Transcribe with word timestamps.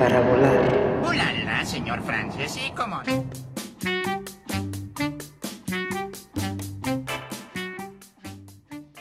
para 0.00 0.22
volar. 0.22 1.02
Hola, 1.04 1.62
señor 1.62 2.02
Francis, 2.02 2.56
¿y 2.56 2.70
cómo? 2.72 3.02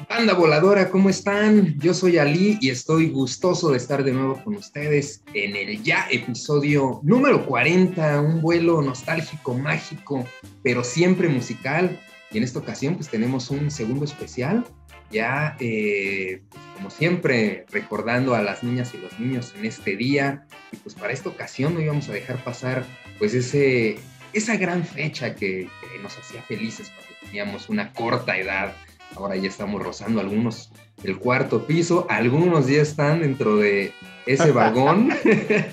Banda 0.10 0.34
voladora, 0.34 0.90
¿cómo 0.90 1.10
están? 1.10 1.80
Yo 1.80 1.94
soy 1.94 2.18
Ali 2.18 2.58
y 2.60 2.70
estoy 2.70 3.12
gustoso 3.12 3.72
de 3.72 3.78
estar 3.78 4.04
de 4.04 4.12
nuevo 4.12 4.44
con 4.44 4.56
ustedes 4.56 5.24
en 5.34 5.56
el 5.56 5.82
ya 5.82 6.06
episodio 6.12 7.00
número 7.02 7.46
40, 7.46 8.20
un 8.20 8.42
vuelo 8.42 8.82
nostálgico, 8.82 9.54
mágico, 9.54 10.26
pero 10.64 10.84
siempre 10.84 11.30
musical. 11.30 11.98
Y 12.32 12.40
en 12.40 12.44
esta 12.44 12.60
ocasión 12.60 12.96
pues 12.96 13.08
tenemos 13.08 13.50
un 13.52 13.72
segundo 13.72 14.04
especial, 14.04 14.66
ya 15.12 15.56
eh, 15.60 16.42
como 16.76 16.90
siempre 16.90 17.66
recordando 17.72 18.36
a 18.36 18.42
las 18.42 18.64
niñas 18.64 18.94
y 18.94 18.98
los 18.98 19.20
niños 19.20 19.54
en 19.58 19.66
este 19.66 19.96
día. 19.96 20.46
Y 20.72 20.78
pues 20.78 20.96
para 20.96 21.14
esta 21.14 21.30
ocasión 21.30 21.74
no 21.74 21.82
íbamos 21.82 22.10
a 22.10 22.14
dejar 22.14 22.44
pasar 22.44 22.86
pues 23.18 23.34
ese, 23.34 23.98
esa 24.34 24.58
gran 24.58 24.86
fecha 24.86 25.36
que, 25.36 25.68
que 25.82 26.00
nos 26.02 26.18
hacía 26.18 26.42
felices 26.44 26.90
cuando 26.90 27.16
teníamos 27.22 27.70
una 27.70 27.92
corta 27.94 28.38
edad 28.38 28.74
Ahora 29.16 29.36
ya 29.36 29.50
estamos 29.50 29.82
rozando 29.82 30.20
algunos 30.20 30.72
el 31.04 31.18
cuarto 31.18 31.66
piso, 31.66 32.06
algunos 32.10 32.68
ya 32.68 32.82
están 32.82 33.22
dentro 33.22 33.58
de 33.58 33.94
ese 34.26 34.52
vagón. 34.52 35.10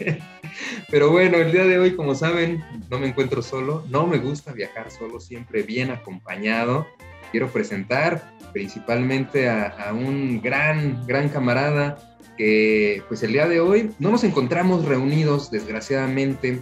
Pero 0.91 1.11
bueno, 1.11 1.37
el 1.39 1.53
día 1.53 1.65
de 1.65 1.79
hoy, 1.79 1.95
como 1.95 2.15
saben, 2.15 2.65
no 2.89 2.99
me 2.99 3.09
encuentro 3.09 3.43
solo, 3.43 3.85
no 3.91 4.07
me 4.07 4.19
gusta 4.19 4.53
viajar 4.53 4.91
solo, 4.91 5.21
siempre 5.21 5.63
bien 5.63 5.91
acompañado. 5.91 6.87
Quiero 7.31 7.49
presentar 7.49 8.33
principalmente 8.53 9.49
a, 9.49 9.93
un 9.93 10.41
gran, 10.41 11.07
gran 11.07 11.29
camarada 11.29 11.99
que 12.37 13.03
pues 13.09 13.23
el 13.23 13.33
día 13.33 13.47
de 13.47 13.61
hoy 13.61 13.91
no 13.99 14.11
nos 14.11 14.25
encontramos 14.25 14.85
reunidos, 14.85 15.51
desgraciadamente, 15.51 16.61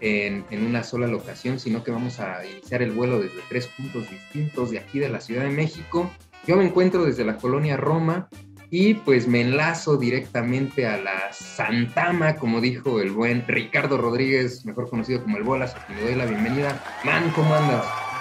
en, 0.00 0.44
en, 0.50 0.66
una 0.66 0.84
sola 0.84 1.06
locación, 1.06 1.58
sino 1.58 1.82
que 1.82 1.90
vamos 1.90 2.20
a 2.20 2.44
iniciar 2.46 2.82
el 2.82 2.92
vuelo 2.92 3.20
desde 3.20 3.40
tres 3.48 3.68
puntos 3.68 4.08
distintos 4.10 4.70
de 4.70 4.78
aquí 4.78 4.98
de 4.98 5.08
la 5.08 5.20
Ciudad 5.20 5.44
de 5.44 5.50
México. 5.50 6.10
Yo 6.46 6.56
me 6.56 6.66
encuentro 6.66 7.04
desde 7.04 7.24
la 7.24 7.36
colonia 7.36 7.76
Roma 7.76 8.28
y 8.70 8.94
pues 8.94 9.28
me 9.28 9.40
enlazo 9.40 9.96
directamente 9.96 10.86
a 10.86 10.96
la 10.96 11.32
Santama, 11.32 12.36
como 12.36 12.60
dijo 12.60 13.00
el 13.00 13.12
buen 13.12 13.46
Ricardo 13.46 13.98
Rodríguez, 13.98 14.64
mejor 14.66 14.90
conocido 14.90 15.22
como 15.22 15.36
el 15.36 15.44
Bolas, 15.44 15.74
a 15.74 15.86
quien 15.86 15.98
le 15.98 16.04
doy 16.06 16.14
la 16.16 16.26
bienvenida. 16.26 16.82
Man, 17.04 17.32
¿cómo 17.34 17.54
andas? 17.54 18.13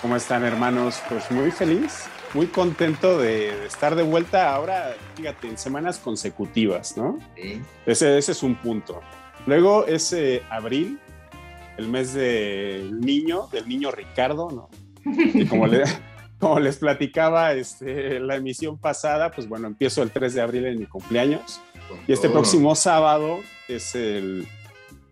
¿Cómo 0.00 0.16
están 0.16 0.44
hermanos? 0.44 1.02
Pues 1.10 1.30
muy 1.30 1.50
feliz, 1.50 2.08
muy 2.32 2.46
contento 2.46 3.18
de, 3.18 3.66
estar 3.66 3.94
de 3.94 4.02
vuelta 4.02 4.54
ahora, 4.54 4.94
fíjate, 5.14 5.48
en 5.48 5.58
semanas 5.58 5.98
consecutivas, 5.98 6.96
¿no? 6.96 7.18
Sí. 7.36 7.60
Ese, 7.84 8.16
ese 8.16 8.32
es 8.32 8.42
un 8.42 8.54
punto. 8.54 9.02
Luego 9.46 9.84
es 9.86 10.12
eh, 10.14 10.42
abril, 10.48 10.98
el 11.76 11.88
mes 11.88 12.14
del 12.14 12.98
niño, 13.00 13.48
del 13.52 13.68
niño 13.68 13.90
Ricardo, 13.90 14.48
¿no? 14.50 14.70
Y 15.04 15.44
como, 15.46 15.66
le, 15.66 15.82
como 16.38 16.60
les 16.60 16.78
platicaba 16.78 17.52
este, 17.52 18.20
la 18.20 18.36
emisión 18.36 18.78
pasada, 18.78 19.30
pues 19.30 19.48
bueno, 19.48 19.66
empiezo 19.66 20.02
el 20.02 20.10
3 20.10 20.32
de 20.32 20.40
abril 20.40 20.64
en 20.64 20.78
mi 20.78 20.86
cumpleaños. 20.86 21.60
Y 22.06 22.12
este 22.12 22.30
próximo 22.30 22.74
sábado 22.74 23.40
es 23.68 23.94
el 23.94 24.46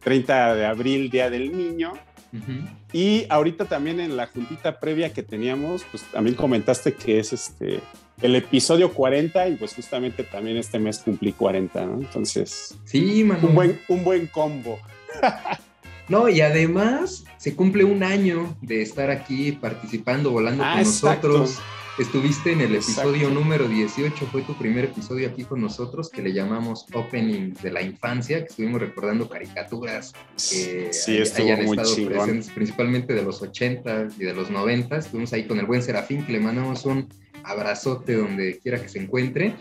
30 0.00 0.54
de 0.54 0.64
abril, 0.64 1.10
Día 1.10 1.28
del 1.28 1.54
Niño. 1.54 1.92
Uh 2.32 2.36
-huh. 2.36 2.68
Y 2.92 3.26
ahorita 3.28 3.64
también 3.64 4.00
en 4.00 4.16
la 4.16 4.26
juntita 4.26 4.80
previa 4.80 5.12
que 5.12 5.22
teníamos, 5.22 5.84
pues 5.90 6.02
también 6.04 6.36
comentaste 6.36 6.94
que 6.94 7.18
es 7.18 7.32
este 7.32 7.80
el 8.20 8.34
episodio 8.34 8.92
40 8.92 9.48
y 9.48 9.56
pues 9.56 9.74
justamente 9.74 10.24
también 10.24 10.56
este 10.56 10.78
mes 10.78 10.98
cumplí 10.98 11.32
40, 11.32 11.86
¿no? 11.86 11.94
Entonces, 11.98 12.76
sí. 12.84 13.22
Un 13.22 13.54
buen, 13.54 13.80
un 13.88 14.04
buen 14.04 14.26
combo. 14.26 14.78
No, 16.08 16.28
y 16.28 16.40
además 16.40 17.24
se 17.36 17.54
cumple 17.54 17.84
un 17.84 18.02
año 18.02 18.56
de 18.62 18.82
estar 18.82 19.10
aquí 19.10 19.52
participando, 19.52 20.30
volando 20.30 20.64
ah, 20.64 20.72
con 20.72 20.80
exacto. 20.80 21.28
nosotros. 21.28 21.58
Estuviste 21.98 22.52
en 22.52 22.60
el 22.60 22.76
episodio 22.76 23.28
número 23.28 23.66
18, 23.66 24.26
fue 24.30 24.42
tu 24.42 24.54
primer 24.54 24.84
episodio 24.84 25.28
aquí 25.28 25.42
con 25.42 25.60
nosotros, 25.60 26.08
que 26.08 26.22
le 26.22 26.32
llamamos 26.32 26.86
Opening 26.94 27.54
de 27.54 27.72
la 27.72 27.82
Infancia, 27.82 28.38
que 28.38 28.50
estuvimos 28.50 28.80
recordando 28.80 29.28
caricaturas 29.28 30.12
que 30.36 30.90
Sí, 30.92 31.18
hayan 31.42 31.64
muy 31.64 31.76
estado 31.76 31.96
chingón. 31.96 32.12
presentes, 32.12 32.50
principalmente 32.50 33.14
de 33.14 33.22
los 33.24 33.42
80 33.42 34.10
y 34.16 34.24
de 34.24 34.32
los 34.32 34.48
90. 34.48 34.96
Estuvimos 34.96 35.32
ahí 35.32 35.48
con 35.48 35.58
el 35.58 35.66
buen 35.66 35.82
Serafín, 35.82 36.24
que 36.24 36.34
le 36.34 36.38
mandamos 36.38 36.84
un 36.84 37.08
abrazote 37.44 38.14
donde 38.14 38.58
quiera 38.60 38.80
que 38.80 38.88
se 38.88 38.98
encuentre. 39.00 39.54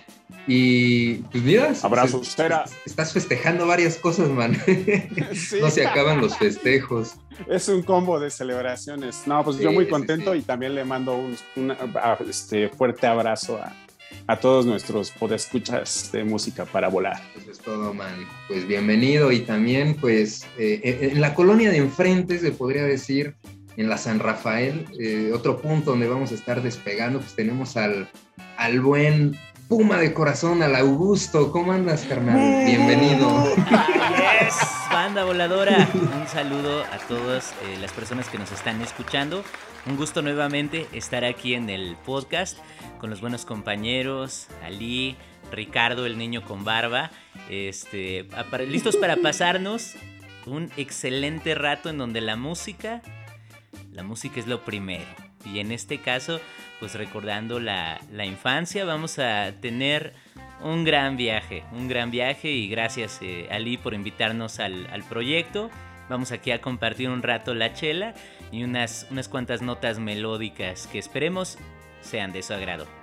Y 0.47 1.15
pues 1.15 1.43
mira, 1.43 1.73
Abrazos, 1.83 2.27
se- 2.29 2.47
estás 2.85 3.11
festejando 3.13 3.67
varias 3.67 3.97
cosas, 3.97 4.29
man. 4.29 4.55
Sí. 5.33 5.57
No 5.61 5.69
se 5.69 5.85
acaban 5.85 6.21
los 6.21 6.37
festejos. 6.37 7.15
Es 7.49 7.67
un 7.67 7.83
combo 7.83 8.19
de 8.19 8.29
celebraciones. 8.29 9.23
No, 9.27 9.43
pues 9.43 9.57
yo 9.57 9.69
Sí, 9.69 9.75
muy 9.75 9.85
sí, 9.85 9.91
contento 9.91 10.33
sí. 10.33 10.39
y 10.39 10.41
también 10.43 10.73
le 10.75 10.85
mando 10.85 11.15
un, 11.17 11.35
un, 11.57 11.71
a- 11.71 12.17
este, 12.27 12.69
fuerte 12.69 13.07
abrazo 13.07 13.57
a, 13.57 13.73
a 14.27 14.39
todos 14.39 14.65
nuestros 14.65 15.11
podescuchas 15.11 16.11
de 16.13 16.23
música 16.23 16.65
para 16.65 16.87
volar. 16.87 17.21
Eso 17.37 17.51
es 17.51 17.59
todo, 17.59 17.93
man. 17.93 18.15
Pues 18.47 18.65
bienvenido 18.67 19.31
y 19.33 19.39
también, 19.41 19.95
pues, 19.95 20.47
eh, 20.57 20.79
en 21.01 21.11
en 21.11 21.21
la 21.21 21.33
colonia 21.33 21.69
de 21.71 21.77
enfrente, 21.77 22.39
se 22.39 22.51
podría 22.51 22.83
decir, 22.83 23.35
en 23.77 23.89
la 23.89 23.97
San 23.97 24.19
Rafael, 24.19 24.85
eh, 24.99 25.31
otro 25.33 25.61
punto 25.61 25.91
donde 25.91 26.07
vamos 26.07 26.31
a 26.31 26.35
estar 26.35 26.61
despegando, 26.61 27.19
pues 27.19 27.35
tenemos 27.35 27.77
al, 27.77 28.09
al 28.57 28.81
buen 28.81 29.37
Puma 29.67 29.97
de 29.97 30.13
corazón, 30.13 30.63
al 30.63 30.77
Augusto. 30.77 31.51
¿Cómo 31.51 31.73
andas, 31.73 32.05
carnal? 32.07 32.65
Bienvenido. 32.65 33.53
Yes, 33.55 34.55
banda 34.89 35.25
voladora. 35.25 35.89
Un 35.93 36.25
saludo 36.25 36.83
a 36.85 36.97
todas 37.09 37.51
eh, 37.51 37.77
las 37.81 37.91
personas 37.91 38.29
que 38.29 38.37
nos 38.37 38.49
están 38.53 38.81
escuchando. 38.81 39.43
Un 39.85 39.97
gusto 39.97 40.21
nuevamente 40.21 40.87
estar 40.93 41.25
aquí 41.25 41.53
en 41.53 41.69
el 41.69 41.97
podcast 42.05 42.57
con 42.99 43.09
los 43.09 43.19
buenos 43.19 43.43
compañeros, 43.43 44.47
Ali, 44.63 45.17
Ricardo, 45.51 46.05
el 46.05 46.17
niño 46.17 46.45
con 46.45 46.63
barba. 46.63 47.11
Este, 47.49 48.25
listos 48.69 48.95
para 48.95 49.17
pasarnos 49.17 49.95
un 50.45 50.71
excelente 50.77 51.55
rato 51.55 51.89
en 51.89 51.97
donde 51.97 52.21
la 52.21 52.37
música, 52.37 53.01
la 53.97 54.03
música 54.03 54.39
es 54.39 54.45
lo 54.45 54.63
primero. 54.63 55.07
Y 55.43 55.59
en 55.59 55.71
este 55.71 55.97
caso, 55.97 56.39
pues 56.79 56.93
recordando 56.93 57.59
la, 57.59 57.99
la 58.13 58.25
infancia, 58.25 58.85
vamos 58.85 59.17
a 59.17 59.53
tener 59.59 60.13
un 60.61 60.83
gran 60.83 61.17
viaje, 61.17 61.63
un 61.71 61.87
gran 61.87 62.11
viaje 62.11 62.51
y 62.51 62.69
gracias 62.69 63.19
eh, 63.21 63.47
Ali 63.49 63.77
por 63.77 63.95
invitarnos 63.95 64.59
al, 64.59 64.87
al 64.91 65.03
proyecto. 65.03 65.71
Vamos 66.09 66.31
aquí 66.31 66.51
a 66.51 66.61
compartir 66.61 67.09
un 67.09 67.23
rato 67.23 67.55
la 67.55 67.73
chela 67.73 68.13
y 68.51 68.63
unas, 68.63 69.07
unas 69.09 69.27
cuantas 69.27 69.63
notas 69.63 69.97
melódicas 69.97 70.85
que 70.87 70.99
esperemos 70.99 71.57
sean 72.01 72.31
de 72.31 72.43
su 72.43 72.53
agrado. 72.53 72.96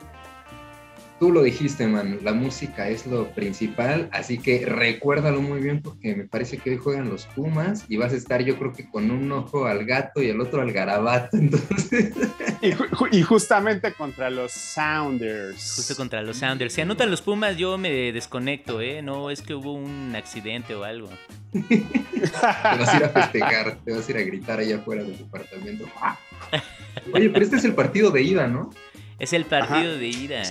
Tú 1.25 1.33
lo 1.33 1.43
dijiste, 1.43 1.87
man, 1.87 2.19
la 2.23 2.35
música 2.35 2.87
es 2.91 3.07
lo 3.07 3.31
principal, 3.31 4.11
así 4.13 4.37
que 4.37 4.67
recuérdalo 4.67 5.41
muy 5.41 5.59
bien 5.63 5.81
porque 5.81 6.15
me 6.15 6.25
parece 6.25 6.59
que 6.59 6.69
hoy 6.69 6.77
juegan 6.77 7.09
los 7.09 7.25
Pumas 7.25 7.87
y 7.89 7.97
vas 7.97 8.13
a 8.13 8.17
estar 8.17 8.45
yo 8.45 8.59
creo 8.59 8.75
que 8.75 8.87
con 8.91 9.11
un 9.11 9.33
ojo 9.33 9.65
al 9.65 9.87
gato 9.87 10.21
y 10.21 10.29
el 10.29 10.39
otro 10.43 10.61
al 10.61 10.71
garabato, 10.71 11.35
entonces... 11.39 12.13
Y, 12.61 12.73
ju- 12.73 13.09
y 13.11 13.23
justamente 13.23 13.95
contra 13.95 14.29
los 14.29 14.53
Sounders. 14.53 15.73
Justo 15.77 15.97
contra 15.97 16.21
los 16.21 16.37
Sounders. 16.37 16.75
Si 16.75 16.83
anotan 16.83 17.11
los 17.11 17.23
Pumas, 17.23 17.57
yo 17.57 17.79
me 17.79 18.13
desconecto, 18.13 18.83
¿eh? 18.83 19.01
No 19.01 19.31
es 19.31 19.41
que 19.41 19.55
hubo 19.55 19.73
un 19.73 20.15
accidente 20.15 20.75
o 20.75 20.85
algo. 20.85 21.09
Te 21.55 21.59
vas 22.33 22.89
a 22.93 22.97
ir 22.99 23.05
a 23.05 23.09
festejar, 23.09 23.79
te 23.83 23.93
vas 23.93 24.07
a 24.07 24.11
ir 24.11 24.19
a 24.19 24.23
gritar 24.25 24.59
allá 24.59 24.77
afuera 24.77 25.03
del 25.03 25.17
departamento. 25.17 25.87
Oye, 27.15 27.31
pero 27.31 27.43
este 27.47 27.57
es 27.57 27.65
el 27.65 27.75
partido 27.75 28.11
de 28.11 28.21
ida, 28.21 28.47
¿no? 28.47 28.69
Es 29.19 29.33
el 29.33 29.47
partido 29.47 29.93
Ajá. 29.93 29.99
de 29.99 30.09
ida. 30.09 30.43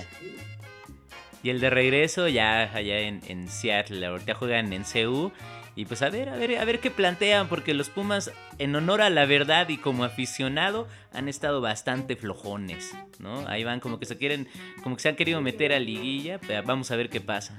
Y 1.44 1.50
el 1.50 1.60
de 1.60 1.68
regreso 1.68 2.26
ya 2.26 2.62
allá 2.74 3.00
en, 3.00 3.20
en 3.28 3.48
Seattle. 3.48 4.04
Ahorita 4.06 4.34
juegan 4.34 4.72
en 4.72 4.82
CU. 4.82 5.30
Y 5.76 5.84
pues 5.84 6.00
a 6.00 6.08
ver, 6.08 6.30
a 6.30 6.36
ver, 6.36 6.56
a 6.56 6.64
ver 6.64 6.80
qué 6.80 6.90
plantean. 6.90 7.48
Porque 7.48 7.74
los 7.74 7.90
Pumas, 7.90 8.32
en 8.58 8.74
honor 8.74 9.02
a 9.02 9.10
la 9.10 9.26
verdad 9.26 9.68
y 9.68 9.76
como 9.76 10.04
aficionado, 10.04 10.88
han 11.12 11.28
estado 11.28 11.60
bastante 11.60 12.16
flojones. 12.16 12.94
¿No? 13.18 13.46
Ahí 13.46 13.62
van 13.62 13.80
como 13.80 13.98
que 14.00 14.06
se 14.06 14.16
quieren, 14.16 14.48
como 14.82 14.96
que 14.96 15.02
se 15.02 15.10
han 15.10 15.16
querido 15.16 15.42
meter 15.42 15.74
a 15.74 15.78
liguilla. 15.78 16.40
Pero 16.40 16.62
vamos 16.62 16.90
a 16.90 16.96
ver 16.96 17.10
qué 17.10 17.20
pasa. 17.20 17.54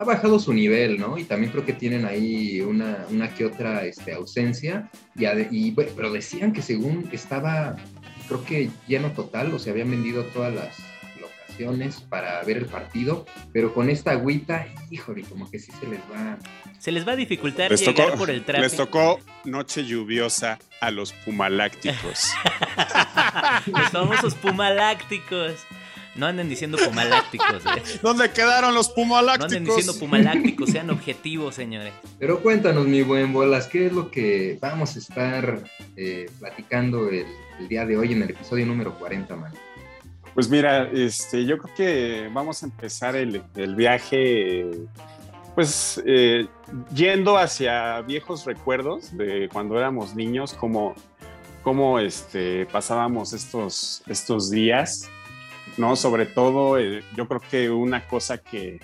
Ha 0.00 0.04
bajado 0.04 0.40
su 0.40 0.52
nivel, 0.52 0.98
¿no? 0.98 1.16
Y 1.16 1.22
también 1.22 1.52
creo 1.52 1.64
que 1.64 1.74
tienen 1.74 2.04
ahí 2.04 2.60
una, 2.60 3.06
una 3.08 3.32
que 3.32 3.44
otra 3.44 3.84
este, 3.84 4.14
ausencia. 4.14 4.90
Y, 5.16 5.70
pero 5.70 6.12
decían 6.12 6.52
que 6.52 6.60
según 6.60 7.08
estaba, 7.12 7.76
creo 8.26 8.44
que 8.44 8.68
lleno 8.88 9.12
total, 9.12 9.54
o 9.54 9.60
sea, 9.60 9.72
habían 9.72 9.92
vendido 9.92 10.24
todas 10.24 10.52
las 10.52 10.93
para 12.08 12.42
ver 12.44 12.58
el 12.58 12.66
partido, 12.66 13.26
pero 13.52 13.72
con 13.72 13.88
esta 13.88 14.12
agüita, 14.12 14.66
híjole, 14.90 15.22
como 15.22 15.50
que 15.50 15.58
sí 15.58 15.72
se 15.80 15.86
les 15.86 16.00
va. 16.00 16.38
Se 16.78 16.92
les 16.92 17.06
va 17.06 17.12
a 17.12 17.16
dificultar 17.16 17.70
Les 17.70 17.80
llegar 17.80 18.06
tocó, 18.06 18.18
por 18.18 18.30
el 18.30 18.44
tráfico. 18.44 18.62
les 18.62 18.76
tocó 18.76 19.20
noche 19.44 19.84
lluviosa 19.84 20.58
a 20.80 20.90
los 20.90 21.12
pumalácticos. 21.12 22.32
Los 23.66 23.90
famosos 23.90 24.34
pumalácticos. 24.34 25.54
No 26.16 26.26
anden 26.26 26.48
diciendo 26.48 26.78
pumalácticos. 26.78 27.64
¿eh? 27.76 27.98
¿Dónde 28.02 28.30
quedaron 28.30 28.74
los 28.74 28.88
pumalácticos? 28.90 29.50
No 29.50 29.56
anden 29.56 29.64
diciendo 29.64 29.98
pumalácticos, 29.98 30.70
sean 30.70 30.90
objetivos, 30.90 31.54
señores. 31.54 31.92
Pero 32.18 32.40
cuéntanos, 32.40 32.86
mi 32.86 33.02
buen 33.02 33.32
Bolas, 33.32 33.66
¿qué 33.66 33.86
es 33.86 33.92
lo 33.92 34.10
que 34.10 34.58
vamos 34.60 34.94
a 34.94 34.98
estar 34.98 35.64
eh, 35.96 36.30
platicando 36.38 37.08
el, 37.08 37.26
día 37.68 37.86
de 37.86 37.96
hoy 37.96 38.12
en 38.12 38.22
el 38.22 38.30
episodio 38.30 38.66
número 38.66 38.94
40, 38.98 39.34
man? 39.36 39.52
Pues 40.34 40.48
mira, 40.48 40.90
este, 40.92 41.44
yo 41.44 41.58
creo 41.58 41.74
que 41.76 42.30
vamos 42.32 42.62
a 42.62 42.66
empezar 42.66 43.14
el, 43.14 43.40
viaje, 43.76 44.66
pues 45.54 46.02
eh, 46.04 46.48
yendo 46.92 47.38
hacia 47.38 48.00
viejos 48.02 48.44
recuerdos 48.44 49.16
de 49.16 49.48
cuando 49.52 49.78
éramos 49.78 50.16
niños, 50.16 50.52
cómo 50.54 52.00
este, 52.00 52.66
pasábamos 52.66 53.32
estos, 53.32 54.02
estos 54.08 54.50
días, 54.50 55.08
¿no? 55.76 55.94
Sobre 55.94 56.26
todo, 56.26 56.78
eh, 56.78 57.04
yo 57.16 57.28
creo 57.28 57.40
que 57.40 57.70
una 57.70 58.06
cosa 58.08 58.38
que, 58.38 58.80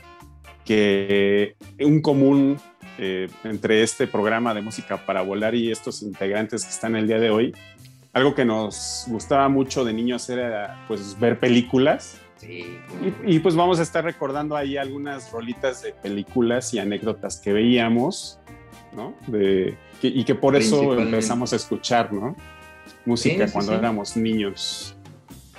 que 0.64 1.56
un 1.80 2.00
común 2.00 2.60
eh, 2.98 3.28
entre 3.44 3.82
este 3.82 4.06
programa 4.06 4.54
de 4.54 4.62
música 4.62 5.04
para 5.04 5.22
volar 5.22 5.54
y 5.54 5.72
estos 5.72 6.02
integrantes 6.02 6.64
que 6.64 6.70
están 6.70 6.96
el 6.96 7.06
día 7.06 7.18
de 7.18 7.30
hoy, 7.30 7.54
algo 8.12 8.34
que 8.34 8.44
nos 8.44 9.04
gustaba 9.08 9.48
mucho 9.48 9.84
de 9.84 9.92
niños 9.92 10.28
era 10.28 10.84
pues 10.88 11.18
ver 11.18 11.38
películas. 11.38 12.18
Sí. 12.36 12.78
Y, 13.26 13.38
pues 13.40 13.54
vamos 13.54 13.80
a 13.80 13.82
estar 13.82 14.02
recordando 14.02 14.56
ahí 14.56 14.78
algunas 14.78 15.30
rolitas 15.30 15.82
de 15.82 15.92
películas 15.92 16.72
y 16.72 16.78
anécdotas 16.78 17.38
que 17.38 17.52
veíamos, 17.52 18.38
¿no? 18.94 19.14
De, 19.26 19.76
y 20.00 20.24
que 20.24 20.34
por 20.34 20.56
eso 20.56 20.98
empezamos 20.98 21.52
a 21.52 21.56
escuchar, 21.56 22.12
¿no? 22.12 22.34
música 23.04 23.50
cuando 23.50 23.74
éramos 23.74 24.16
niños. 24.16 24.94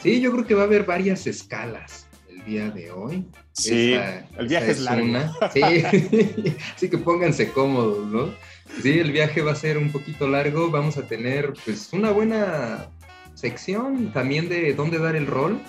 Sí, 0.02 0.20
yo 0.22 0.32
creo 0.32 0.46
que 0.46 0.54
va 0.56 0.64
a 0.64 0.66
haber 0.66 0.86
varias 0.86 1.28
escalas 1.28 2.08
el 2.30 2.44
día 2.46 2.70
de 2.70 2.92
hoy. 2.92 3.26
Sí, 3.52 3.94
el 4.38 4.48
viaje 4.48 4.72
es, 4.72 4.80
largo. 4.80 5.06
Sí, 5.54 5.62
así 6.76 6.90
que 6.90 6.98
pónganse 6.98 7.52
cómodos, 7.52 8.08
¿no? 8.08 8.34
Sí, 8.82 9.00
el 9.00 9.12
viaje 9.12 9.42
va 9.42 9.52
a 9.52 9.56
ser 9.56 9.78
un 9.78 9.92
poquito 9.92 10.28
largo, 10.28 10.72
vamos 10.72 10.98
a 10.98 11.08
tener 11.08 11.54
pues 11.66 11.92
una 11.94 12.12
buena 12.12 12.90
sección 13.34 14.12
también 14.12 14.50
de 14.50 14.74
dónde 14.74 15.00
dar 15.00 15.16
el 15.16 15.28
rol 15.28 15.60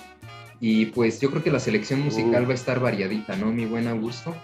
y 0.59 0.85
pues 0.87 1.19
yo 1.19 1.29
creo 1.29 1.43
que 1.43 1.51
la 1.51 1.59
selección 1.59 1.99
musical 2.01 2.43
uh. 2.43 2.47
va 2.47 2.51
a 2.51 2.55
estar 2.55 2.79
variadita, 2.79 3.35
¿no? 3.35 3.47
Mi 3.47 3.65
buen 3.65 3.87
Augusto. 3.87 4.35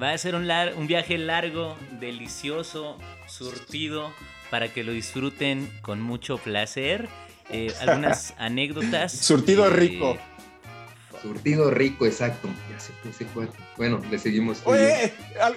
Va 0.00 0.12
a 0.12 0.18
ser 0.18 0.34
un, 0.34 0.48
un 0.76 0.86
viaje 0.86 1.18
largo, 1.18 1.76
delicioso, 2.00 2.96
surtido, 3.26 4.12
para 4.50 4.72
que 4.72 4.84
lo 4.84 4.92
disfruten 4.92 5.68
con 5.82 6.00
mucho 6.00 6.38
placer. 6.38 7.08
Eh, 7.50 7.72
algunas 7.80 8.34
anécdotas. 8.38 9.12
Surtido 9.12 9.68
rico. 9.68 10.16
Surtido 11.24 11.70
rico, 11.70 12.04
exacto. 12.04 12.50
Ya 12.70 12.78
se 12.78 12.92
puse 13.02 13.24
cuatro. 13.32 13.58
Bueno, 13.78 13.98
le 14.10 14.18
seguimos. 14.18 14.60
Oye, 14.64 15.10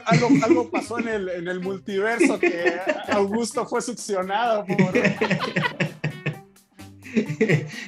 algo, 0.07 0.29
algo, 0.43 0.69
pasó 0.69 0.97
en 0.99 1.09
el, 1.09 1.27
en 1.27 1.49
el 1.49 1.59
multiverso 1.59 2.39
que 2.39 2.71
Augusto 3.09 3.67
fue 3.67 3.81
succionado 3.81 4.65
por. 4.65 4.77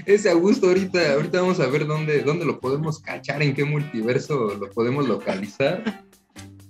Ese 0.05 0.29
Augusto 0.29 0.67
ahorita, 0.67 1.13
ahorita 1.13 1.39
vamos 1.39 1.61
a 1.61 1.67
ver 1.67 1.87
dónde, 1.87 2.21
dónde 2.21 2.43
lo 2.43 2.59
podemos 2.59 2.99
cachar, 2.99 3.41
en 3.41 3.53
qué 3.53 3.63
multiverso 3.63 4.55
lo 4.59 4.69
podemos 4.71 5.07
localizar. 5.07 6.03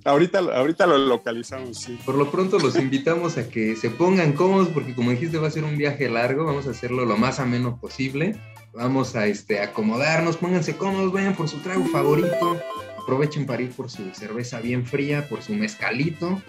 Ahorita, 0.05 0.37
ahorita 0.39 0.85
lo 0.85 0.99
localizamos, 0.99 1.79
sí. 1.79 1.97
Por 2.05 2.13
lo 2.13 2.29
pronto 2.29 2.59
los 2.59 2.75
invitamos 2.75 3.39
a 3.39 3.49
que 3.49 3.75
se 3.75 3.89
pongan 3.89 4.33
cómodos 4.33 4.67
porque 4.67 4.93
como 4.93 5.09
dijiste 5.09 5.39
va 5.39 5.47
a 5.47 5.51
ser 5.51 5.63
un 5.63 5.75
viaje 5.75 6.07
largo, 6.07 6.45
vamos 6.45 6.67
a 6.67 6.69
hacerlo 6.69 7.03
lo 7.05 7.17
más 7.17 7.39
ameno 7.39 7.79
posible. 7.79 8.39
Vamos 8.73 9.15
a 9.15 9.25
este, 9.25 9.61
acomodarnos, 9.61 10.37
pónganse 10.37 10.75
cómodos, 10.77 11.11
vayan 11.11 11.35
por 11.35 11.49
su 11.49 11.57
trago 11.57 11.85
favorito, 11.85 12.61
aprovechen 13.01 13.45
para 13.45 13.63
ir 13.63 13.71
por 13.71 13.89
su 13.89 14.13
cerveza 14.13 14.59
bien 14.59 14.85
fría, 14.85 15.27
por 15.27 15.41
su 15.41 15.53
mezcalito 15.53 16.41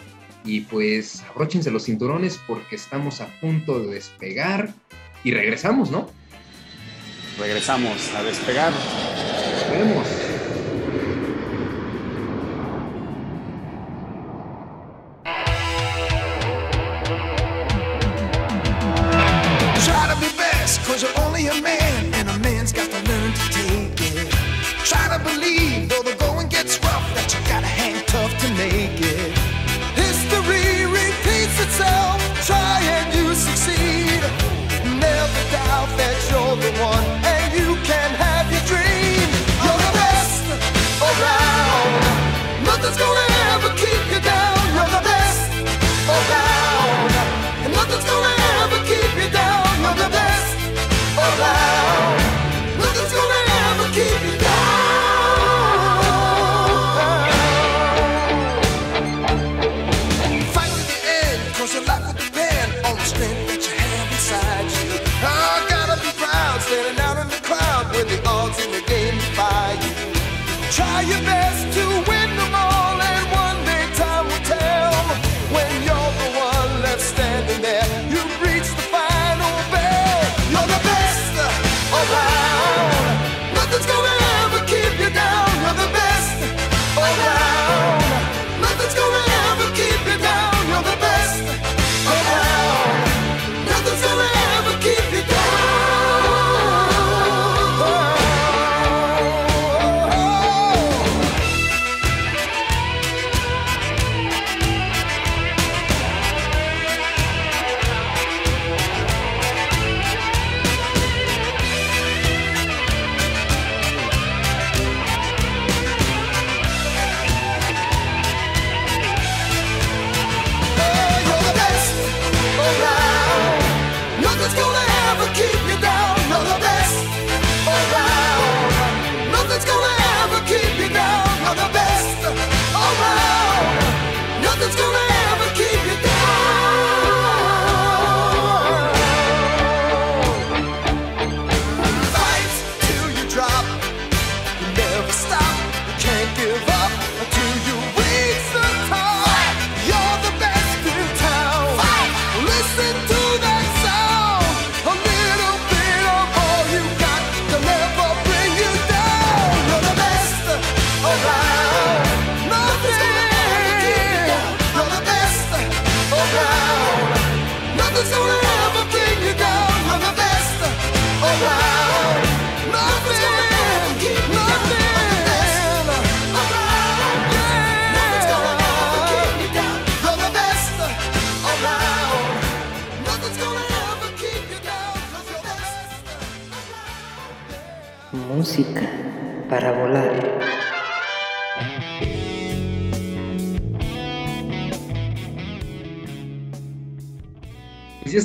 y 0.45 0.61
pues 0.61 1.23
abróchense 1.31 1.71
los 1.71 1.85
cinturones 1.85 2.41
porque 2.47 2.77
estamos 2.77 3.21
a 3.21 3.27
punto 3.41 3.81
de 3.81 3.95
despegar 3.95 4.73
y 5.25 5.33
regresamos, 5.33 5.91
¿no? 5.91 6.09
Regresamos 7.39 8.15
a 8.15 8.23
despegar. 8.23 8.73
Nos 8.73 9.71
vemos. 9.71 10.07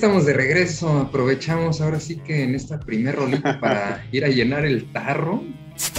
Estamos 0.05 0.27
de 0.27 0.33
regreso, 0.33 0.99
aprovechamos 0.99 1.81
ahora 1.81 1.99
sí 1.99 2.17
que 2.17 2.43
en 2.43 2.53
esta 2.53 2.79
primer 2.79 3.15
rolita 3.15 3.59
para 3.59 4.05
ir 4.11 4.23
a 4.23 4.27
llenar 4.27 4.63
el 4.63 4.91
tarro 4.91 5.43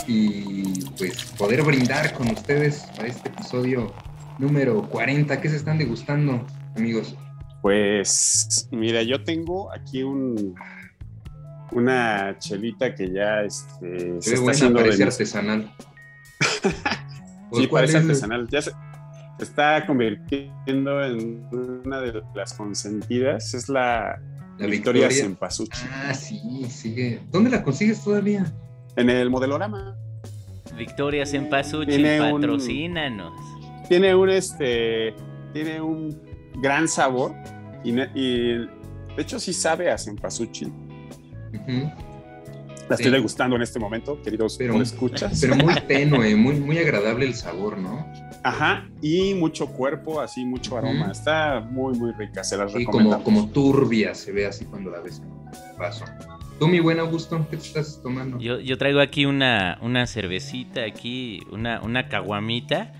y 0.06 0.84
pues 0.96 1.24
poder 1.36 1.64
brindar 1.64 2.12
con 2.12 2.30
ustedes 2.30 2.84
a 3.00 3.06
este 3.08 3.30
episodio 3.30 3.92
número 4.38 4.88
40. 4.90 5.40
¿Qué 5.40 5.48
se 5.48 5.56
están 5.56 5.78
degustando, 5.78 6.46
amigos? 6.76 7.16
Pues 7.62 8.68
mira, 8.70 9.02
yo 9.02 9.24
tengo 9.24 9.72
aquí 9.72 10.04
un 10.04 10.54
una 11.72 12.38
chelita 12.38 12.94
que 12.94 13.10
ya 13.10 13.42
este, 13.42 14.22
se, 14.22 14.34
está 14.34 14.52
haciendo 14.52 14.78
parece 14.78 15.02
artesanal. 15.02 15.74
sí, 17.52 17.66
parece 17.66 17.96
artesanal. 17.96 18.46
Ya 18.52 18.62
se, 18.62 18.70
está 19.38 19.84
convirtiendo 19.86 21.04
en 21.04 21.46
una 21.84 22.00
de 22.00 22.22
las 22.34 22.54
consentidas. 22.54 23.54
Es 23.54 23.68
la, 23.68 24.20
la 24.58 24.66
Victoria, 24.66 25.08
Victoria 25.08 25.50
Ah, 25.92 26.14
sí, 26.14 26.40
sigue. 26.68 27.20
¿Dónde 27.30 27.50
la 27.50 27.62
consigues 27.62 28.02
todavía? 28.02 28.52
En 28.96 29.10
el 29.10 29.30
modelorama. 29.30 29.96
Victoria 30.76 31.24
Sempasuchi, 31.24 32.02
patrocínanos. 32.18 33.32
tiene 33.88 34.14
un 34.14 34.30
este. 34.30 35.14
Tiene 35.52 35.80
un 35.80 36.20
gran 36.60 36.88
sabor. 36.88 37.32
Y, 37.84 37.92
de 37.92 38.68
hecho 39.16 39.38
sí 39.38 39.52
sabe 39.52 39.90
a 39.90 39.96
Sempasuchi. 39.96 40.72
La 42.88 42.94
estoy 42.94 43.10
degustando 43.10 43.56
en 43.56 43.62
este 43.62 43.80
momento, 43.80 44.20
queridos 44.22 44.56
pero, 44.58 44.80
escuchas. 44.80 45.40
Pero 45.40 45.56
muy 45.56 45.74
tenue, 45.88 46.36
muy, 46.36 46.54
muy 46.54 46.78
agradable 46.78 47.26
el 47.26 47.34
sabor, 47.34 47.78
¿no? 47.78 48.06
Ajá, 48.44 48.88
y 49.02 49.34
mucho 49.34 49.66
cuerpo, 49.66 50.20
así 50.20 50.44
mucho 50.44 50.76
aroma. 50.76 51.10
Está 51.10 51.60
muy, 51.60 51.98
muy 51.98 52.12
rica, 52.12 52.44
se 52.44 52.56
las 52.56 52.74
y 52.78 52.84
como, 52.84 53.22
como 53.24 53.48
turbia 53.50 54.14
se 54.14 54.30
ve 54.30 54.46
así 54.46 54.64
cuando 54.66 54.90
la 54.90 55.00
ves 55.00 55.20
en 55.20 55.78
vaso. 55.78 56.04
Tú, 56.58 56.68
mi 56.68 56.80
buen 56.80 56.98
Augusto, 57.00 57.44
¿qué 57.50 57.56
te 57.56 57.64
estás 57.64 58.00
tomando? 58.02 58.38
Yo, 58.38 58.60
yo 58.60 58.78
traigo 58.78 59.00
aquí 59.00 59.26
una, 59.26 59.78
una 59.82 60.06
cervecita, 60.06 60.84
aquí 60.84 61.42
una, 61.50 61.82
una 61.82 62.08
caguamita, 62.08 62.94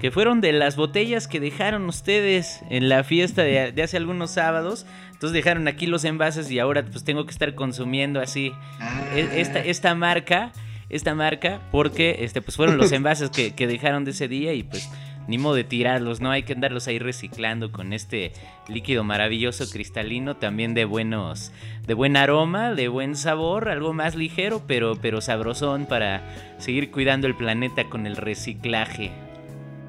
que 0.00 0.10
fueron 0.10 0.40
de 0.40 0.52
las 0.52 0.76
botellas 0.76 1.28
que 1.28 1.40
dejaron 1.40 1.86
ustedes 1.88 2.62
en 2.68 2.88
la 2.88 3.04
fiesta 3.04 3.42
de, 3.42 3.70
de 3.70 3.82
hace 3.82 3.96
algunos 3.96 4.32
sábados. 4.32 4.86
Entonces 5.16 5.32
dejaron 5.32 5.66
aquí 5.66 5.86
los 5.86 6.04
envases 6.04 6.50
y 6.50 6.58
ahora 6.58 6.84
pues 6.84 7.02
tengo 7.02 7.24
que 7.24 7.30
estar 7.30 7.54
consumiendo 7.54 8.20
así 8.20 8.48
e, 8.48 8.52
ah. 8.80 9.10
esta, 9.14 9.60
esta 9.60 9.94
marca, 9.94 10.52
esta 10.90 11.14
marca, 11.14 11.62
porque 11.72 12.18
este, 12.20 12.42
pues 12.42 12.54
fueron 12.54 12.76
los 12.76 12.92
envases 12.92 13.30
que, 13.30 13.54
que 13.54 13.66
dejaron 13.66 14.04
de 14.04 14.10
ese 14.10 14.28
día 14.28 14.52
y 14.52 14.62
pues 14.62 14.90
ni 15.26 15.38
modo 15.38 15.54
de 15.54 15.64
tirarlos, 15.64 16.20
¿no? 16.20 16.30
Hay 16.30 16.42
que 16.42 16.52
andarlos 16.52 16.86
ahí 16.86 16.98
reciclando 16.98 17.72
con 17.72 17.94
este 17.94 18.32
líquido 18.68 19.04
maravilloso 19.04 19.64
cristalino, 19.70 20.36
también 20.36 20.74
de 20.74 20.84
buenos, 20.84 21.50
de 21.86 21.94
buen 21.94 22.18
aroma, 22.18 22.74
de 22.74 22.88
buen 22.88 23.16
sabor, 23.16 23.70
algo 23.70 23.94
más 23.94 24.16
ligero, 24.16 24.64
pero, 24.66 24.96
pero 25.00 25.22
sabrosón 25.22 25.86
para 25.86 26.22
seguir 26.58 26.90
cuidando 26.90 27.26
el 27.26 27.34
planeta 27.34 27.84
con 27.88 28.06
el 28.06 28.16
reciclaje. 28.16 29.12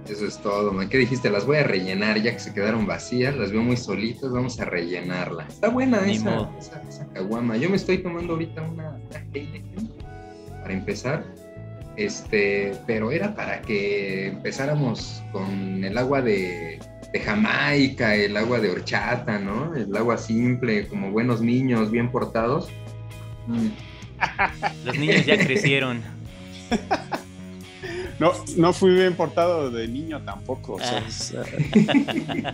Eso 0.09 0.25
es 0.25 0.37
todo, 0.37 0.71
man. 0.71 0.87
¿Qué 0.89 0.97
dijiste? 0.97 1.29
Las 1.29 1.45
voy 1.45 1.57
a 1.57 1.63
rellenar, 1.63 2.21
ya 2.21 2.31
que 2.31 2.39
se 2.39 2.53
quedaron 2.53 2.85
vacías, 2.85 3.35
las 3.35 3.51
veo 3.51 3.61
muy 3.61 3.77
solitas, 3.77 4.31
vamos 4.31 4.59
a 4.59 4.65
rellenarla. 4.65 5.45
Está 5.47 5.69
buena 5.69 5.99
esa, 6.09 6.49
esa, 6.87 7.07
caguama. 7.13 7.57
Yo 7.57 7.69
me 7.69 7.75
estoy 7.75 7.97
tomando 7.97 8.33
ahorita 8.33 8.61
una, 8.61 8.97
Heineken 9.33 9.89
para 10.61 10.73
empezar. 10.73 11.23
Este, 11.97 12.73
pero 12.85 13.11
era 13.11 13.35
para 13.35 13.61
que 13.61 14.27
empezáramos 14.27 15.23
con 15.31 15.83
el 15.83 15.97
agua 15.97 16.21
de, 16.21 16.79
de 17.11 17.19
Jamaica, 17.19 18.15
el 18.15 18.37
agua 18.37 18.59
de 18.59 18.69
horchata, 18.69 19.39
¿no? 19.39 19.75
El 19.75 19.95
agua 19.95 20.17
simple, 20.17 20.87
como 20.87 21.11
buenos 21.11 21.41
niños 21.41 21.91
bien 21.91 22.11
portados. 22.11 22.69
Los 24.85 24.97
niños 24.97 25.25
ya 25.25 25.37
crecieron. 25.37 26.01
No, 28.19 28.33
no 28.55 28.73
fui 28.73 28.91
bien 28.91 29.15
portado 29.15 29.69
de 29.69 29.87
niño 29.87 30.21
tampoco. 30.23 30.77
Ah. 30.81 31.03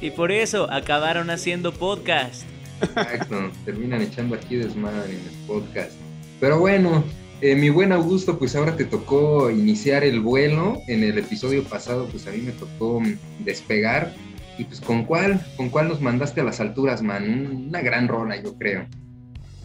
y 0.00 0.10
por 0.10 0.30
eso 0.30 0.70
acabaron 0.70 1.30
haciendo 1.30 1.72
podcast. 1.72 2.42
Exacto, 2.82 3.50
terminan 3.64 4.02
echando 4.02 4.34
aquí 4.34 4.56
desmadre 4.56 5.14
en 5.14 5.20
el 5.20 5.46
podcast. 5.46 5.92
Pero 6.38 6.58
bueno, 6.58 7.04
eh, 7.40 7.54
mi 7.54 7.70
buen 7.70 7.92
Augusto, 7.92 8.38
pues 8.38 8.54
ahora 8.54 8.76
te 8.76 8.84
tocó 8.84 9.50
iniciar 9.50 10.04
el 10.04 10.20
vuelo. 10.20 10.78
En 10.86 11.02
el 11.02 11.16
episodio 11.18 11.64
pasado, 11.64 12.06
pues 12.06 12.26
a 12.26 12.30
mí 12.30 12.38
me 12.38 12.52
tocó 12.52 13.02
despegar. 13.38 14.14
Y 14.58 14.64
pues 14.64 14.80
con 14.80 15.04
cuál, 15.04 15.40
con 15.56 15.70
cuál 15.70 15.88
nos 15.88 16.02
mandaste 16.02 16.42
a 16.42 16.44
las 16.44 16.60
alturas, 16.60 17.00
man. 17.02 17.64
Una 17.68 17.80
gran 17.80 18.08
rola, 18.08 18.36
yo 18.42 18.58
creo. 18.58 18.86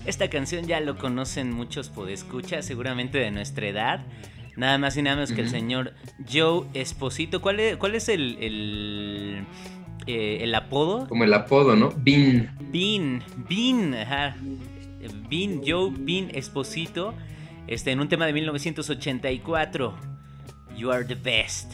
Esta 0.05 0.29
canción 0.29 0.67
ya 0.67 0.79
lo 0.79 0.97
conocen 0.97 1.51
muchos 1.51 1.89
podescuchas, 1.89 2.65
seguramente 2.65 3.17
de 3.17 3.31
nuestra 3.31 3.67
edad. 3.67 4.05
Nada 4.55 4.77
más 4.77 4.95
y 4.95 5.01
nada 5.01 5.17
menos 5.17 5.31
que 5.31 5.41
el 5.41 5.49
señor 5.49 5.93
Joe 6.31 6.67
Esposito. 6.73 7.41
¿Cuál 7.41 7.59
es, 7.59 7.77
cuál 7.77 7.95
es 7.95 8.07
el, 8.07 8.37
el, 8.39 9.45
eh, 10.07 10.39
el, 10.41 10.55
apodo? 10.55 11.07
Como 11.07 11.25
el 11.25 11.33
apodo, 11.33 11.75
¿no? 11.75 11.91
Bean. 11.97 12.55
Bean, 12.71 13.21
Bean, 13.49 13.93
ajá. 13.93 14.35
Bean, 15.29 15.61
Joe 15.65 15.91
Bean 15.97 16.29
Esposito. 16.33 17.13
Este, 17.67 17.91
en 17.91 17.99
un 17.99 18.07
tema 18.07 18.25
de 18.25 18.33
1984. 18.33 19.95
You 20.77 20.91
are 20.91 21.03
the 21.03 21.15
best. 21.15 21.73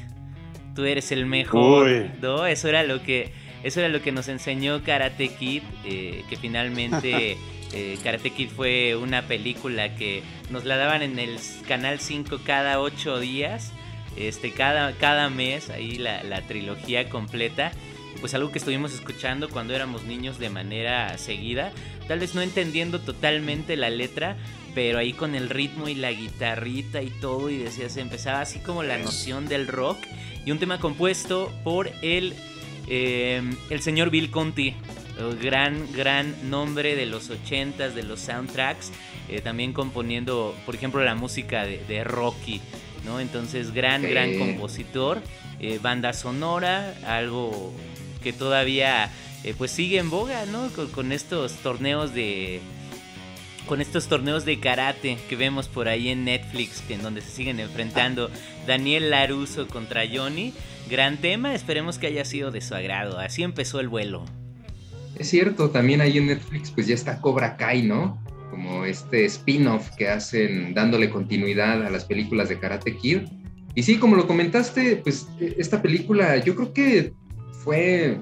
Tú 0.76 0.86
eres 0.86 1.12
el 1.12 1.26
mejor. 1.26 1.88
¿No? 2.22 2.46
Eso 2.46 2.68
era 2.68 2.84
lo 2.84 3.04
que. 3.04 3.32
Eso 3.64 3.80
era 3.80 3.90
lo 3.90 4.02
que 4.02 4.12
nos 4.12 4.28
enseñó 4.28 4.84
Karate 4.84 5.30
Kid. 5.30 5.62
Eh, 5.86 6.24
que 6.30 6.36
finalmente. 6.36 7.38
Eh, 7.74 7.98
Karate 8.04 8.32
Kid 8.32 8.50
fue 8.50 8.96
una 8.96 9.24
película 9.24 9.96
que 9.96 10.24
nos 10.50 10.66
la 10.66 10.78
daban 10.78 11.02
en 11.02 11.20
el 11.20 11.38
canal 11.68 12.00
5 12.00 12.40
cada 12.46 12.80
8 12.82 13.20
días, 13.20 13.72
este, 14.18 14.52
cada, 14.52 14.94
cada 14.94 15.30
mes, 15.30 15.70
ahí 15.70 15.96
la, 15.96 16.24
la 16.24 16.42
trilogía 16.42 17.10
completa. 17.10 17.72
Pues 18.20 18.34
algo 18.34 18.52
que 18.52 18.60
estuvimos 18.60 18.94
escuchando 18.94 19.50
cuando 19.50 19.74
éramos 19.74 20.04
niños 20.04 20.38
de 20.38 20.50
manera 20.50 21.18
seguida, 21.18 21.72
tal 22.08 22.20
vez 22.20 22.36
no 22.36 22.42
entendiendo 22.42 23.00
totalmente 23.00 23.78
la 23.78 23.90
letra, 23.90 24.38
pero 24.76 25.00
ahí 25.00 25.14
con 25.14 25.34
el 25.34 25.50
ritmo 25.50 25.88
y 25.88 25.96
la 25.96 26.12
guitarrita 26.12 27.02
y 27.02 27.10
todo, 27.10 27.50
y 27.50 27.58
decía, 27.58 27.90
se 27.90 28.02
empezaba 28.02 28.42
así 28.42 28.60
como 28.60 28.84
la 28.84 28.98
noción 28.98 29.48
del 29.48 29.68
rock, 29.68 29.98
y 30.46 30.52
un 30.52 30.60
tema 30.60 30.80
compuesto 30.80 31.52
por 31.64 31.90
el, 32.02 32.34
eh, 32.88 33.42
el 33.70 33.82
señor 33.82 34.10
Bill 34.10 34.30
Conti, 34.30 34.76
gran, 35.30 35.92
gran 35.94 36.50
nombre 36.50 36.96
de 36.96 37.06
los 37.06 37.30
80s, 37.30 37.94
de 37.94 38.04
los 38.04 38.20
soundtracks, 38.20 38.92
eh, 39.30 39.42
también 39.42 39.74
componiendo, 39.74 40.56
por 40.66 40.76
ejemplo, 40.76 41.04
la 41.04 41.16
música 41.16 41.66
de, 41.66 42.04
Rocky, 42.04 42.62
¿no? 43.06 43.20
Entonces, 43.20 43.74
gran, 43.74 44.04
gran 44.04 44.38
compositor, 44.38 45.22
eh, 45.60 45.80
banda 45.82 46.14
sonora, 46.14 46.96
algo 47.06 47.74
que 48.24 48.34
todavía 48.34 49.12
eh, 49.44 49.56
pues 49.58 49.72
sigue 49.72 49.98
en 49.98 50.10
boga, 50.10 50.46
¿no? 50.46 50.70
Con, 50.92 51.12
estos 51.12 51.54
torneos 51.56 52.14
de 52.14 52.62
con 53.68 53.80
estos 53.80 54.08
torneos 54.08 54.44
de 54.44 54.60
karate 54.60 55.18
que 55.30 55.36
vemos 55.36 55.68
por 55.68 55.88
ahí 55.88 56.10
en 56.10 56.26
Netflix, 56.26 56.84
en 56.90 57.02
donde 57.02 57.22
se 57.22 57.30
siguen 57.30 57.60
enfrentando 57.60 58.30
Daniel 58.68 59.10
Laruso 59.10 59.68
contra 59.68 60.04
Johnny. 60.12 60.54
Gran 60.90 61.18
tema, 61.18 61.56
esperemos 61.56 61.98
que 61.98 62.08
haya 62.08 62.26
sido 62.26 62.52
de 62.52 62.62
su 62.62 62.76
agrado. 62.76 63.20
Así 63.20 63.44
empezó 63.44 63.80
el 63.80 63.88
vuelo. 63.88 64.26
Es 65.22 65.30
cierto, 65.30 65.70
también 65.70 66.02
ahí 66.02 66.18
en 66.18 66.26
Netflix 66.26 66.72
pues 66.72 66.88
ya 66.88 66.96
está 66.96 67.22
Cobra 67.22 67.56
Kai, 67.56 67.84
¿no? 67.84 68.20
Como 68.50 68.86
este 68.86 69.24
spin-off 69.26 69.92
que 69.96 70.10
hacen 70.10 70.74
dándole 70.74 71.12
continuidad 71.12 71.86
a 71.86 71.92
las 71.92 72.06
películas 72.06 72.50
de 72.50 72.58
Karate 72.58 72.98
Kid. 72.98 73.20
Y 73.76 73.84
sí, 73.84 73.98
como 73.98 74.16
lo 74.16 74.26
comentaste, 74.26 74.96
pues 74.96 75.28
e, 75.40 75.54
esta 75.60 75.80
película 75.80 76.38
yo 76.38 76.56
creo 76.56 76.74
que 76.74 77.14
fue 77.64 78.18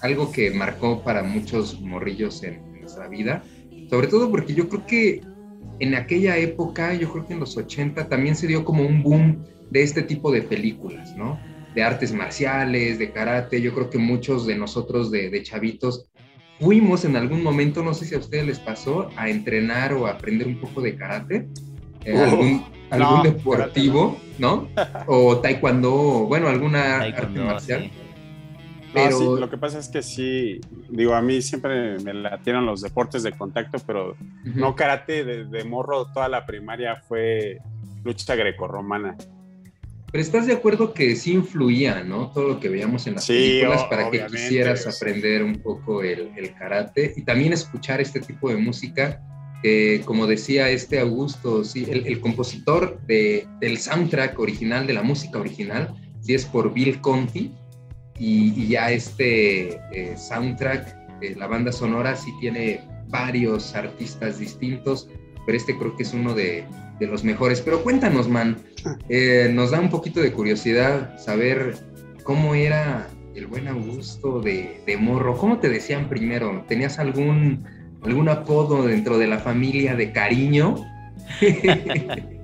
algo 0.00 0.30
que 0.30 0.52
marcó 0.52 1.02
para 1.02 1.24
muchos 1.24 1.80
morrillos 1.80 2.44
en, 2.44 2.62
nuestra 2.82 3.08
vida, 3.08 3.42
sobre 3.90 4.06
todo 4.06 4.30
porque 4.30 4.54
yo 4.54 4.68
creo 4.68 4.86
que 4.86 5.22
en 5.80 5.96
aquella 5.96 6.36
época, 6.36 6.94
yo 6.94 7.10
creo 7.10 7.26
que 7.26 7.32
en 7.32 7.40
los 7.40 7.56
80 7.56 8.08
también 8.08 8.36
se 8.36 8.46
dio 8.46 8.64
como 8.64 8.86
un 8.86 9.02
boom 9.02 9.44
de 9.70 9.82
este 9.82 10.02
tipo 10.02 10.30
de 10.30 10.42
películas, 10.42 11.16
¿no? 11.16 11.36
De 11.74 11.82
artes 11.82 12.12
marciales, 12.12 13.00
de 13.00 13.10
karate, 13.10 13.60
yo 13.60 13.74
creo 13.74 13.90
que 13.90 13.98
muchos 13.98 14.46
de 14.46 14.54
nosotros 14.54 15.10
de, 15.10 15.30
de 15.30 15.42
chavitos 15.42 16.06
fuimos 16.60 17.04
en 17.04 17.16
algún 17.16 17.42
momento, 17.42 17.82
no 17.82 17.94
sé 17.94 18.06
si 18.06 18.14
a 18.14 18.18
ustedes 18.18 18.46
les 18.46 18.58
pasó, 18.58 19.10
a 19.16 19.28
entrenar 19.28 19.92
o 19.94 20.06
a 20.06 20.12
aprender 20.12 20.46
un 20.46 20.60
poco 20.60 20.80
de 20.80 20.96
karate, 20.96 21.48
eh, 22.04 22.18
algún, 22.18 22.64
algún 22.90 23.22
deportivo, 23.22 24.18
no. 24.38 24.68
O 25.06 25.38
taekwondo, 25.38 26.26
bueno, 26.26 26.48
alguna 26.48 26.96
arte 26.98 27.40
marcial. 27.40 27.90
Pero... 28.92 29.36
lo 29.36 29.50
que 29.50 29.58
pasa 29.58 29.80
es 29.80 29.88
que 29.88 30.02
sí, 30.02 30.60
digo, 30.88 31.14
a 31.14 31.20
mí 31.20 31.42
siempre 31.42 31.98
me 31.98 32.14
latieron 32.14 32.64
los 32.64 32.80
deportes 32.80 33.24
de 33.24 33.32
contacto, 33.32 33.78
pero 33.84 34.16
no 34.44 34.76
karate 34.76 35.24
de, 35.24 35.64
morro, 35.64 36.06
toda 36.12 36.28
la 36.28 36.46
primaria 36.46 36.94
fue 36.96 37.58
lucha 38.04 38.36
grecorromana. 38.36 39.16
Pero 40.14 40.22
estás 40.22 40.46
de 40.46 40.52
acuerdo 40.52 40.94
que 40.94 41.16
sí 41.16 41.32
influía, 41.32 42.04
¿no? 42.04 42.30
Todo 42.30 42.50
lo 42.50 42.60
que 42.60 42.68
veíamos 42.68 43.04
en 43.08 43.16
las 43.16 43.26
películas 43.26 43.82
para 43.90 44.12
que 44.12 44.24
quisieras 44.26 44.86
aprender 44.86 45.42
un 45.42 45.56
poco 45.56 46.04
el, 46.04 46.54
karate 46.56 47.12
y 47.16 47.22
también 47.22 47.52
escuchar 47.52 48.00
este 48.00 48.20
tipo 48.20 48.48
de 48.48 48.56
música. 48.56 49.20
como 50.04 50.28
decía 50.28 50.70
este 50.70 51.00
Augusto, 51.00 51.64
sí, 51.64 51.84
el, 51.90 52.20
compositor 52.20 53.00
de, 53.08 53.48
del 53.60 53.76
soundtrack 53.76 54.38
original, 54.38 54.86
de 54.86 54.92
la 54.92 55.02
música 55.02 55.40
original, 55.40 55.92
sí 56.20 56.34
es 56.34 56.44
por 56.44 56.72
Bill 56.72 57.00
Conti, 57.00 57.50
y, 58.16 58.68
ya 58.68 58.92
este 58.92 59.80
eh, 59.90 60.16
soundtrack, 60.16 60.96
la 61.34 61.48
banda 61.48 61.72
sonora, 61.72 62.14
sí 62.14 62.32
tiene 62.38 62.82
varios 63.08 63.74
artistas 63.74 64.38
distintos, 64.38 65.08
pero 65.44 65.58
este 65.58 65.76
creo 65.76 65.96
que 65.96 66.04
es 66.04 66.14
uno 66.14 66.34
de, 66.34 66.64
de 66.98 67.06
los 67.06 67.24
mejores. 67.24 67.60
Pero 67.60 67.82
cuéntanos, 67.82 68.28
man, 68.28 68.56
eh, 69.08 69.50
nos 69.52 69.70
da 69.70 69.80
un 69.80 69.90
poquito 69.90 70.20
de 70.20 70.32
curiosidad 70.32 71.18
saber 71.18 71.74
cómo 72.22 72.54
era 72.54 73.08
el 73.34 73.46
buen 73.46 73.68
Augusto 73.68 74.40
de, 74.40 74.80
de, 74.86 74.96
Morro. 74.96 75.36
¿Cómo 75.36 75.58
te 75.58 75.68
decían 75.68 76.08
primero? 76.08 76.64
¿Tenías 76.68 76.98
algún, 76.98 77.64
algún 78.02 78.28
apodo 78.28 78.86
dentro 78.86 79.18
de 79.18 79.26
la 79.26 79.38
familia 79.38 79.94
de 79.96 80.12
cariño? 80.12 80.76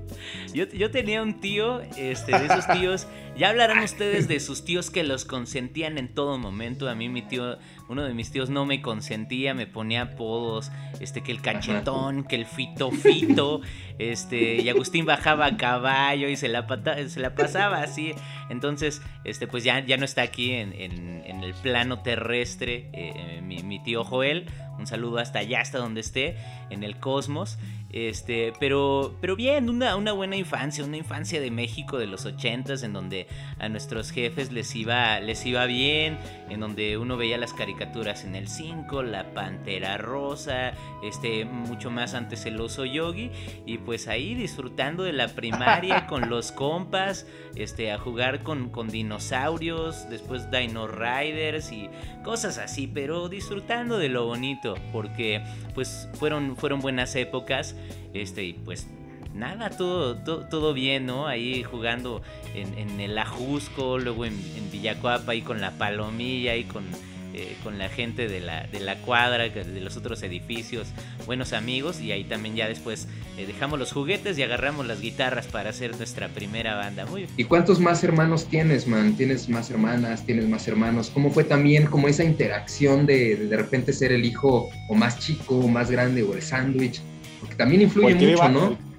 Yo, 0.53 0.65
yo, 0.67 0.91
tenía 0.91 1.23
un 1.23 1.41
tío, 1.41 1.81
este, 1.97 2.37
de 2.37 2.47
esos 2.47 2.67
tíos, 2.67 3.07
ya 3.37 3.49
hablarán 3.49 3.83
ustedes 3.83 4.29
de 4.29 4.41
sus 4.41 4.65
tíos 4.65 4.91
que 4.91 5.05
los 5.05 5.25
consentían 5.25 5.99
en 5.99 6.09
todo 6.09 6.39
momento. 6.39 6.89
A 6.89 6.95
mí 6.95 7.09
mi 7.09 7.23
tío 7.23 7.59
uno 7.91 8.05
de 8.05 8.15
mis 8.15 8.31
tíos 8.31 8.51
no 8.51 8.67
me 8.67 8.81
consentía, 8.83 9.53
me 9.53 9.67
ponía 9.67 10.03
apodos, 10.03 10.71
este, 11.01 11.23
que 11.23 11.33
el 11.33 11.43
cachetón, 11.43 12.23
que 12.23 12.37
el 12.37 12.47
fito 12.47 12.93
fito, 12.93 13.63
este, 13.99 14.63
y 14.63 14.69
Agustín 14.69 15.07
bajaba 15.07 15.47
a 15.47 15.57
caballo 15.57 16.29
y 16.29 16.37
se 16.37 16.49
la, 16.49 16.65
se 17.09 17.19
la 17.19 17.35
pasaba 17.35 17.83
así. 17.83 18.13
Entonces, 18.49 19.03
este, 19.25 19.49
pues 19.49 19.65
ya, 19.65 19.85
ya 19.85 19.97
no 19.97 20.05
está 20.05 20.23
aquí 20.23 20.53
en, 20.53 20.73
el 20.73 21.55
plano 21.63 22.01
terrestre 22.03 22.91
eh, 22.93 23.41
mi, 23.43 23.63
mi 23.65 23.83
tío 23.83 24.05
Joel, 24.05 24.47
un 24.79 24.87
saludo 24.87 25.19
hasta 25.19 25.41
allá, 25.41 25.61
hasta 25.61 25.79
donde 25.79 26.01
esté, 26.01 26.37
en 26.71 26.85
el 26.85 26.97
cosmos. 26.99 27.59
Este, 27.93 28.53
pero, 28.61 29.17
pero 29.21 29.35
bien, 29.35 29.69
una, 29.69 29.97
una 29.97 30.13
buena 30.13 30.37
infancia, 30.37 30.85
una 30.85 30.97
infancia 30.97 31.41
de 31.41 31.51
México 31.51 31.99
de 31.99 32.07
los 32.07 32.25
ochentas, 32.25 32.85
en 32.85 32.93
donde 32.93 33.27
a 33.61 33.69
nuestros 33.69 34.11
jefes 34.11 34.51
les 34.53 34.75
iba, 34.75 35.21
les 35.21 35.45
iba 35.45 35.67
bien, 35.67 36.19
en 36.49 36.61
donde 36.61 36.97
uno 36.97 37.17
veía 37.17 37.37
las 37.37 37.53
caricaturas 37.53 38.25
en 38.25 38.35
el 38.35 38.49
5, 38.49 39.03
la 39.03 39.35
Pantera 39.35 39.99
Rosa, 39.99 40.73
este, 41.03 41.45
mucho 41.45 41.91
más 41.91 42.15
antes 42.15 42.47
el 42.47 42.61
oso 42.61 42.87
yogi, 42.87 43.31
y 43.67 43.79
pues 43.79 44.09
ahí 44.09 44.35
disfrutando 44.35 45.03
de 45.03 45.13
la 45.13 45.29
primaria 45.29 46.07
con 46.09 46.31
los 46.31 46.53
compas, 46.53 47.27
este, 47.55 47.93
a 47.93 47.99
jugar 47.99 48.43
con, 48.43 48.71
con 48.71 48.89
dinosaurios, 48.89 50.09
después 50.09 50.51
Dino 50.51 50.89
Riders 50.89 51.71
y 51.71 51.91
cosas 52.25 52.57
así, 52.59 52.87
pero 52.87 53.29
disfrutando 53.29 53.99
de 53.99 54.09
lo 54.09 54.25
bonito, 54.25 54.75
porque 54.91 55.43
pues 55.75 56.09
fueron, 56.15 56.57
fueron 56.57 56.81
buenas 56.81 57.15
épocas, 57.15 57.77
este, 58.15 58.45
y 58.45 58.53
pues 58.55 58.89
nada, 59.35 59.71
todo, 59.71 60.17
todo, 60.17 60.75
bien, 60.75 61.07
¿no? 61.07 61.27
Ahí 61.27 61.63
jugando 61.63 62.23
en, 62.55 63.01
el 63.01 63.17
Ajusco, 63.19 63.99
luego 63.99 64.25
en, 64.25 64.35
en 64.57 64.71
Villacuapa, 64.71 65.33
ahí 65.33 65.43
con 65.43 65.61
la 65.61 65.73
Palomilla, 65.73 66.57
y 66.57 66.65
con 66.65 66.85
eh, 67.33 67.57
con 67.63 67.79
la 67.79 67.89
gente 67.89 68.27
de 68.27 68.41
la, 68.41 68.67
de 68.73 68.81
la 68.81 68.97
cuadra, 68.97 69.49
de 69.49 69.81
los 69.81 69.97
otros 69.97 70.21
edificios, 70.25 70.89
buenos 71.27 71.53
amigos 71.53 72.01
y 72.01 72.11
ahí 72.11 72.25
también 72.25 72.57
ya 72.57 72.67
después 72.67 73.07
eh, 73.39 73.47
dejamos 73.47 73.79
los 73.79 73.93
juguetes 73.93 74.37
y 74.37 74.43
agarramos 74.43 74.85
las 74.85 75.01
guitarras 75.01 75.47
para 75.47 75.71
hacer 75.71 75.97
nuestra 75.97 76.27
primera 76.27 76.75
banda. 76.75 77.07
Muy 77.07 77.29
¿Y 77.37 77.45
cuántos 77.45 77.79
más 77.79 78.03
hermanos 78.03 78.47
tienes, 78.47 78.89
man? 78.89 79.15
¿Tienes 79.17 79.49
más 79.49 79.71
hermanas? 79.71 80.27
¿Tienes 80.27 80.49
más 80.49 80.67
hermanos? 80.67 81.09
¿Cómo 81.15 81.31
fue 81.31 81.45
también 81.45 81.87
como 81.87 82.09
esa 82.09 82.25
interacción 82.25 83.07
de 83.07 83.37
de, 83.37 83.57
repente 83.57 83.93
ser 83.93 84.11
el 84.11 84.25
hijo 84.25 84.69
o 84.89 84.95
más 84.97 85.21
chico 85.21 85.55
o 85.55 85.69
más 85.69 85.89
grande 85.89 86.25
o 86.25 86.35
el 86.35 86.43
sándwich? 86.43 87.01
Porque 87.39 87.55
también 87.55 87.83
influye 87.83 88.17
mucho, 88.17 88.49
¿no? 88.49 88.90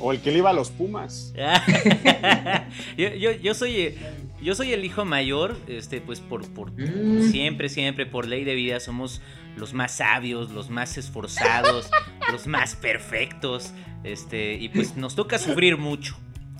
O 0.00 0.12
el 0.12 0.20
que 0.20 0.30
le 0.30 0.38
iba 0.38 0.50
a 0.50 0.54
los 0.54 0.70
Pumas. 0.70 1.32
yo, 2.96 3.14
yo, 3.14 3.32
yo, 3.32 3.54
soy 3.54 3.96
yo 4.42 4.54
soy 4.54 4.72
el 4.72 4.84
hijo 4.84 5.04
mayor, 5.04 5.56
este, 5.66 6.00
pues 6.00 6.20
por, 6.20 6.48
por 6.48 6.72
mm. 6.72 7.30
siempre, 7.30 7.68
siempre, 7.68 8.06
por 8.06 8.26
ley 8.26 8.44
de 8.44 8.54
vida, 8.54 8.80
somos 8.80 9.20
los 9.56 9.74
más 9.74 9.96
sabios, 9.96 10.50
los 10.50 10.70
más 10.70 10.96
esforzados, 10.96 11.90
los 12.32 12.46
más 12.46 12.76
perfectos, 12.76 13.72
este, 14.04 14.54
y 14.54 14.68
pues 14.70 14.96
nos 14.96 15.14
toca 15.14 15.38
sufrir 15.38 15.76
mucho. 15.76 16.16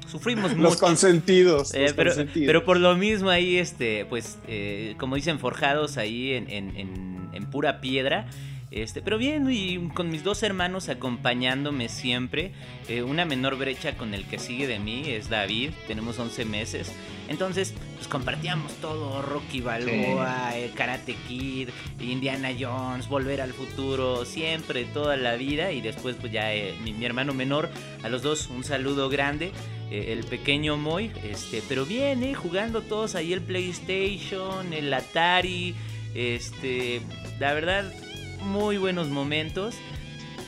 Sufrimos 0.07 0.51
mucho. 0.51 0.63
Los 0.63 0.77
consentidos. 0.77 1.73
Eh, 1.73 1.93
pero, 1.95 2.13
pero, 2.35 2.65
por 2.65 2.81
lo 2.81 2.97
mismo 2.97 3.31
ahí, 3.31 3.59
este, 3.59 4.05
pues, 4.07 4.39
eh, 4.49 4.97
como 4.99 5.15
dicen, 5.15 5.39
forjados 5.39 5.99
ahí 5.99 6.33
en, 6.33 6.51
en, 6.51 7.31
en 7.33 7.51
pura 7.51 7.81
piedra. 7.81 8.27
Este, 8.71 9.03
pero 9.03 9.19
bien, 9.19 9.49
y 9.51 9.89
con 9.89 10.11
mis 10.11 10.23
dos 10.23 10.45
hermanos 10.45 10.89
acompañándome 10.89 11.89
siempre. 11.89 12.53
Eh, 12.89 13.03
una 13.03 13.25
menor 13.25 13.57
brecha 13.57 13.97
con 13.97 14.15
el 14.15 14.25
que 14.27 14.39
sigue 14.39 14.69
de 14.69 14.79
mí 14.79 15.03
es 15.09 15.29
David, 15.29 15.71
tenemos 15.89 16.19
11 16.19 16.45
meses. 16.45 16.93
Entonces, 17.29 17.75
pues 17.97 18.07
compartíamos 18.07 18.73
todo, 18.75 19.23
Rocky 19.23 19.61
Balboa, 19.61 20.57
el 20.57 20.73
Karate 20.73 21.15
Kid, 21.29 21.71
Indiana 22.01 22.51
Jones, 22.59 23.09
Volver 23.09 23.41
al 23.41 23.53
Futuro, 23.53 24.25
siempre, 24.25 24.85
toda 24.85 25.17
la 25.17 25.35
vida. 25.35 25.73
Y 25.73 25.81
después, 25.81 26.17
pues 26.21 26.33
ya 26.33 26.55
eh, 26.55 26.75
mi, 26.83 27.05
hermano 27.05 27.35
menor, 27.35 27.69
a 28.05 28.09
los 28.09 28.23
dos 28.23 28.49
un 28.49 28.63
saludo 28.63 29.09
grande. 29.09 29.51
Eh, 29.91 30.13
el 30.13 30.25
pequeño 30.25 30.77
Moy, 30.77 31.11
este, 31.25 31.61
pero 31.69 31.85
bien, 31.85 32.33
jugando 32.35 32.83
todos 32.83 33.17
ahí 33.17 33.33
el 33.33 33.41
PlayStation, 33.41 34.73
el 34.73 34.95
Atari, 34.95 35.75
este, 36.15 37.01
la 37.41 37.53
verdad, 37.55 37.93
muy 38.43 38.79
buenos 38.79 39.09
momentos. 39.09 39.75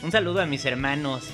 Un 0.01 0.11
saludo 0.11 0.41
a 0.41 0.45
mis 0.45 0.65
hermanos. 0.65 1.25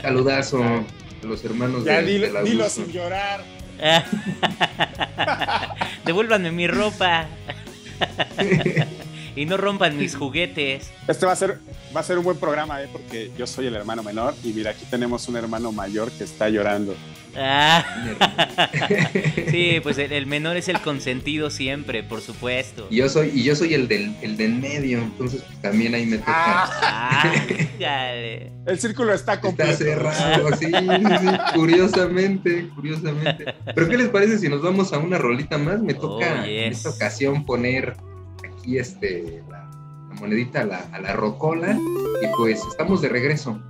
Saludazo 0.00 0.62
a 0.62 1.26
los 1.26 1.44
hermanos 1.44 1.84
ya, 1.84 2.02
de, 2.02 2.42
dilo, 2.44 2.68
sin 2.68 2.92
llorar. 2.92 3.44
Devuélvanme 6.04 6.52
mi 6.52 6.66
ropa. 6.66 7.26
y 9.36 9.46
no 9.46 9.56
rompan 9.56 9.96
mis 9.96 10.16
juguetes. 10.16 10.90
Este 11.08 11.26
va 11.26 11.32
a 11.32 11.36
ser 11.36 11.58
va 11.94 12.00
a 12.00 12.04
ser 12.04 12.18
un 12.18 12.24
buen 12.24 12.36
programa, 12.38 12.82
¿eh? 12.82 12.88
porque 12.90 13.30
yo 13.38 13.46
soy 13.46 13.66
el 13.66 13.76
hermano 13.76 14.02
menor 14.02 14.34
y 14.42 14.52
mira, 14.52 14.72
aquí 14.72 14.84
tenemos 14.90 15.28
un 15.28 15.36
hermano 15.36 15.72
mayor 15.72 16.10
que 16.10 16.24
está 16.24 16.48
llorando. 16.48 16.96
Ah. 17.36 17.84
sí, 19.50 19.80
pues 19.82 19.98
el, 19.98 20.26
menor 20.26 20.56
es 20.56 20.68
el 20.68 20.80
consentido 20.80 21.50
siempre, 21.50 22.02
por 22.02 22.20
supuesto. 22.20 22.86
Y 22.90 22.96
yo 22.96 23.08
soy, 23.08 23.32
y 23.34 23.42
yo 23.42 23.56
soy 23.56 23.74
el 23.74 23.88
del, 23.88 24.14
el 24.22 24.36
del 24.36 24.54
medio, 24.54 24.98
entonces 24.98 25.42
pues, 25.42 25.60
también 25.60 25.94
ahí 25.94 26.06
me 26.06 26.18
toca. 26.18 26.32
Ah, 26.36 27.34
el 28.66 28.78
círculo 28.78 29.12
está 29.12 29.40
completo. 29.40 29.72
Está 29.72 29.84
cerrado, 29.84 30.56
sí, 30.56 30.70
curiosamente, 31.54 32.68
curiosamente. 32.74 33.46
Pero 33.74 33.88
¿qué 33.88 33.96
les 33.96 34.08
parece 34.08 34.38
si 34.38 34.48
nos 34.48 34.62
vamos 34.62 34.92
a 34.92 34.98
una 34.98 35.18
rolita 35.18 35.58
más? 35.58 35.80
Me 35.80 35.94
toca 35.94 36.40
oh, 36.40 36.44
en 36.44 36.72
esta 36.72 36.90
ocasión 36.90 37.44
poner 37.44 37.96
aquí 38.64 38.78
este 38.78 39.44
la, 39.50 39.68
monedita 40.18 40.62
a 40.62 40.64
la, 40.64 40.78
a 40.92 41.00
la 41.00 41.12
rocola 41.12 41.78
y 42.22 42.26
pues 42.38 42.62
estamos 42.70 43.02
de 43.02 43.10
regreso. 43.10 43.60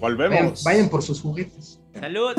Volvemos. 0.00 0.64
vayan 0.64 0.88
por 0.88 1.02
sus 1.02 1.20
juguetes. 1.20 1.80
Salud. 1.94 2.34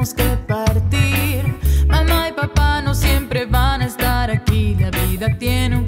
tengamos 0.00 0.14
que 0.14 0.36
partir. 0.46 1.58
Mamá 1.86 2.28
y 2.28 2.32
papá 2.32 2.80
no 2.82 2.94
siempre 2.94 3.46
van 3.46 3.82
a 3.82 3.86
estar 3.86 4.30
aquí, 4.30 4.74
la 4.76 4.90
vida 4.90 5.28
tiene 5.38 5.76
un 5.76 5.79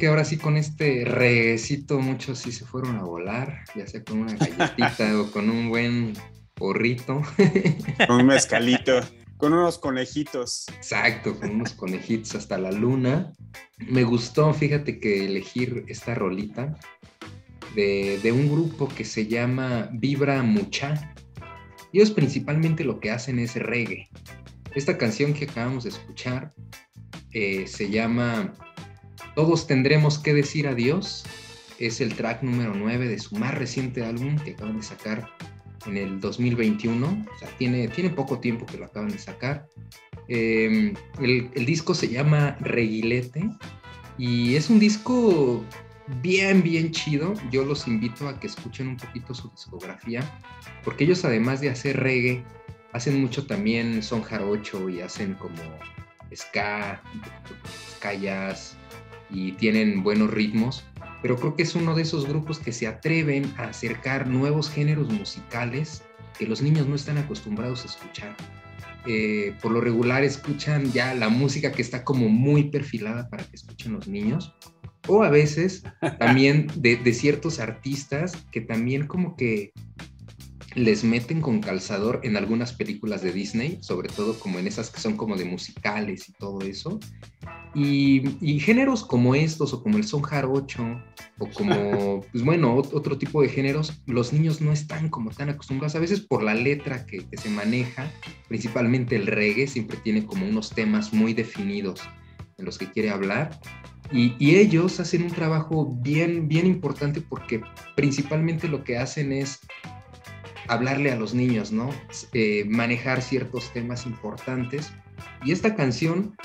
que 0.00 0.06
ahora 0.06 0.24
sí 0.24 0.38
con 0.38 0.56
este 0.56 1.04
reguecito 1.04 2.00
muchos 2.00 2.38
sí 2.38 2.52
se 2.52 2.64
fueron 2.64 2.96
a 2.96 3.02
volar, 3.02 3.64
ya 3.76 3.86
sea 3.86 4.02
con 4.02 4.20
una 4.20 4.32
galletita 4.34 5.16
o 5.20 5.30
con 5.30 5.50
un 5.50 5.68
buen 5.68 6.14
porrito. 6.54 7.20
Con 8.06 8.20
un 8.20 8.26
mezcalito, 8.26 9.00
con 9.36 9.52
unos 9.52 9.78
conejitos. 9.78 10.66
Exacto, 10.68 11.38
con 11.38 11.50
unos 11.50 11.74
conejitos 11.74 12.34
hasta 12.34 12.56
la 12.56 12.72
luna. 12.72 13.34
Me 13.76 14.02
gustó, 14.04 14.54
fíjate 14.54 14.98
que 15.00 15.26
elegir 15.26 15.84
esta 15.86 16.14
rolita 16.14 16.74
de, 17.74 18.18
de 18.22 18.32
un 18.32 18.50
grupo 18.50 18.88
que 18.88 19.04
se 19.04 19.26
llama 19.26 19.90
Vibra 19.92 20.42
Mucha. 20.42 21.14
Ellos 21.92 22.10
principalmente 22.10 22.84
lo 22.84 23.00
que 23.00 23.10
hacen 23.10 23.38
es 23.38 23.54
reggae. 23.54 24.08
Esta 24.74 24.96
canción 24.96 25.34
que 25.34 25.44
acabamos 25.44 25.84
de 25.84 25.90
escuchar 25.90 26.52
eh, 27.32 27.66
se 27.66 27.90
llama 27.90 28.54
todos 29.40 29.66
tendremos 29.66 30.18
que 30.18 30.34
decir 30.34 30.68
adiós. 30.68 31.24
Es 31.78 32.02
el 32.02 32.14
track 32.14 32.42
número 32.42 32.74
9 32.74 33.08
de 33.08 33.18
su 33.18 33.36
más 33.36 33.54
reciente 33.54 34.04
álbum 34.04 34.38
que 34.38 34.50
acaban 34.50 34.76
de 34.76 34.82
sacar 34.82 35.30
en 35.86 35.96
el 35.96 36.20
2021. 36.20 37.06
O 37.06 37.38
sea, 37.38 37.48
tiene, 37.56 37.88
tiene 37.88 38.10
poco 38.10 38.38
tiempo 38.38 38.66
que 38.66 38.76
lo 38.76 38.84
acaban 38.84 39.08
de 39.08 39.16
sacar. 39.16 39.66
Em, 40.28 40.92
el, 41.22 41.50
el, 41.54 41.64
disco 41.64 41.94
se 41.94 42.08
llama 42.08 42.58
Reguilete 42.60 43.48
y 44.18 44.56
es 44.56 44.68
un 44.68 44.78
disco 44.78 45.64
bien, 46.20 46.62
bien 46.62 46.90
chido. 46.90 47.32
Yo 47.50 47.64
los 47.64 47.88
invito 47.88 48.28
a 48.28 48.38
que 48.38 48.46
escuchen 48.46 48.88
un 48.88 48.98
poquito 48.98 49.32
su 49.32 49.48
discografía, 49.48 50.20
porque 50.84 51.04
ellos 51.04 51.24
además 51.24 51.62
de 51.62 51.70
hacer 51.70 51.98
reggae, 51.98 52.44
hacen 52.92 53.18
mucho 53.18 53.46
también 53.46 54.02
son 54.02 54.20
jarocho 54.20 54.90
y 54.90 55.00
hacen 55.00 55.32
como 55.32 55.62
ska, 56.34 57.02
jazz, 58.20 58.76
y 59.32 59.52
tienen 59.52 60.02
buenos 60.02 60.30
ritmos, 60.30 60.84
pero 61.22 61.36
creo 61.36 61.54
que 61.54 61.62
es 61.62 61.74
uno 61.74 61.94
de 61.94 62.02
esos 62.02 62.26
grupos 62.26 62.58
que 62.58 62.72
se 62.72 62.86
atreven 62.86 63.52
a 63.56 63.64
acercar 63.64 64.26
nuevos 64.26 64.70
géneros 64.70 65.10
musicales 65.12 66.02
que 66.38 66.46
los 66.46 66.62
niños 66.62 66.86
no 66.86 66.94
están 66.94 67.18
acostumbrados 67.18 67.84
a 67.84 67.88
escuchar. 67.88 68.36
Eh, 69.06 69.54
por 69.62 69.72
lo 69.72 69.80
regular 69.80 70.24
escuchan 70.24 70.92
ya 70.92 71.14
la 71.14 71.28
música 71.28 71.72
que 71.72 71.82
está 71.82 72.04
como 72.04 72.28
muy 72.28 72.64
perfilada 72.64 73.28
para 73.28 73.44
que 73.44 73.56
escuchen 73.56 73.92
los 73.92 74.08
niños, 74.08 74.54
o 75.08 75.22
a 75.22 75.30
veces 75.30 75.82
también 76.18 76.66
de, 76.76 76.96
de 76.96 77.12
ciertos 77.12 77.60
artistas 77.60 78.36
que 78.52 78.60
también 78.60 79.06
como 79.06 79.36
que 79.36 79.72
les 80.74 81.02
meten 81.02 81.40
con 81.40 81.60
calzador 81.60 82.20
en 82.22 82.36
algunas 82.36 82.72
películas 82.72 83.22
de 83.22 83.32
Disney, 83.32 83.78
sobre 83.80 84.08
todo 84.08 84.38
como 84.38 84.58
en 84.58 84.66
esas 84.66 84.90
que 84.90 85.00
son 85.00 85.16
como 85.16 85.36
de 85.36 85.44
musicales 85.44 86.28
y 86.28 86.32
todo 86.32 86.60
eso. 86.60 87.00
Y, 87.74 88.58
géneros 88.60 89.04
como 89.04 89.34
estos, 89.34 89.72
o 89.72 89.82
como 89.82 89.96
el 89.96 90.04
son 90.04 90.22
jarocho, 90.22 91.00
o 91.38 91.48
como, 91.50 92.24
pues 92.32 92.44
bueno, 92.44 92.74
otro 92.74 93.18
tipo 93.18 93.42
de 93.42 93.48
géneros, 93.48 94.00
los 94.06 94.32
niños 94.32 94.60
no 94.60 94.72
están 94.72 95.08
como 95.08 95.30
tan 95.30 95.50
acostumbrados, 95.50 95.94
a 95.94 96.00
veces 96.00 96.20
por 96.20 96.42
la 96.42 96.54
letra 96.54 97.06
que, 97.06 97.26
se 97.36 97.50
maneja, 97.50 98.10
principalmente 98.48 99.16
el 99.16 99.26
reggae, 99.26 99.66
siempre 99.66 99.98
tiene 100.02 100.24
como 100.24 100.46
unos 100.46 100.70
temas 100.70 101.12
muy 101.12 101.34
definidos 101.34 102.00
en 102.58 102.64
los 102.64 102.78
que 102.78 102.90
quiere 102.90 103.10
hablar. 103.10 103.58
Y, 104.12 104.34
y, 104.40 104.56
ellos 104.56 104.98
hacen 104.98 105.22
un 105.22 105.30
trabajo 105.30 105.96
bien, 106.00 106.48
bien 106.48 106.66
importante 106.66 107.20
porque 107.20 107.60
principalmente 107.94 108.66
lo 108.66 108.82
que 108.82 108.98
hacen 108.98 109.32
es 109.32 109.60
hablarle 110.70 111.10
a 111.10 111.16
los 111.16 111.34
niños, 111.34 111.72
¿no? 111.72 111.90
Eh, 112.32 112.64
manejar 112.68 113.20
ciertos 113.22 113.72
temas 113.72 114.06
importantes. 114.06 114.92
Y 115.44 115.50
esta 115.50 115.74
canción, 115.74 116.36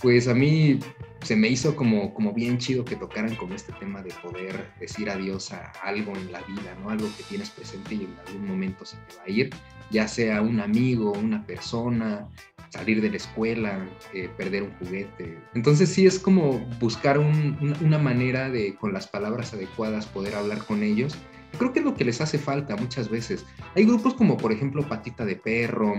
pues 0.00 0.26
a 0.26 0.34
mí 0.34 0.80
se 1.22 1.36
me 1.36 1.48
hizo 1.48 1.76
como, 1.76 2.12
como 2.14 2.32
bien 2.32 2.58
chido 2.58 2.84
que 2.84 2.96
tocaran 2.96 3.34
como 3.36 3.54
este 3.54 3.72
tema 3.74 4.02
de 4.02 4.10
poder 4.22 4.70
decir 4.80 5.10
adiós 5.10 5.52
a 5.52 5.70
algo 5.82 6.16
en 6.16 6.32
la 6.32 6.40
vida, 6.42 6.74
¿no? 6.82 6.90
Algo 6.90 7.08
que 7.16 7.24
tienes 7.24 7.50
presente 7.50 7.94
y 7.94 8.04
en 8.04 8.16
algún 8.26 8.48
momento 8.48 8.86
se 8.86 8.96
te 8.96 9.16
va 9.16 9.22
a 9.26 9.30
ir, 9.30 9.50
ya 9.90 10.08
sea 10.08 10.40
un 10.40 10.60
amigo, 10.60 11.12
una 11.12 11.46
persona, 11.46 12.26
salir 12.70 13.02
de 13.02 13.10
la 13.10 13.16
escuela, 13.18 13.86
eh, 14.14 14.30
perder 14.36 14.62
un 14.62 14.72
juguete. 14.78 15.38
Entonces 15.54 15.90
sí 15.90 16.06
es 16.06 16.18
como 16.18 16.58
buscar 16.80 17.18
una 17.18 17.98
manera 17.98 18.48
de, 18.50 18.74
con 18.76 18.94
las 18.94 19.06
palabras 19.06 19.52
adecuadas, 19.52 20.06
poder 20.06 20.34
hablar 20.34 20.64
con 20.64 20.82
ellos. 20.82 21.16
Creo 21.58 21.72
que 21.72 21.80
es 21.80 21.84
lo 21.84 21.94
que 21.94 22.04
les 22.04 22.20
hace 22.20 22.38
falta 22.38 22.76
muchas 22.76 23.08
veces. 23.08 23.44
Hay 23.74 23.84
grupos 23.84 24.14
como 24.14 24.36
por 24.36 24.52
ejemplo 24.52 24.86
Patita 24.86 25.24
de 25.24 25.36
Perro, 25.36 25.94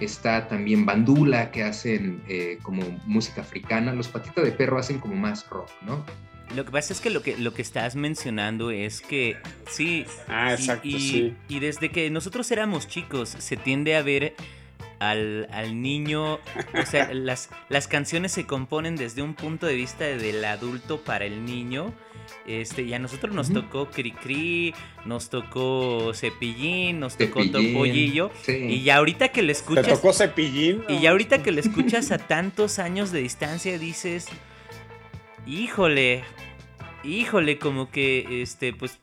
está 0.00 0.48
también 0.48 0.86
Bandula 0.86 1.50
que 1.50 1.62
hacen 1.62 2.22
eh, 2.28 2.58
como 2.62 2.82
música 3.06 3.42
africana. 3.42 3.92
Los 3.92 4.08
Patita 4.08 4.42
de 4.42 4.52
Perro 4.52 4.78
hacen 4.78 4.98
como 4.98 5.14
más 5.14 5.48
rock, 5.48 5.68
¿no? 5.82 6.04
Lo 6.54 6.64
que 6.64 6.72
pasa 6.72 6.92
es 6.92 7.00
que 7.00 7.10
lo 7.10 7.22
que, 7.22 7.36
lo 7.36 7.54
que 7.54 7.62
estás 7.62 7.94
mencionando 7.94 8.72
es 8.72 9.00
que 9.00 9.36
sí. 9.68 10.04
Ah, 10.26 10.52
exacto, 10.52 10.88
y, 10.88 11.00
sí. 11.00 11.36
Y 11.48 11.60
desde 11.60 11.90
que 11.90 12.10
nosotros 12.10 12.50
éramos 12.50 12.88
chicos, 12.88 13.28
se 13.28 13.56
tiende 13.56 13.94
a 13.94 14.02
ver 14.02 14.34
al, 14.98 15.80
niño, 15.80 16.34
o 16.34 16.86
sea, 16.86 17.10
las, 17.14 17.50
las 17.68 17.88
canciones 17.88 18.32
se 18.32 18.46
componen 18.46 18.96
desde 18.96 19.22
un 19.22 19.34
punto 19.34 19.66
de 19.66 19.74
vista 19.74 20.04
del 20.04 20.44
adulto 20.44 21.02
para 21.02 21.24
el 21.24 21.44
niño. 21.44 21.94
Este, 22.46 22.82
y 22.82 22.94
a 22.94 22.98
nosotros 22.98 23.34
nos 23.34 23.52
tocó 23.52 23.90
Cricri, 23.90 24.74
nos 25.04 25.30
tocó 25.30 26.12
Cepillín, 26.14 27.00
nos 27.00 27.16
tocó 27.16 27.44
Topollillo. 27.44 28.30
Y 28.46 28.82
ya 28.82 28.96
ahorita 28.96 29.28
que 29.28 29.42
le 29.42 29.52
escuchas. 29.52 29.86
¿Te 29.86 29.92
tocó 29.92 30.12
Cepillín? 30.12 30.82
Y 30.88 31.00
ya 31.00 31.10
ahorita 31.10 31.42
que 31.42 31.52
le 31.52 31.60
escuchas 31.60 32.10
a 32.10 32.18
tantos 32.28 32.78
años 32.78 33.12
de 33.12 33.20
distancia, 33.20 33.78
dices. 33.78 34.26
Híjole. 35.46 36.24
Híjole, 37.02 37.58
como 37.58 37.90
que 37.90 38.42
este, 38.42 38.74
pues 38.74 39.00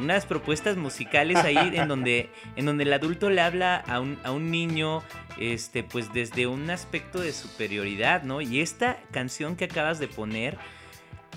unas 0.00 0.26
propuestas 0.26 0.76
musicales 0.76 1.36
ahí 1.36 1.56
en 1.74 1.88
donde, 1.88 2.30
en 2.56 2.66
donde 2.66 2.84
el 2.84 2.92
adulto 2.92 3.30
le 3.30 3.40
habla 3.40 3.76
a 3.76 4.00
un, 4.00 4.18
a 4.24 4.32
un 4.32 4.50
niño, 4.50 5.02
este, 5.38 5.82
pues 5.82 6.12
desde 6.12 6.46
un 6.46 6.70
aspecto 6.70 7.20
de 7.20 7.32
superioridad, 7.32 8.22
¿no? 8.22 8.40
Y 8.40 8.60
esta 8.60 8.98
canción 9.10 9.56
que 9.56 9.64
acabas 9.64 9.98
de 9.98 10.08
poner 10.08 10.58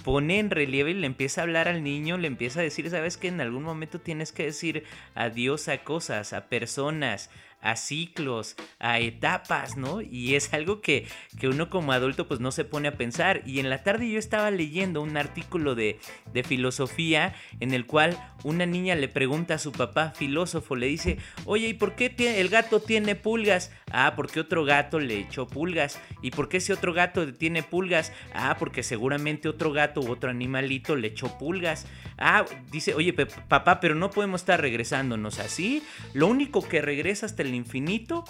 pone 0.03 0.39
en 0.39 0.49
relieve 0.49 0.91
y 0.91 0.95
le 0.95 1.07
empieza 1.07 1.41
a 1.41 1.43
hablar 1.43 1.67
al 1.67 1.83
niño, 1.83 2.17
le 2.17 2.27
empieza 2.27 2.59
a 2.59 2.63
decir, 2.63 2.89
sabes 2.89 3.17
que 3.17 3.27
en 3.27 3.41
algún 3.41 3.63
momento 3.63 3.99
tienes 3.99 4.31
que 4.31 4.43
decir 4.43 4.83
adiós 5.15 5.67
a 5.67 5.83
cosas, 5.83 6.33
a 6.33 6.47
personas, 6.49 7.29
a 7.67 7.75
ciclos, 7.75 8.55
a 8.79 8.99
etapas, 8.99 9.75
¿no? 9.75 10.01
Y 10.01 10.35
es 10.35 10.53
algo 10.53 10.79
que, 10.79 11.05
que, 11.37 11.49
uno 11.49 11.69
como 11.69 11.91
adulto 11.91 12.25
pues 12.25 12.39
no 12.39 12.51
se 12.51 12.63
pone 12.63 12.87
a 12.87 12.95
pensar. 12.95 13.41
Y 13.45 13.59
en 13.59 13.69
la 13.69 13.83
tarde 13.83 14.09
yo 14.09 14.19
estaba 14.19 14.51
leyendo 14.51 15.01
un 15.01 15.17
artículo 15.17 15.75
de, 15.75 15.99
de 16.33 16.43
filosofía 16.43 17.35
en 17.59 17.73
el 17.73 17.85
cual 17.85 18.17
una 18.45 18.65
niña 18.65 18.95
le 18.95 19.09
pregunta 19.09 19.55
a 19.55 19.59
su 19.59 19.73
papá 19.73 20.11
filósofo, 20.11 20.77
le 20.77 20.87
dice, 20.87 21.17
oye, 21.43 21.67
¿y 21.67 21.73
por 21.73 21.95
qué 21.95 22.15
el 22.39 22.47
gato 22.47 22.79
tiene 22.79 23.15
pulgas? 23.15 23.69
Ah, 23.91 24.13
porque 24.15 24.39
otro 24.39 24.63
gato 24.63 24.99
le 24.99 25.19
echó 25.19 25.45
pulgas. 25.47 25.99
¿Y 26.21 26.31
por 26.31 26.47
qué 26.47 26.57
ese 26.57 26.71
otro 26.71 26.93
gato 26.93 27.33
tiene 27.33 27.63
pulgas? 27.63 28.13
Ah, 28.33 28.55
porque 28.57 28.81
seguramente 28.81 29.49
otro 29.49 29.73
gato 29.73 29.99
u 29.99 30.09
otro 30.09 30.29
animalito 30.29 30.95
le 30.95 31.09
echó 31.09 31.37
pulgas. 31.37 31.85
Ah, 32.17 32.45
dice, 32.71 32.93
oye, 32.93 33.13
papá, 33.13 33.79
pero 33.81 33.93
no 33.93 34.09
podemos 34.09 34.41
estar 34.41 34.61
regresándonos 34.61 35.39
así. 35.39 35.83
Lo 36.13 36.27
único 36.27 36.65
que 36.67 36.81
regresa 36.81 37.25
hasta 37.25 37.43
el 37.43 37.56
infinito 37.57 38.23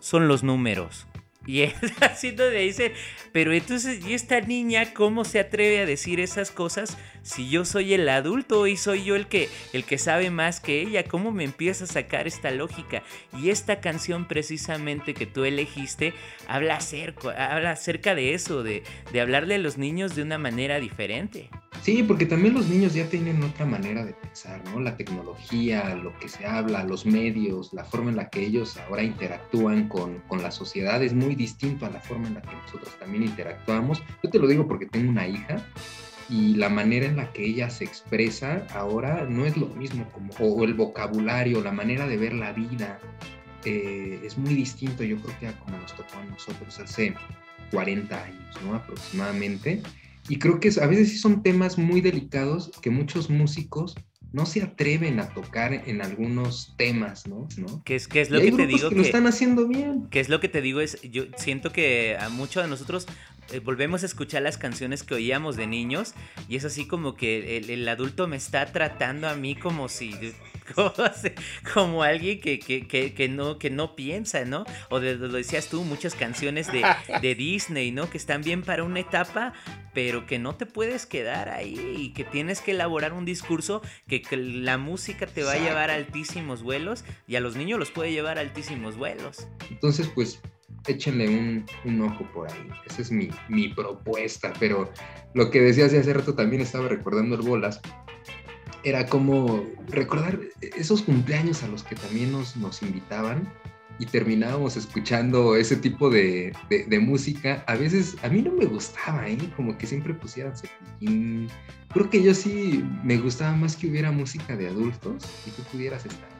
son 0.00 0.28
los 0.28 0.42
números. 0.42 1.06
Y 1.48 1.62
es 1.62 1.72
así 2.02 2.32
donde 2.32 2.58
dice, 2.58 2.92
pero 3.32 3.54
entonces, 3.54 4.04
¿y 4.06 4.12
esta 4.12 4.42
niña 4.42 4.92
cómo 4.92 5.24
se 5.24 5.40
atreve 5.40 5.80
a 5.80 5.86
decir 5.86 6.20
esas 6.20 6.50
cosas 6.50 6.98
si 7.22 7.48
yo 7.48 7.64
soy 7.64 7.94
el 7.94 8.06
adulto 8.10 8.66
y 8.66 8.76
soy 8.76 9.04
yo 9.04 9.16
el 9.16 9.28
que, 9.28 9.48
el 9.72 9.84
que 9.84 9.96
sabe 9.96 10.28
más 10.28 10.60
que 10.60 10.82
ella? 10.82 11.04
¿Cómo 11.04 11.32
me 11.32 11.44
empieza 11.44 11.84
a 11.84 11.86
sacar 11.86 12.26
esta 12.26 12.50
lógica? 12.50 13.02
Y 13.40 13.48
esta 13.48 13.80
canción 13.80 14.28
precisamente 14.28 15.14
que 15.14 15.24
tú 15.24 15.46
elegiste 15.46 16.12
habla 16.46 16.76
acerca, 16.76 17.30
habla 17.30 17.70
acerca 17.70 18.14
de 18.14 18.34
eso, 18.34 18.62
de, 18.62 18.82
de 19.10 19.20
hablarle 19.22 19.54
a 19.54 19.58
los 19.58 19.78
niños 19.78 20.14
de 20.14 20.24
una 20.24 20.36
manera 20.36 20.78
diferente. 20.80 21.48
Sí, 21.82 22.02
porque 22.02 22.26
también 22.26 22.54
los 22.54 22.68
niños 22.68 22.92
ya 22.92 23.08
tienen 23.08 23.42
otra 23.42 23.64
manera 23.64 24.04
de 24.04 24.12
pensar, 24.12 24.62
¿no? 24.66 24.80
La 24.80 24.96
tecnología, 24.96 25.94
lo 25.94 26.16
que 26.18 26.28
se 26.28 26.44
habla, 26.44 26.84
los 26.84 27.06
medios, 27.06 27.72
la 27.72 27.84
forma 27.84 28.10
en 28.10 28.16
la 28.16 28.28
que 28.28 28.44
ellos 28.44 28.76
ahora 28.76 29.02
interactúan 29.02 29.88
con, 29.88 30.18
con 30.28 30.42
la 30.42 30.50
sociedad 30.50 31.02
es 31.02 31.14
muy 31.14 31.36
distinto 31.38 31.86
a 31.86 31.90
la 31.90 32.00
forma 32.00 32.28
en 32.28 32.34
la 32.34 32.42
que 32.42 32.54
nosotros 32.54 32.94
también 32.98 33.22
interactuamos. 33.22 34.02
Yo 34.22 34.30
te 34.30 34.38
lo 34.38 34.46
digo 34.46 34.68
porque 34.68 34.86
tengo 34.86 35.10
una 35.10 35.26
hija 35.26 35.64
y 36.28 36.54
la 36.56 36.68
manera 36.68 37.06
en 37.06 37.16
la 37.16 37.32
que 37.32 37.46
ella 37.46 37.70
se 37.70 37.84
expresa 37.84 38.66
ahora 38.74 39.26
no 39.28 39.46
es 39.46 39.56
lo 39.56 39.68
mismo, 39.68 40.06
como, 40.10 40.32
o 40.38 40.64
el 40.64 40.74
vocabulario, 40.74 41.62
la 41.62 41.72
manera 41.72 42.06
de 42.06 42.16
ver 42.18 42.34
la 42.34 42.52
vida, 42.52 42.98
eh, 43.64 44.20
es 44.22 44.36
muy 44.36 44.54
distinto, 44.54 45.02
yo 45.02 45.16
creo 45.22 45.38
que 45.38 45.46
a 45.48 45.58
como 45.60 45.78
nos 45.78 45.94
tocó 45.96 46.18
a 46.18 46.24
nosotros 46.26 46.78
hace 46.78 47.14
40 47.70 48.22
años, 48.22 48.62
¿no? 48.64 48.74
Aproximadamente. 48.74 49.82
Y 50.28 50.38
creo 50.38 50.60
que 50.60 50.70
a 50.80 50.86
veces 50.86 51.08
sí 51.10 51.18
son 51.18 51.42
temas 51.42 51.78
muy 51.78 52.02
delicados 52.02 52.70
que 52.82 52.90
muchos 52.90 53.30
músicos 53.30 53.94
no 54.32 54.44
se 54.44 54.62
atreven 54.62 55.20
a 55.20 55.28
tocar 55.32 55.72
en 55.72 56.02
algunos 56.02 56.74
temas, 56.76 57.26
¿no? 57.26 57.48
¿No? 57.56 57.82
¿Qué 57.84 57.96
es, 57.96 58.08
qué 58.08 58.20
es 58.20 58.30
lo 58.30 58.40
que 58.40 58.52
te 58.52 58.66
digo? 58.66 58.90
Que, 58.90 58.96
lo 58.96 59.02
están 59.02 59.26
haciendo 59.26 59.66
bien. 59.66 60.06
¿Qué 60.10 60.20
es 60.20 60.28
lo 60.28 60.40
que 60.40 60.48
te 60.48 60.60
digo? 60.60 60.80
Es, 60.80 61.00
yo 61.02 61.24
siento 61.36 61.72
que 61.72 62.16
a 62.20 62.28
muchos 62.28 62.62
de 62.62 62.68
nosotros 62.68 63.06
eh, 63.50 63.60
volvemos 63.60 64.02
a 64.02 64.06
escuchar 64.06 64.42
las 64.42 64.58
canciones 64.58 65.02
que 65.02 65.14
oíamos 65.14 65.56
de 65.56 65.66
niños 65.66 66.12
y 66.48 66.56
es 66.56 66.64
así 66.66 66.86
como 66.86 67.16
que 67.16 67.56
el, 67.56 67.88
adulto 67.88 68.28
me 68.28 68.36
está 68.36 68.66
tratando 68.66 69.28
a 69.28 69.34
mí 69.34 69.56
como 69.56 69.88
si 69.88 70.14
como, 71.74 72.02
alguien 72.02 72.40
que, 72.40 72.58
que, 72.58 73.28
no, 73.28 73.58
que 73.58 73.70
no 73.70 73.96
piensa, 73.96 74.44
¿no? 74.44 74.64
O 74.90 75.00
de, 75.00 75.16
lo 75.16 75.28
decías 75.28 75.68
tú, 75.68 75.84
muchas 75.84 76.14
canciones 76.14 76.70
de, 76.72 76.84
de, 77.22 77.34
Disney, 77.34 77.90
¿no? 77.90 78.10
Que 78.10 78.18
están 78.18 78.42
bien 78.42 78.62
para 78.62 78.84
una 78.84 79.00
etapa, 79.00 79.52
pero 79.94 80.26
que 80.26 80.38
no 80.38 80.54
te 80.56 80.66
puedes 80.66 81.06
quedar 81.06 81.48
ahí 81.48 81.94
y 81.98 82.12
que 82.12 82.24
tienes 82.24 82.60
que 82.60 82.72
elaborar 82.72 83.12
un 83.12 83.24
discurso 83.24 83.82
que, 84.06 84.22
la 84.38 84.78
música 84.78 85.26
te 85.26 85.42
va 85.42 85.52
a 85.52 85.58
llevar 85.58 85.90
a 85.90 85.94
altísimos 85.94 86.62
vuelos 86.62 87.04
y 87.26 87.36
a 87.36 87.40
los 87.40 87.56
niños 87.56 87.78
los 87.78 87.90
puede 87.90 88.12
llevar 88.12 88.38
a 88.38 88.42
altísimos 88.42 88.96
vuelos. 88.96 89.48
Entonces, 89.70 90.08
pues 90.14 90.40
échenle 90.86 91.28
un, 91.28 91.66
un, 91.84 92.02
ojo 92.02 92.24
por 92.32 92.50
ahí. 92.50 92.68
Esa 92.86 93.02
es 93.02 93.10
mi, 93.10 93.28
mi, 93.48 93.68
propuesta. 93.68 94.52
Pero 94.58 94.90
lo 95.34 95.50
que 95.50 95.60
decías 95.60 95.92
hace 95.92 96.12
rato 96.12 96.34
también 96.34 96.62
estaba 96.62 96.88
recordando 96.88 97.36
el 97.36 97.42
bolas. 97.42 97.80
Era 98.88 99.04
como 99.04 99.66
recordar 99.88 100.40
esos 100.62 101.02
cumpleaños 101.02 101.62
a 101.62 101.68
los 101.68 101.82
que 101.82 101.94
también 101.94 102.32
nos, 102.32 102.56
nos 102.56 102.80
invitaban 102.80 103.46
y 103.98 104.06
terminábamos 104.06 104.78
escuchando 104.78 105.56
ese 105.56 105.76
tipo 105.76 106.08
de, 106.08 106.54
de, 106.70 106.98
música. 106.98 107.62
A 107.66 107.74
veces 107.74 108.16
a 108.22 108.30
mí 108.30 108.40
no 108.40 108.50
me 108.52 108.64
gustaba, 108.64 109.28
¿eh? 109.28 109.36
como 109.56 109.76
que 109.76 109.86
siempre 109.86 110.14
pusieran 110.14 110.54
cepillín. 110.56 111.48
Creo 111.92 112.08
que 112.08 112.22
yo 112.22 112.32
sí 112.32 112.82
me 113.04 113.18
gustaba 113.18 113.54
más 113.54 113.76
que 113.76 113.88
hubiera 113.88 114.10
música 114.10 114.56
de 114.56 114.68
adultos 114.68 115.22
y 115.46 115.50
tú 115.50 115.62
pudieras 115.64 116.06
estar 116.06 116.30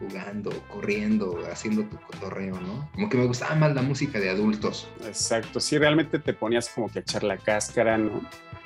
jugando, 0.00 0.50
corriendo, 0.68 1.38
haciendo 1.50 1.84
tu 1.84 1.96
cotorreo, 1.96 2.60
¿no? 2.60 2.90
Como 2.92 3.08
que 3.08 3.16
me 3.16 3.24
gustaba 3.24 3.54
más 3.54 3.74
la 3.74 3.80
música 3.80 4.20
de 4.20 4.28
adultos. 4.28 4.86
Exacto, 5.06 5.60
sí, 5.60 5.78
realmente 5.78 6.18
te 6.18 6.34
ponías 6.34 6.68
como 6.68 6.90
que 6.90 6.98
a 6.98 7.02
echar 7.02 7.22
la 7.22 7.38
cáscara, 7.38 7.96
¿no? 7.96 8.20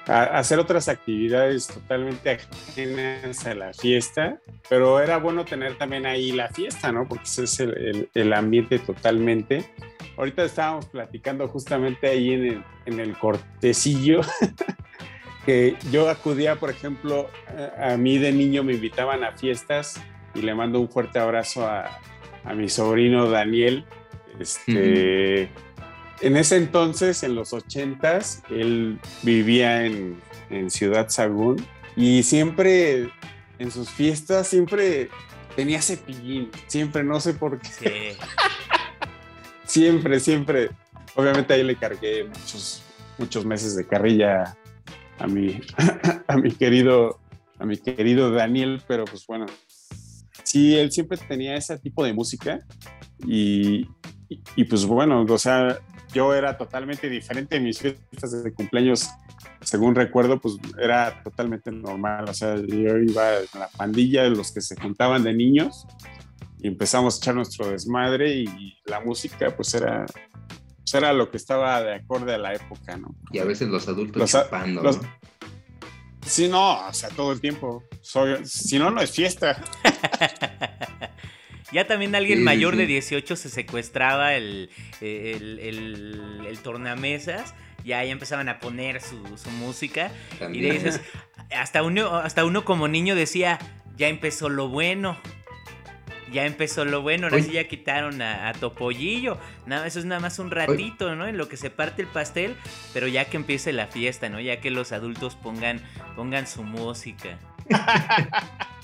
A 0.09 0.39
hacer 0.39 0.59
otras 0.59 0.89
actividades 0.89 1.67
totalmente 1.67 2.31
ajenas 2.31 3.47
a 3.47 3.55
la 3.55 3.73
fiesta, 3.75 4.41
pero 4.69 5.01
era 5.01 5.19
bueno 5.19 5.45
tener 5.45 5.77
también 5.77 6.07
ahí 6.07 6.33
la 6.33 6.49
fiesta, 6.49 6.91
¿no? 6.91 7.07
Porque 7.07 7.25
ese 7.25 7.45
es 7.45 7.61
el, 7.61 8.09
el, 8.15 8.33
ambiente 8.33 8.79
totalmente. 8.79 9.71
Ahorita 10.17 10.45
estábamos 10.45 10.87
platicando 10.87 11.47
justamente 11.49 12.09
ahí 12.09 12.33
en 12.33 12.47
el, 12.47 12.65
en 12.87 13.01
el 13.01 13.19
cortecillo. 13.19 14.23
que 15.49 15.77
yo 15.91 16.11
acudía, 16.11 16.57
por 16.57 16.69
ejemplo, 16.69 17.31
a 17.79 17.97
mí 17.97 18.19
de 18.19 18.33
niño 18.33 18.63
me 18.65 18.75
invitaban 18.75 19.25
a 19.25 19.33
fiestas 19.33 19.99
y 20.35 20.43
le 20.43 20.55
mando 20.55 20.79
un 20.79 20.91
fuerte 20.91 21.19
abrazo 21.19 21.67
a, 21.67 22.01
mi 22.55 22.69
sobrino 22.69 23.31
Daniel. 23.31 23.87
Este, 24.39 25.49
En 26.21 26.37
ese 26.37 26.57
entonces, 26.57 27.23
en 27.23 27.35
los 27.35 27.53
ochentas, 27.53 28.43
él 28.51 28.99
vivía 29.23 29.85
en, 29.85 30.21
Ciudad 30.71 31.11
Sagún 31.11 31.63
y 31.95 32.23
siempre 32.23 33.11
en 33.59 33.71
sus 33.71 33.91
fiestas, 33.91 34.49
siempre 34.49 35.11
tenía 35.57 35.83
cepillín, 35.83 36.51
siempre, 36.69 37.05
no 37.05 37.21
sé 37.21 37.35
por 37.35 37.61
qué. 37.61 38.17
siempre, 39.67 40.19
siempre. 40.21 40.71
Obviamente 41.15 41.53
ahí 41.53 41.63
le 41.63 41.77
cargué 41.77 42.25
muchos, 42.25 42.83
muchos 43.19 43.45
meses 43.45 43.77
de 43.77 43.87
carrilla 43.87 44.57
a 45.19 45.27
mi, 45.27 45.61
a 46.27 46.37
mi 46.39 46.51
querido, 46.53 47.21
a 47.59 47.67
mi 47.67 47.77
querido 47.77 48.31
Daniel, 48.31 48.83
pero 48.89 49.05
pues 49.05 49.27
bueno, 49.27 49.45
sí, 50.45 50.77
él 50.77 50.91
siempre 50.91 51.19
tenía 51.19 51.57
ese 51.57 51.79
tipo 51.79 52.05
de 52.05 52.15
música 52.15 52.61
y, 53.27 53.87
y, 54.57 54.65
pues 54.65 54.87
bueno, 54.87 55.27
o 55.29 55.39
sea, 55.39 55.79
yo 56.13 56.35
era 56.35 56.57
totalmente 56.57 57.09
diferente 57.09 57.57
en 57.57 57.65
mis 57.65 57.79
fiestas 57.79 58.43
de 58.43 58.53
cumpleaños. 58.53 59.09
Según 59.61 59.95
recuerdo, 59.95 60.41
pues 60.41 60.57
era 60.81 61.23
totalmente 61.23 61.71
normal. 61.71 62.29
O 62.29 62.35
sea, 62.35 62.57
yo 62.57 62.97
iba 62.99 63.39
en 63.39 63.47
la 63.55 63.69
pandilla 63.69 64.23
de 64.23 64.31
los 64.31 64.53
que 64.53 64.61
se 64.61 64.77
juntaban 64.77 65.25
de 65.25 65.35
niños 65.35 65.87
y 66.61 66.69
empezamos 66.69 67.15
a 67.15 67.19
echar 67.19 67.35
nuestro 67.35 67.69
desmadre 67.69 68.35
y 68.35 68.79
la 68.85 69.01
música 69.01 69.55
pues 69.55 69.75
era 69.75 70.07
pues, 70.89 70.95
era 70.95 71.13
lo 71.13 71.31
que 71.31 71.37
estaba 71.37 71.83
de 71.83 71.97
acorde 71.97 72.35
a 72.35 72.39
la 72.39 72.55
época, 72.55 72.97
¿no? 72.97 73.15
Y 73.31 73.39
a 73.39 73.45
veces 73.45 73.69
los 73.69 73.87
adultos 73.89 74.31
chupando, 74.31 74.83
¿no? 74.83 74.91
Sí, 76.25 76.49
no, 76.49 76.87
o 76.89 76.93
sea, 76.95 77.11
todo 77.11 77.33
el 77.33 77.43
tiempo. 77.43 77.85
si 78.45 78.79
no, 78.79 78.91
no 78.91 79.01
es 79.03 79.11
fiesta. 79.11 79.63
ya 81.73 81.87
también 81.87 82.15
alguien 82.15 82.43
mayor 82.43 82.77
de 82.77 82.87
18 82.87 83.37
se 83.37 83.49
secuestraba 83.49 84.35
el, 84.35 84.71
el, 85.01 86.59
tornamesas. 86.63 87.55
Ya, 87.85 88.05
ya 88.05 88.11
empezaban 88.11 88.49
a 88.49 88.59
poner 88.59 89.01
su, 89.01 89.17
música. 89.59 90.11
Y 90.53 90.61
dices, 90.61 91.01
hasta 91.57 91.83
uno, 91.83 92.17
hasta 92.17 92.45
uno 92.45 92.65
como 92.65 92.89
niño 92.89 93.15
decía, 93.15 93.59
ya 93.97 94.09
empezó 94.09 94.49
lo 94.49 94.69
bueno 94.69 95.17
ya 96.31 96.47
empezó 96.47 96.85
lo 96.85 97.03
bueno, 97.03 97.27
ahora 97.27 97.43
sí 97.43 97.53
ya 97.53 97.65
quitaron 97.65 98.21
a, 98.23 98.53
Topollillo. 98.53 99.39
Nada, 99.67 99.87
eso 99.87 99.99
es 99.99 100.05
nada 100.05 100.21
más 100.21 100.39
un 100.39 100.51
ratito, 100.51 101.15
¿no? 101.15 101.27
En 101.27 101.37
lo 101.37 101.49
que 101.49 101.57
se 101.57 101.71
parte 101.71 102.03
el 102.03 102.09
pastel, 102.09 102.57
pero 102.93 103.07
ya 103.07 103.25
que 103.27 103.37
empiece 103.37 103.73
la 103.73 103.87
fiesta, 103.87 104.29
¿no? 104.29 104.41
Ya 104.41 104.61
que 104.61 104.71
los 104.71 104.93
adultos 104.93 105.37
pongan, 105.37 105.81
pongan 106.17 106.47
su 106.47 106.63
música. 106.63 107.39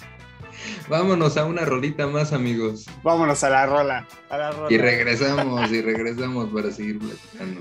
Vámonos 0.88 1.36
a 1.36 1.44
una 1.44 1.64
rolita 1.64 2.06
más, 2.06 2.32
amigos. 2.32 2.86
Vámonos 3.02 3.42
a 3.44 3.50
la 3.50 3.66
rola, 3.66 4.06
a 4.30 4.38
la 4.38 4.50
rola. 4.50 4.72
Y 4.72 4.78
regresamos, 4.78 5.70
y 5.70 5.82
regresamos 5.82 6.48
para 6.50 6.70
seguir 6.70 6.98
platicando. 6.98 7.60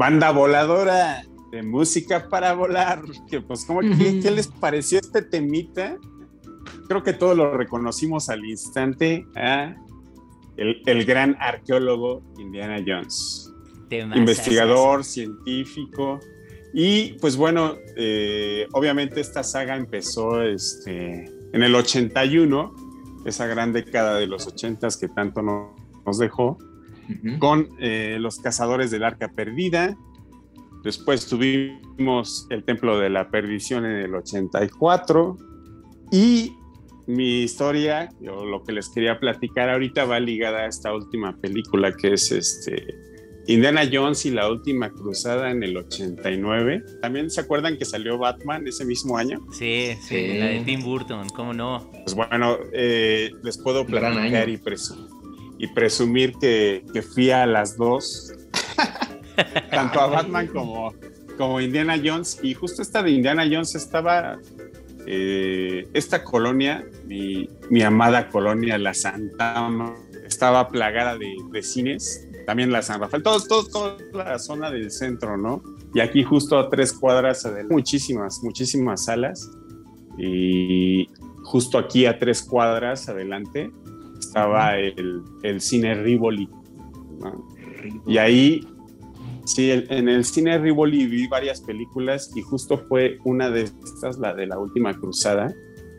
Banda 0.00 0.30
voladora 0.30 1.26
de 1.52 1.62
música 1.62 2.26
para 2.30 2.54
volar. 2.54 3.02
Que, 3.28 3.42
pues, 3.42 3.66
¿cómo, 3.66 3.80
¿qué, 3.80 4.30
les 4.30 4.46
pareció 4.46 4.98
este 4.98 5.20
temita? 5.20 5.98
Creo 6.88 7.02
que 7.02 7.12
todos 7.12 7.36
lo 7.36 7.54
reconocimos 7.54 8.30
al 8.30 8.42
instante 8.46 9.26
a 9.36 9.76
el, 10.56 11.04
gran 11.04 11.36
arqueólogo 11.38 12.22
Indiana 12.38 12.82
Jones. 12.84 13.52
investigador, 13.90 15.04
científico. 15.04 16.18
Y 16.72 17.18
pues 17.20 17.36
bueno, 17.36 17.76
eh, 17.94 18.68
obviamente 18.72 19.20
esta 19.20 19.42
saga 19.42 19.76
empezó 19.76 20.40
este, 20.40 21.26
en 21.52 21.62
el 21.62 21.74
81, 21.74 22.74
esa 23.26 23.46
gran 23.46 23.74
década 23.74 24.14
de 24.14 24.26
los 24.26 24.46
80 24.46 24.88
que 24.98 25.08
tanto 25.08 25.42
nos 25.42 26.18
dejó, 26.18 26.56
con 27.38 27.68
eh, 27.78 28.16
los 28.20 28.38
cazadores 28.38 28.90
del 28.90 29.04
arca 29.04 29.28
perdida, 29.28 29.96
Después 30.82 31.26
tuvimos 31.26 32.46
el 32.48 32.64
Templo 32.64 32.98
de 32.98 33.10
la 33.10 33.30
Perdición 33.30 33.84
en 33.84 33.96
el 33.96 34.14
84 34.14 35.36
y 36.10 36.54
mi 37.06 37.42
historia, 37.42 38.08
o 38.20 38.44
lo 38.46 38.62
que 38.62 38.72
les 38.72 38.88
quería 38.88 39.18
platicar 39.18 39.68
ahorita 39.68 40.04
va 40.04 40.20
ligada 40.20 40.60
a 40.60 40.66
esta 40.66 40.94
última 40.94 41.36
película 41.36 41.92
que 41.92 42.14
es 42.14 42.32
este 42.32 42.94
Indiana 43.46 43.82
Jones 43.90 44.24
y 44.26 44.30
la 44.30 44.48
última 44.48 44.90
cruzada 44.90 45.50
en 45.50 45.62
el 45.62 45.76
89. 45.76 46.82
¿También 47.02 47.30
se 47.30 47.40
acuerdan 47.40 47.76
que 47.76 47.84
salió 47.84 48.16
Batman 48.16 48.66
ese 48.66 48.84
mismo 48.84 49.18
año? 49.18 49.40
Sí, 49.52 49.96
sí, 50.00 50.38
la 50.38 50.46
de 50.46 50.62
Tim 50.64 50.82
Burton, 50.82 51.28
¿cómo 51.34 51.52
no? 51.52 51.90
Pues 52.04 52.14
bueno, 52.14 52.56
eh, 52.72 53.30
les 53.42 53.58
puedo 53.58 53.84
platicar 53.84 54.48
y, 54.48 54.56
y, 55.60 55.66
presumir 55.68 56.32
que, 56.40 56.84
que 56.92 57.02
fui 57.02 57.30
a 57.30 57.46
las 57.46 57.76
dos 57.76 58.32
tanto 59.70 60.00
a 60.00 60.06
Batman 60.06 60.46
como, 60.48 60.94
como 61.36 61.60
Indiana 61.60 62.00
Jones. 62.02 62.38
Y 62.42 62.54
justo 62.54 62.82
esta 62.82 63.02
de 63.02 63.10
Indiana 63.10 63.44
Jones 63.50 63.74
estaba 63.74 64.38
eh, 65.06 65.88
esta 65.94 66.22
colonia, 66.22 66.84
mi, 67.06 67.82
amada 67.82 68.28
colonia, 68.28 68.78
la 68.78 68.94
Santa, 68.94 69.70
estaba 70.26 70.68
plagada 70.68 71.16
de, 71.16 71.62
cines, 71.62 72.28
también 72.46 72.70
la 72.70 72.82
San 72.82 73.00
Rafael, 73.00 73.22
todo, 73.22 73.40
toda 73.64 73.96
la 74.12 74.38
zona 74.38 74.70
del 74.70 74.90
centro, 74.90 75.36
¿no? 75.36 75.62
Y 75.94 76.00
aquí 76.00 76.22
justo 76.22 76.58
a 76.58 76.68
tres 76.68 76.92
cuadras, 76.92 77.48
muchísimas, 77.68 78.40
muchísimas 78.42 79.04
salas. 79.04 79.50
Y 80.18 81.08
justo 81.42 81.78
aquí 81.78 82.06
a 82.06 82.18
tres 82.18 82.42
cuadras 82.42 83.08
adelante 83.08 83.70
estaba 84.30 84.78
el, 84.78 85.22
el 85.42 85.60
cine 85.60 85.94
Rivoli. 85.94 86.48
Y 88.06 88.18
ahí 88.18 88.64
Sí, 89.44 89.70
en 89.72 90.08
el 90.08 90.24
cine 90.24 90.58
Rivoli 90.58 91.08
vi 91.08 91.26
varias 91.26 91.60
películas 91.60 92.30
y 92.36 92.42
justo 92.42 92.78
fue 92.78 93.18
una 93.24 93.50
de 93.50 93.62
estas, 93.62 94.16
la 94.18 94.32
de 94.32 94.46
la 94.46 94.60
última 94.60 94.94
cruzada, 94.94 95.52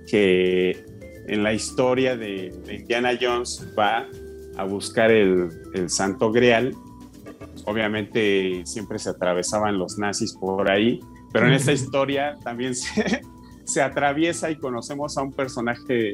que 0.08 0.86
en 1.28 1.44
la 1.44 1.52
historia 1.52 2.16
de, 2.16 2.54
Indiana 2.72 3.12
Jones 3.20 3.68
va 3.78 4.08
a 4.56 4.64
buscar 4.64 5.12
el, 5.12 5.50
Santo 5.88 6.32
Grial. 6.32 6.74
Obviamente 7.66 8.62
siempre 8.66 9.00
se 9.00 9.10
atravesaban 9.10 9.78
los 9.78 9.98
nazis 9.98 10.34
por 10.34 10.72
ahí, 10.72 11.02
pero 11.34 11.48
en 11.48 11.54
esta 11.54 11.74
historia 11.74 12.38
también 12.46 12.74
se, 12.76 13.22
se 13.66 13.82
atraviesa 13.82 14.50
y 14.50 14.56
conocemos 14.56 15.18
a 15.18 15.24
un 15.24 15.34
personaje 15.34 16.14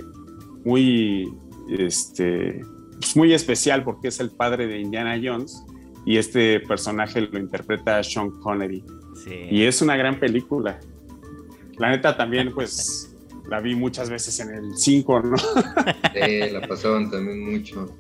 muy, 0.66 1.32
este, 1.70 2.62
pues 2.94 3.16
muy 3.16 3.34
especial 3.34 3.84
porque 3.84 4.10
es 4.10 4.20
el 4.20 4.32
padre 4.32 4.68
de 4.68 4.80
Indiana 4.80 5.20
Jones 5.22 5.64
y 6.06 6.18
este 6.18 6.60
personaje 6.62 7.22
lo 7.22 7.38
interpreta 7.38 8.02
Sean 8.04 8.32
Connery. 8.32 8.84
Y 9.52 9.64
es 9.64 9.82
una 9.82 9.98
gran 9.98 10.20
película. 10.20 10.80
La 11.78 11.90
neta 11.90 12.16
también, 12.16 12.54
pues, 12.54 13.14
la 13.50 13.60
vi 13.60 13.76
muchas 13.76 14.10
veces 14.10 14.40
en 14.40 14.54
el 14.54 14.78
5, 14.78 15.20
¿no? 15.22 15.38
Sí, 16.14 16.50
la 16.52 16.62
pasaban 16.68 17.12
también 17.12 17.52
mucho. 17.52 17.94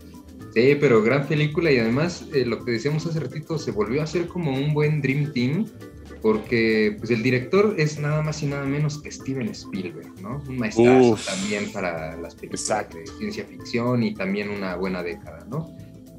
Sí, 0.54 0.78
pero 0.80 1.04
gran 1.04 1.28
película 1.28 1.72
y 1.72 1.80
además, 1.80 2.26
eh, 2.34 2.46
lo 2.46 2.64
que 2.64 2.72
decíamos 2.72 3.06
hace 3.06 3.20
ratito, 3.20 3.58
se 3.58 3.72
volvió 3.72 4.02
a 4.02 4.06
hacer 4.06 4.28
como 4.28 4.52
un 4.52 4.74
buen 4.74 5.02
Dream 5.02 5.32
Team, 5.34 5.66
porque 6.28 6.94
pues 7.00 7.10
el 7.10 7.24
director 7.24 7.76
es 7.78 8.00
nada 8.00 8.22
más 8.22 8.44
y 8.44 8.48
nada 8.48 8.66
menos 8.66 9.02
que 9.02 9.10
Steven 9.10 9.48
Spielberg, 9.48 10.12
¿no? 10.22 10.44
Un 10.46 10.58
maestrazo 10.58 11.18
también 11.26 11.72
para 11.72 12.18
las 12.18 12.36
películas 12.36 12.86
de 12.94 13.08
ciencia 13.18 13.46
ficción 13.46 14.04
y 14.04 14.14
también 14.14 14.50
una 14.50 14.76
buena 14.76 15.02
década, 15.04 15.48
¿no? 15.50 15.74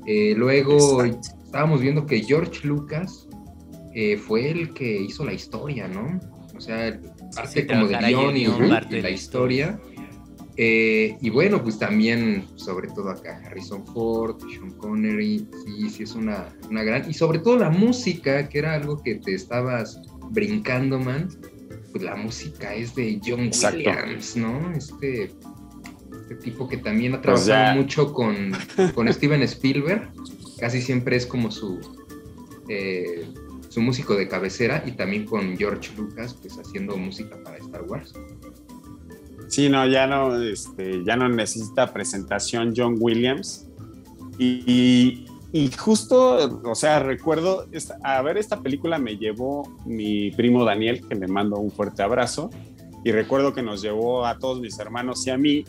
Eh, 0.06 0.32
luego 0.34 1.04
estábamos 1.04 1.82
viendo 1.82 2.06
que 2.06 2.22
George 2.22 2.66
Lucas 2.66 3.28
eh, 3.94 4.16
fue 4.16 4.50
el 4.50 4.72
que 4.72 4.98
hizo 4.98 5.26
la 5.26 5.34
historia, 5.34 5.86
¿no? 5.88 6.18
O 6.56 6.60
sea, 6.62 6.98
parte 7.36 7.66
como 7.66 7.86
de 7.86 7.98
guion 7.98 8.34
y, 8.34 8.46
de 8.88 9.02
la 9.02 9.10
historia. 9.10 9.78
Eh, 10.60 11.16
y 11.20 11.30
bueno, 11.30 11.62
pues 11.62 11.78
también, 11.78 12.44
sobre 12.56 12.88
todo 12.88 13.10
acá, 13.10 13.40
Harrison 13.46 13.86
Ford, 13.86 14.40
Sean 14.50 14.72
Connery, 14.72 15.46
sí, 15.64 15.88
sí 15.88 16.02
es 16.02 16.14
una, 16.14 16.48
una 16.68 16.82
gran... 16.82 17.08
Y 17.08 17.14
sobre 17.14 17.38
todo 17.38 17.58
la 17.58 17.70
música, 17.70 18.48
que 18.48 18.58
era 18.58 18.74
algo 18.74 19.00
que 19.00 19.14
te 19.14 19.34
estabas 19.34 20.00
brincando, 20.30 20.98
man. 20.98 21.28
Pues 21.92 22.02
la 22.02 22.16
música 22.16 22.74
es 22.74 22.94
de 22.94 23.20
John 23.24 23.50
Williams, 23.52 24.36
¿no? 24.36 24.72
Este, 24.72 25.30
este 26.22 26.34
tipo 26.42 26.68
que 26.68 26.76
también 26.76 27.14
ha 27.14 27.22
pues 27.22 27.44
trabajado 27.44 27.80
mucho 27.80 28.12
con, 28.12 28.52
con 28.94 29.08
Steven 29.12 29.42
Spielberg 29.44 30.10
casi 30.58 30.82
siempre 30.82 31.16
es 31.16 31.26
como 31.26 31.50
su, 31.50 31.80
eh, 32.68 33.26
su 33.68 33.80
músico 33.80 34.14
de 34.14 34.28
cabecera 34.28 34.82
y 34.86 34.92
también 34.92 35.24
con 35.24 35.56
George 35.56 35.90
Lucas, 35.96 36.34
pues 36.34 36.58
haciendo 36.58 36.96
música 36.96 37.36
para 37.42 37.56
Star 37.58 37.82
Wars. 37.82 38.12
Sí, 39.48 39.68
no, 39.68 39.86
ya 39.86 40.06
no, 40.06 40.40
este, 40.40 41.02
ya 41.04 41.16
no 41.16 41.28
necesita 41.28 41.92
presentación 41.92 42.74
John 42.76 42.96
Williams. 42.98 43.66
Y, 44.38 45.24
justo, 45.76 46.60
o 46.64 46.74
sea, 46.74 47.00
recuerdo, 47.00 47.66
a 48.04 48.22
ver 48.22 48.36
esta 48.36 48.60
película 48.60 48.98
me 48.98 49.16
llevó 49.16 49.76
mi 49.84 50.30
primo 50.30 50.64
Daniel, 50.64 51.06
que 51.08 51.14
le 51.14 51.26
mando 51.26 51.56
un 51.56 51.70
fuerte 51.70 52.02
abrazo, 52.02 52.50
y 53.04 53.10
recuerdo 53.10 53.54
que 53.54 53.62
nos 53.62 53.82
llevó 53.82 54.26
a 54.26 54.38
todos 54.38 54.60
mis 54.60 54.78
hermanos 54.78 55.26
y 55.26 55.30
a 55.30 55.38
mí 55.38 55.64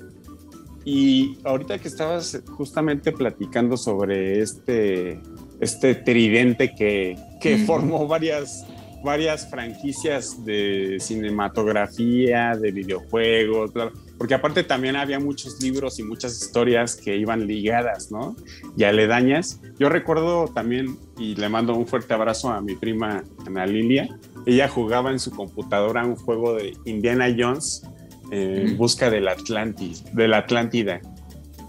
y 0.85 1.37
ahorita 1.43 1.77
que 1.77 1.87
estabas 1.87 2.41
justamente 2.57 3.11
platicando 3.11 3.77
sobre 3.77 4.41
este, 4.41 5.21
este 5.59 5.95
tridente 5.95 6.73
que, 6.73 7.17
que 7.41 7.57
formó 7.59 8.07
varias, 8.07 8.65
varias 9.03 9.49
franquicias 9.49 10.43
de 10.45 10.97
cinematografía, 10.99 12.55
de 12.55 12.71
videojuegos, 12.71 13.71
porque 14.17 14.33
aparte 14.33 14.63
también 14.63 14.95
había 14.95 15.19
muchos 15.19 15.61
libros 15.61 15.99
y 15.99 16.03
muchas 16.03 16.41
historias 16.41 16.95
que 16.95 17.15
iban 17.15 17.47
ligadas, 17.47 18.11
¿no? 18.11 18.35
Y 18.75 18.83
aledañas. 18.83 19.61
Yo 19.79 19.87
recuerdo 19.89 20.49
también, 20.49 20.97
y 21.17 21.35
le 21.35 21.47
mando 21.47 21.73
un 21.75 21.87
fuerte 21.87 22.13
abrazo 22.13 22.49
a 22.49 22.61
mi 22.61 22.75
prima 22.75 23.23
Ana 23.45 23.65
Lilia, 23.65 24.09
ella 24.45 24.67
jugaba 24.67 25.11
en 25.11 25.19
su 25.19 25.31
computadora 25.31 26.05
un 26.05 26.15
juego 26.15 26.55
de 26.55 26.75
Indiana 26.85 27.33
Jones 27.37 27.83
en 28.31 28.77
busca 28.77 29.09
del 29.09 29.27
Atlantis, 29.27 30.03
de 30.13 30.27
la 30.27 30.39
Atlántida. 30.39 31.01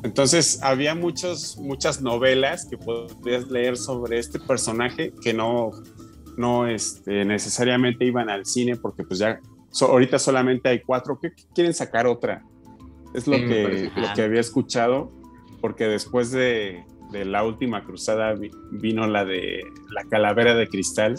Entonces 0.02 0.60
había 0.62 0.94
muchos, 0.94 1.58
muchas 1.58 2.00
novelas 2.00 2.66
que 2.66 2.78
podías 2.78 3.48
leer 3.48 3.76
sobre 3.76 4.18
este 4.18 4.38
personaje 4.38 5.12
que 5.22 5.34
no, 5.34 5.72
no 6.40 6.66
este, 6.66 7.24
necesariamente 7.24 8.04
iban 8.04 8.30
al 8.30 8.46
cine 8.46 8.76
porque 8.76 9.04
pues 9.04 9.20
ya 9.20 9.40
ahorita 9.80 10.18
solamente 10.18 10.68
hay 10.68 10.80
cuatro 10.80 11.20
que 11.20 11.32
quieren 11.54 11.74
sacar 11.74 12.06
otra. 12.06 12.42
Es 13.14 13.26
lo, 13.26 13.36
que, 13.36 13.90
lo 13.94 14.06
que 14.14 14.22
había 14.22 14.40
escuchado 14.40 15.12
porque 15.60 15.84
después 15.84 16.30
de, 16.30 16.84
de, 17.12 17.24
la 17.24 17.44
última 17.44 17.84
cruzada 17.84 18.34
vino 18.70 19.06
la 19.06 19.24
de 19.24 19.62
la 19.90 20.04
calavera 20.04 20.54
de 20.54 20.68
cristal 20.68 21.16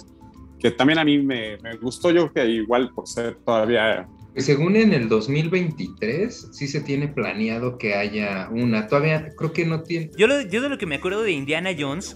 que 0.59 0.71
también 0.71 0.99
a 0.99 1.03
mí 1.03 1.17
me, 1.17 1.57
me 1.57 1.75
gustó 1.75 2.11
yo 2.11 2.31
que 2.31 2.45
igual 2.45 2.91
por 2.95 3.07
ser 3.07 3.35
todavía 3.45 4.07
según 4.37 4.77
en 4.77 4.93
el 4.93 5.09
2023, 5.09 6.49
sí 6.53 6.67
se 6.67 6.79
tiene 6.79 7.09
planeado 7.09 7.77
que 7.77 7.95
haya 7.95 8.47
una. 8.49 8.87
Todavía 8.87 9.27
creo 9.37 9.51
que 9.51 9.65
no 9.65 9.83
tiene. 9.83 10.09
Yo, 10.17 10.27
yo 10.41 10.61
de 10.61 10.69
lo 10.69 10.77
que 10.77 10.85
me 10.85 10.95
acuerdo 10.95 11.21
de 11.21 11.33
Indiana 11.33 11.71
Jones, 11.77 12.15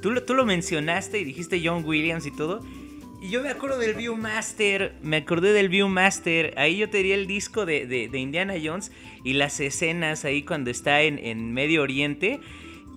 tú, 0.00 0.14
tú 0.26 0.34
lo 0.34 0.44
mencionaste 0.44 1.20
y 1.20 1.24
dijiste 1.24 1.60
John 1.64 1.84
Williams 1.84 2.26
y 2.26 2.30
todo. 2.30 2.62
Y 3.22 3.28
yo 3.28 3.42
me 3.42 3.50
acuerdo 3.50 3.78
del 3.78 3.94
Viewmaster, 3.94 4.94
me 5.02 5.18
acordé 5.18 5.52
del 5.52 5.68
Viewmaster. 5.68 6.54
Ahí 6.56 6.78
yo 6.78 6.88
tenía 6.88 7.14
el 7.14 7.26
disco 7.26 7.66
de, 7.66 8.08
Indiana 8.14 8.54
Jones 8.62 8.92
y 9.24 9.34
las 9.34 9.60
escenas 9.60 10.24
ahí 10.24 10.42
cuando 10.42 10.70
está 10.70 11.02
en, 11.02 11.18
en 11.18 11.52
Medio 11.52 11.82
Oriente. 11.82 12.40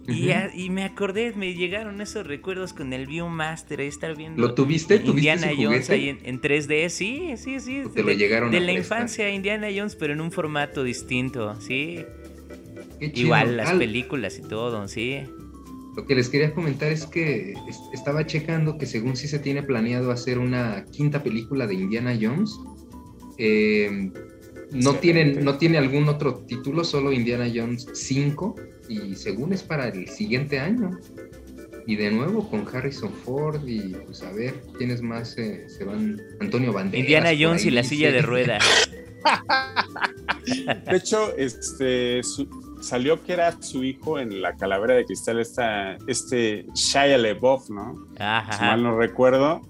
y, 0.07 0.69
me 0.69 0.83
acordé, 0.83 1.33
me 1.33 1.53
llegaron 1.53 1.99
esos 2.01 2.25
recuerdos 2.25 2.73
con 2.73 2.93
el 2.93 3.05
Viewmaster, 3.05 3.81
ahí 3.81 3.87
estar 3.87 4.15
viendo. 4.15 4.41
¿Lo 4.41 4.53
tuviste? 4.53 4.95
Indiana 4.95 5.51
Jones 5.57 5.89
ahí 5.89 6.17
en, 6.23 6.41
3D, 6.41 6.89
sí, 6.89 7.33
sí, 7.35 7.59
sí. 7.59 7.83
Te 7.93 8.03
lo 8.03 8.11
llegaron 8.11 8.51
De 8.51 8.61
la 8.61 8.71
infancia 8.71 9.29
Indiana 9.29 9.67
Jones, 9.75 9.95
pero 9.95 10.13
en 10.13 10.21
un 10.21 10.31
formato 10.31 10.83
distinto, 10.83 11.59
sí. 11.59 12.05
Igual 13.01 13.57
las 13.57 13.73
películas 13.73 14.39
y 14.39 14.47
todo, 14.47 14.87
sí. 14.87 15.19
Lo 15.95 16.05
que 16.05 16.15
les 16.15 16.29
quería 16.29 16.53
comentar 16.53 16.91
es 16.91 17.05
que 17.05 17.53
estaba 17.93 18.25
checando 18.25 18.77
que 18.77 18.85
según 18.85 19.15
sí 19.15 19.27
se 19.27 19.39
tiene 19.39 19.61
planeado 19.61 20.11
hacer 20.11 20.39
una 20.39 20.85
quinta 20.91 21.21
película 21.21 21.67
de 21.67 21.75
Indiana 21.75 22.17
Jones. 22.19 22.57
Eh, 23.37 24.11
no, 24.71 24.95
tienen, 24.95 25.43
no 25.45 25.57
tiene 25.57 25.77
algún 25.77 26.09
otro 26.09 26.35
título, 26.45 26.83
solo 26.83 27.11
Indiana 27.11 27.51
Jones 27.53 27.87
5 27.93 28.55
y 28.89 29.15
según 29.15 29.53
es 29.53 29.61
para 29.61 29.89
el 29.89 30.07
siguiente 30.07 30.59
año. 30.59 30.99
Y 31.85 31.97
de 31.97 32.11
nuevo 32.11 32.49
con 32.49 32.65
Harrison 32.65 33.11
Ford 33.11 33.67
y 33.67 33.93
pues 34.05 34.23
a 34.23 34.31
ver 34.31 34.61
quiénes 34.77 35.01
más 35.01 35.31
se 35.31 35.83
van. 35.85 36.19
Antonio 36.39 36.71
Banderas. 36.71 36.99
Indiana 37.01 37.31
Jones 37.37 37.65
y 37.65 37.71
la 37.71 37.83
silla 37.83 38.11
de 38.11 38.21
rueda. 38.21 38.57
de 40.85 40.97
hecho, 40.97 41.35
este 41.37 42.21
salió 42.83 43.23
que 43.23 43.33
era 43.33 43.61
su 43.61 43.83
hijo 43.83 44.19
en 44.19 44.41
la 44.41 44.55
calavera 44.55 44.93
de 44.93 45.05
cristal, 45.05 45.39
esta, 45.39 45.95
este 46.07 46.65
Shia 46.75 47.17
LeBoff, 47.17 47.69
¿no? 47.69 47.95
Ajá. 48.19 48.53
Si 48.53 48.61
mal 48.61 48.83
no 48.83 48.97
recuerdo. 48.97 49.61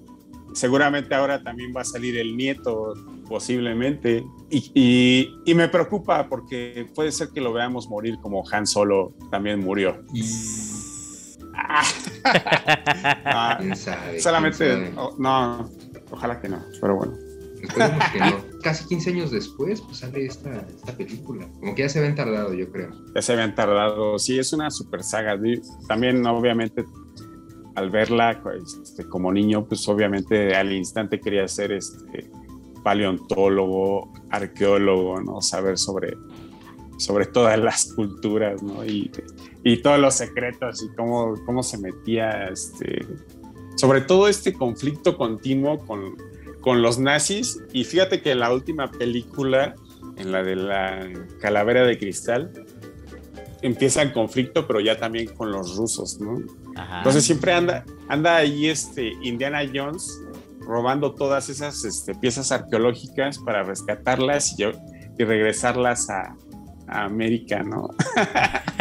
Seguramente 0.53 1.15
ahora 1.15 1.41
también 1.41 1.73
va 1.75 1.81
a 1.81 1.85
salir 1.85 2.17
el 2.17 2.35
nieto 2.35 2.93
posiblemente. 3.27 4.23
Y, 4.49 5.35
me 5.55 5.67
preocupa 5.67 6.27
porque 6.27 6.87
puede 6.93 7.11
ser 7.11 7.29
que 7.29 7.41
lo 7.41 7.53
veamos 7.53 7.87
morir 7.87 8.17
como 8.21 8.43
Han 8.51 8.67
Solo 8.67 9.13
también 9.31 9.59
murió. 9.59 10.03
Ah. 11.55 11.83
solamente, 14.19 14.91
no, 15.17 15.69
ojalá 16.11 16.41
que 16.41 16.49
no, 16.49 16.63
pero 16.81 16.97
bueno. 16.97 17.13
Casi 18.63 18.87
15 18.87 19.09
años 19.09 19.31
después, 19.31 19.81
pues 19.81 19.97
sale 19.97 20.25
esta, 20.25 20.65
esta 20.73 20.95
película. 20.95 21.47
Como 21.59 21.75
que 21.75 21.81
ya 21.81 21.89
se 21.89 21.99
habían 21.99 22.15
tardado, 22.15 22.53
yo 22.53 22.71
creo. 22.71 22.91
Ya 23.13 23.21
se 23.21 23.33
habían 23.33 23.53
tardado. 23.55 24.17
Sí, 24.17 24.39
es 24.39 24.53
una 24.53 24.71
super 24.71 25.03
saga. 25.03 25.37
También, 25.87 26.25
obviamente, 26.25 26.85
al 27.75 27.89
verla 27.89 28.41
este, 28.81 29.07
como 29.07 29.31
niño, 29.31 29.65
pues 29.65 29.87
obviamente 29.87 30.55
al 30.55 30.71
instante 30.71 31.19
quería 31.19 31.47
ser 31.47 31.71
este 31.71 32.29
paleontólogo, 32.83 34.13
arqueólogo, 34.29 35.21
¿no? 35.21 35.41
Saber 35.41 35.77
sobre, 35.77 36.15
sobre 36.97 37.25
todas 37.25 37.57
las 37.59 37.93
culturas, 37.93 38.61
¿no? 38.61 38.85
Y, 38.85 39.11
y 39.63 39.81
todos 39.81 39.99
los 39.99 40.15
secretos 40.15 40.83
y 40.83 40.95
cómo, 40.95 41.35
cómo 41.45 41.63
se 41.63 41.77
metía, 41.77 42.49
este, 42.49 43.05
sobre 43.75 44.01
todo 44.01 44.27
este 44.27 44.53
conflicto 44.53 45.17
continuo 45.17 45.79
con, 45.79 46.15
con 46.63 46.81
los 46.81 46.97
nazis. 46.97 47.59
Y 47.71 47.83
fíjate 47.83 48.21
que 48.21 48.31
en 48.31 48.39
la 48.39 48.51
última 48.51 48.89
película, 48.89 49.75
en 50.17 50.31
la 50.31 50.41
de 50.41 50.55
la 50.55 51.07
calavera 51.39 51.85
de 51.85 51.97
cristal, 51.99 52.51
empieza 53.61 54.01
el 54.01 54.11
conflicto, 54.13 54.65
pero 54.65 54.79
ya 54.79 54.97
también 54.97 55.27
con 55.27 55.51
los 55.51 55.75
rusos, 55.75 56.19
¿no? 56.19 56.41
Entonces 56.97 57.23
siempre 57.23 57.53
anda, 57.53 57.85
anda 58.07 58.37
ahí 58.37 58.67
este 58.67 59.13
Indiana 59.21 59.61
Jones 59.71 60.19
robando 60.61 61.13
todas 61.13 61.49
esas 61.49 61.83
este, 61.83 62.15
piezas 62.15 62.51
arqueológicas 62.51 63.37
para 63.37 63.63
rescatarlas 63.63 64.57
y, 64.57 64.63
y 64.63 65.23
regresarlas 65.23 66.09
a, 66.09 66.35
América, 66.93 67.63
¿no? 67.63 67.89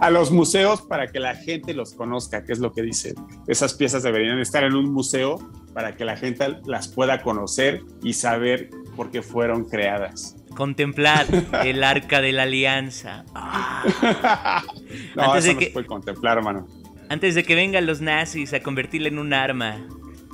a, 0.00 0.10
los 0.10 0.30
museos 0.30 0.82
para 0.82 1.06
que 1.06 1.20
la 1.20 1.34
gente 1.34 1.74
los 1.74 1.94
conozca, 1.94 2.44
que 2.44 2.52
es 2.52 2.58
lo 2.58 2.72
que 2.72 2.82
dicen. 2.82 3.14
Esas 3.46 3.74
piezas 3.74 4.02
deberían 4.02 4.38
estar 4.38 4.64
en 4.64 4.74
un 4.74 4.92
museo 4.92 5.38
para 5.72 5.96
que 5.96 6.04
la 6.04 6.16
gente 6.16 6.58
las 6.66 6.88
pueda 6.88 7.22
conocer 7.22 7.82
y 8.02 8.12
saber 8.12 8.70
por 8.96 9.10
qué 9.10 9.22
fueron 9.22 9.64
creadas. 9.64 10.36
Contemplar 10.54 11.26
el 11.64 11.82
arca 11.82 12.20
de 12.20 12.32
la 12.32 12.42
alianza. 12.42 13.24
no, 15.16 15.22
antes 15.22 15.44
de 15.44 15.56
que, 15.56 15.72
no 15.74 15.86
contemplar, 15.86 16.38
hermano. 16.38 16.66
Antes 17.08 17.34
de 17.34 17.42
que 17.42 17.54
vengan 17.54 17.86
los 17.86 18.00
nazis 18.00 18.52
a 18.52 18.60
convertirla 18.60 19.08
en 19.08 19.18
un 19.18 19.32
arma. 19.32 19.86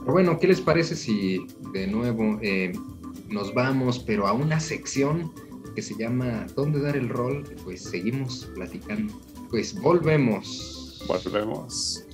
bueno, 0.06 0.38
¿qué 0.38 0.48
les 0.48 0.60
parece 0.60 0.96
si 0.96 1.46
de 1.72 1.86
nuevo 1.86 2.38
eh, 2.42 2.72
nos 3.28 3.54
vamos, 3.54 3.98
pero 4.00 4.26
a 4.26 4.32
una 4.32 4.60
sección 4.60 5.32
que 5.78 5.82
se 5.82 5.94
llama 5.94 6.44
¿Dónde 6.56 6.80
dar 6.80 6.96
el 6.96 7.08
rol? 7.08 7.44
Pues 7.62 7.84
seguimos 7.84 8.50
platicando. 8.52 9.14
Pues 9.48 9.80
volvemos. 9.80 11.00
Volvemos. 11.06 12.04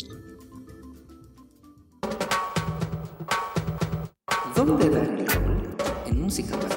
¿Dónde 4.55 4.91
dar 4.91 5.09
el 5.09 5.27
rol? 5.27 5.77
En 6.05 6.21
música 6.21 6.55
para 6.59 6.77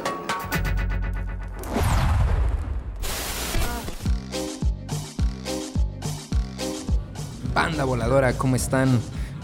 Banda 7.54 7.84
voladora, 7.84 8.32
¿cómo 8.38 8.56
están? 8.56 8.98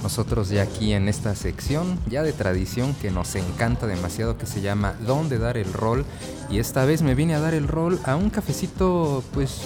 Nosotros 0.03 0.49
ya 0.49 0.63
aquí 0.63 0.91
en 0.91 1.07
esta 1.07 1.33
sección, 1.33 1.97
ya 2.07 2.23
de 2.23 2.33
tradición 2.33 2.93
que 2.93 3.09
nos 3.09 3.35
encanta 3.35 3.87
demasiado, 3.87 4.37
que 4.37 4.45
se 4.45 4.61
llama 4.61 4.95
¿Dónde 5.07 5.39
dar 5.39 5.57
el 5.57 5.71
rol? 5.71 6.05
Y 6.49 6.59
esta 6.59 6.83
vez 6.83 7.01
me 7.01 7.15
vine 7.15 7.35
a 7.35 7.39
dar 7.39 7.53
el 7.53 7.69
rol 7.69 7.99
a 8.03 8.17
un 8.17 8.29
cafecito, 8.29 9.23
pues, 9.33 9.61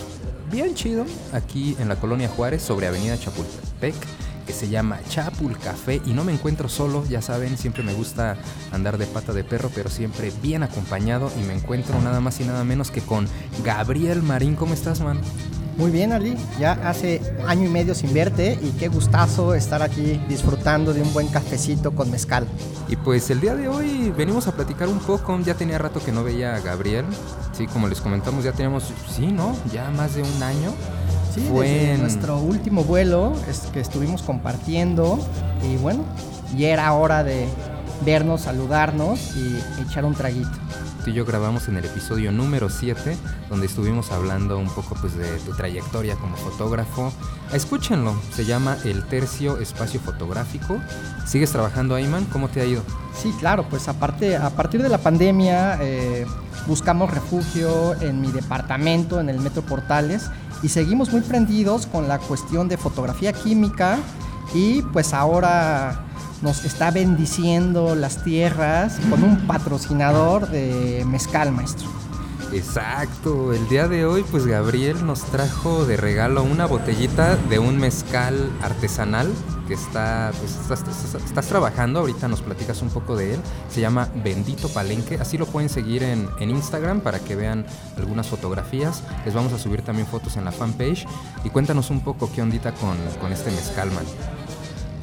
bien 0.51 0.75
chido, 0.75 1.05
aquí 1.33 1.75
en 1.79 1.89
la 1.89 1.95
colonia 1.95 2.29
Juárez, 2.29 2.61
sobre 2.61 2.87
Avenida 2.87 3.17
Chapultepec 3.17 3.95
que 4.47 4.53
se 4.53 4.69
llama 4.69 4.99
Chapul 5.09 5.59
Café 5.59 6.01
y 6.05 6.13
no 6.13 6.23
me 6.23 6.31
encuentro 6.31 6.69
solo, 6.69 7.05
ya 7.05 7.21
saben, 7.21 7.57
siempre 7.57 7.83
me 7.83 7.93
gusta 7.93 8.37
andar 8.71 8.97
de 8.97 9.05
pata 9.05 9.33
de 9.33 9.43
perro, 9.43 9.69
pero 9.75 9.89
siempre 9.89 10.31
bien 10.41 10.63
acompañado 10.63 11.29
y 11.37 11.43
me 11.45 11.53
encuentro 11.53 12.01
nada 12.01 12.21
más 12.21 12.39
y 12.39 12.45
nada 12.45 12.63
menos 12.63 12.89
que 12.89 13.01
con 13.01 13.27
Gabriel 13.65 14.23
Marín. 14.23 14.55
¿Cómo 14.55 14.73
estás, 14.73 15.01
man? 15.01 15.19
Muy 15.77 15.91
bien, 15.91 16.11
Ali. 16.11 16.35
Ya 16.59 16.71
hace 16.89 17.21
año 17.45 17.65
y 17.65 17.69
medio 17.69 17.93
sin 17.93 18.11
verte 18.11 18.57
y 18.59 18.71
qué 18.79 18.87
gustazo 18.87 19.53
estar 19.53 19.83
aquí 19.83 20.19
disfrutando 20.27 20.91
de 20.91 21.03
un 21.03 21.13
buen 21.13 21.27
cafecito 21.27 21.91
con 21.91 22.09
mezcal. 22.09 22.47
Y 22.87 22.95
pues 22.95 23.29
el 23.29 23.39
día 23.39 23.53
de 23.53 23.67
hoy 23.67 24.11
venimos 24.17 24.47
a 24.47 24.53
platicar 24.53 24.87
un 24.87 24.97
poco. 24.97 25.39
Ya 25.41 25.53
tenía 25.53 25.77
rato 25.77 26.03
que 26.03 26.11
no 26.11 26.23
veía 26.23 26.55
a 26.55 26.61
Gabriel. 26.61 27.05
Sí, 27.51 27.67
como 27.67 27.87
les 27.87 28.01
comentamos, 28.01 28.43
ya 28.43 28.53
teníamos, 28.53 28.91
sí, 29.15 29.27
¿no? 29.27 29.55
Ya 29.71 29.91
más 29.91 30.15
de 30.15 30.23
un 30.23 30.43
año. 30.43 30.73
Sí, 31.33 31.47
fue 31.51 31.93
en... 31.93 32.01
nuestro 32.01 32.39
último 32.39 32.83
vuelo 32.83 33.33
es 33.47 33.59
que 33.71 33.79
estuvimos 33.79 34.23
compartiendo 34.23 35.19
y 35.63 35.77
bueno, 35.77 36.03
ya 36.55 36.69
era 36.69 36.91
hora 36.93 37.23
de 37.23 37.47
vernos, 38.03 38.41
saludarnos 38.41 39.35
y 39.35 39.59
echar 39.83 40.05
un 40.05 40.15
traguito 40.15 40.49
y 41.07 41.13
yo 41.13 41.25
grabamos 41.25 41.67
en 41.69 41.77
el 41.77 41.85
episodio 41.85 42.31
número 42.31 42.69
7, 42.69 43.17
donde 43.49 43.65
estuvimos 43.65 44.11
hablando 44.11 44.57
un 44.57 44.69
poco 44.69 44.95
pues 44.99 45.15
de 45.15 45.37
tu 45.39 45.55
trayectoria 45.55 46.15
como 46.15 46.35
fotógrafo. 46.35 47.13
Escúchenlo, 47.53 48.13
se 48.33 48.45
llama 48.45 48.77
El 48.83 49.03
Tercio 49.05 49.59
Espacio 49.59 49.99
Fotográfico. 49.99 50.79
¿Sigues 51.25 51.51
trabajando 51.51 51.95
ahí, 51.95 52.07
man? 52.07 52.25
¿Cómo 52.31 52.49
te 52.49 52.61
ha 52.61 52.65
ido? 52.65 52.81
Sí, 53.15 53.33
claro, 53.39 53.65
pues 53.69 53.87
aparte, 53.87 54.35
a 54.35 54.49
partir 54.49 54.81
de 54.81 54.89
la 54.89 54.97
pandemia 54.97 55.77
eh, 55.81 56.25
buscamos 56.67 57.11
refugio 57.11 57.99
en 58.01 58.19
mi 58.19 58.31
departamento, 58.31 59.19
en 59.19 59.29
el 59.29 59.39
Metro 59.39 59.61
Portales, 59.61 60.29
y 60.61 60.69
seguimos 60.69 61.11
muy 61.11 61.21
prendidos 61.21 61.85
con 61.85 62.07
la 62.07 62.19
cuestión 62.19 62.67
de 62.67 62.77
fotografía 62.77 63.31
química 63.31 63.97
y 64.53 64.81
pues 64.81 65.13
ahora 65.13 66.06
nos 66.41 66.65
está 66.65 66.91
bendiciendo 66.91 67.95
las 67.95 68.23
tierras 68.23 68.99
con 69.09 69.23
un 69.23 69.47
patrocinador 69.47 70.49
de 70.49 71.03
mezcal, 71.05 71.51
maestro. 71.51 71.87
Exacto, 72.53 73.51
el 73.51 73.67
día 73.67 73.89
de 73.89 74.05
hoy 74.05 74.23
pues 74.31 74.45
Gabriel 74.45 75.05
nos 75.05 75.23
trajo 75.25 75.85
de 75.85 75.97
regalo 75.97 76.43
una 76.43 76.65
botellita 76.65 77.35
de 77.35 77.59
un 77.59 77.77
mezcal 77.77 78.49
artesanal 78.61 79.29
que 79.67 79.73
está, 79.73 80.31
pues 80.39 80.79
estás, 81.25 81.47
trabajando, 81.47 81.99
ahorita 81.99 82.29
nos 82.29 82.41
platicas 82.41 82.81
un 82.81 82.89
poco 82.89 83.17
de 83.17 83.33
él, 83.33 83.41
se 83.69 83.81
llama 83.81 84.07
Bendito 84.23 84.69
Palenque, 84.69 85.15
así 85.15 85.37
lo 85.37 85.45
pueden 85.45 85.67
seguir 85.67 86.03
en, 86.03 86.29
Instagram 86.39 87.01
para 87.01 87.19
que 87.19 87.35
vean 87.35 87.65
algunas 87.97 88.27
fotografías, 88.27 89.03
les 89.25 89.33
vamos 89.33 89.51
a 89.51 89.59
subir 89.59 89.81
también 89.81 90.07
fotos 90.07 90.37
en 90.37 90.45
la 90.45 90.53
fanpage. 90.53 91.05
Y 91.43 91.49
cuéntanos 91.49 91.89
un 91.89 91.99
poco 91.99 92.31
qué 92.33 92.41
ondita 92.41 92.71
con, 92.71 92.97
con 93.19 93.33
este 93.33 93.51
mezcal, 93.51 93.91
man. 93.91 94.05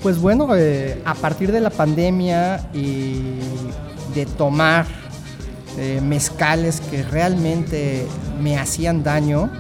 Pues 0.05 0.21
bueno, 0.21 0.55
eh, 0.55 1.01
a 1.07 1.15
partir 1.15 1.51
de 1.51 1.61
la 1.61 1.71
pandemia 1.71 2.69
y 2.75 3.23
de 4.15 4.27
tomar 4.37 4.85
eh, 5.79 6.03
mezcales 6.03 6.83
que 6.83 7.03
realmente 7.03 8.07
me 8.39 8.59
hacían 8.59 9.03
daño, 9.03 9.51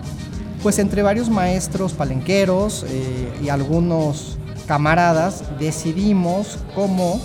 pues 0.63 0.79
entre 0.79 1.01
varios 1.03 1.31
maestros 1.31 1.95
palenqueros 1.95 2.85
eh, 2.87 3.33
y 3.43 3.49
algunos 3.49 4.37
camaradas 4.67 5.45
decidimos 5.59 6.59
cómo 6.75 7.19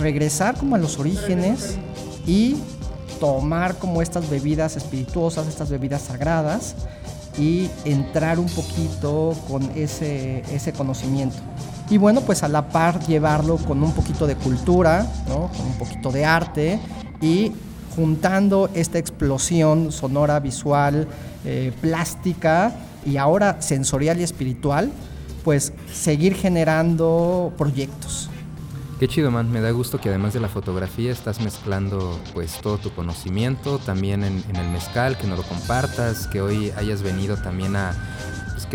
regresar 0.00 0.56
como 0.56 0.74
a 0.74 0.78
los 0.80 0.98
orígenes 0.98 1.76
y 2.26 2.56
tomar 3.20 3.76
como 3.76 4.02
estas 4.02 4.28
bebidas 4.28 4.76
espirituosas, 4.76 5.46
estas 5.46 5.70
bebidas 5.70 6.02
sagradas, 6.02 6.74
y 7.38 7.70
entrar 7.84 8.40
un 8.40 8.48
poquito 8.48 9.36
con 9.46 9.62
ese, 9.76 10.40
ese 10.52 10.72
conocimiento. 10.72 11.36
Y 11.90 11.98
bueno, 11.98 12.22
pues 12.22 12.42
a 12.42 12.48
la 12.48 12.68
par 12.68 13.00
llevarlo 13.06 13.56
con 13.56 13.82
un 13.82 13.92
poquito 13.92 14.26
de 14.26 14.36
cultura, 14.36 15.06
¿no? 15.28 15.48
con 15.48 15.66
un 15.66 15.78
poquito 15.78 16.10
de 16.10 16.24
arte 16.24 16.80
y 17.20 17.52
juntando 17.94 18.70
esta 18.74 18.98
explosión 18.98 19.92
sonora, 19.92 20.40
visual, 20.40 21.06
eh, 21.44 21.72
plástica 21.80 22.72
y 23.04 23.18
ahora 23.18 23.60
sensorial 23.60 24.18
y 24.18 24.22
espiritual, 24.22 24.90
pues 25.44 25.72
seguir 25.92 26.34
generando 26.34 27.52
proyectos. 27.58 28.30
Qué 28.98 29.08
chido, 29.08 29.30
man. 29.30 29.50
Me 29.50 29.60
da 29.60 29.70
gusto 29.70 30.00
que 30.00 30.08
además 30.08 30.32
de 30.32 30.40
la 30.40 30.48
fotografía 30.48 31.12
estás 31.12 31.40
mezclando 31.40 32.18
pues 32.32 32.60
todo 32.62 32.78
tu 32.78 32.90
conocimiento 32.90 33.78
también 33.78 34.24
en, 34.24 34.42
en 34.48 34.56
el 34.56 34.70
mezcal, 34.70 35.18
que 35.18 35.26
nos 35.26 35.38
lo 35.38 35.44
compartas, 35.44 36.28
que 36.28 36.40
hoy 36.40 36.72
hayas 36.76 37.02
venido 37.02 37.36
también 37.36 37.76
a 37.76 37.92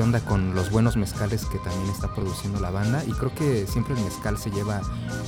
onda 0.02 0.20
con 0.22 0.56
los 0.56 0.72
buenos 0.72 0.98
mezcales 0.98 1.46
que 1.46 1.58
también 1.60 1.90
está 1.90 2.14
produciendo 2.14 2.60
la 2.60 2.72
banda. 2.72 3.04
Y 3.06 3.12
creo 3.12 3.34
que 3.34 3.68
siempre 3.68 3.96
el 3.96 4.02
mezcal 4.04 4.38
se 4.38 4.52
lleva 4.52 4.82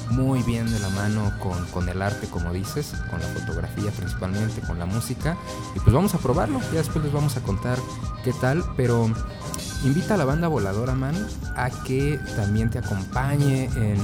muy 0.09 0.41
bien 0.43 0.71
de 0.71 0.79
la 0.79 0.89
mano 0.89 1.31
con, 1.39 1.65
con 1.67 1.89
el 1.89 2.01
arte, 2.01 2.27
como 2.27 2.53
dices, 2.53 2.93
con 3.09 3.19
la 3.19 3.27
fotografía 3.27 3.91
principalmente, 3.91 4.61
con 4.61 4.79
la 4.79 4.85
música. 4.85 5.37
Y 5.75 5.79
pues 5.79 5.93
vamos 5.93 6.13
a 6.15 6.17
probarlo, 6.17 6.59
ya 6.71 6.79
después 6.79 7.03
les 7.03 7.13
vamos 7.13 7.37
a 7.37 7.41
contar 7.41 7.77
qué 8.23 8.33
tal, 8.33 8.63
pero 8.75 9.09
invita 9.83 10.13
a 10.13 10.17
la 10.17 10.25
banda 10.25 10.47
Voladora 10.47 10.93
Man 10.93 11.15
a 11.55 11.69
que 11.69 12.19
también 12.35 12.69
te 12.69 12.79
acompañe 12.79 13.65
en, 13.75 13.97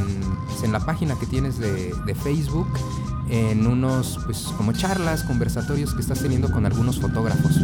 pues, 0.47 0.63
en 0.63 0.71
la 0.71 0.79
página 0.79 1.17
que 1.19 1.25
tienes 1.25 1.59
de, 1.59 1.93
de, 2.05 2.15
Facebook, 2.15 2.67
en 3.29 3.67
unos, 3.67 4.19
pues 4.25 4.43
como 4.55 4.71
charlas, 4.73 5.23
conversatorios 5.23 5.93
que 5.93 6.01
estás 6.01 6.19
teniendo 6.19 6.51
con 6.51 6.65
algunos 6.65 6.99
fotógrafos. 6.99 7.59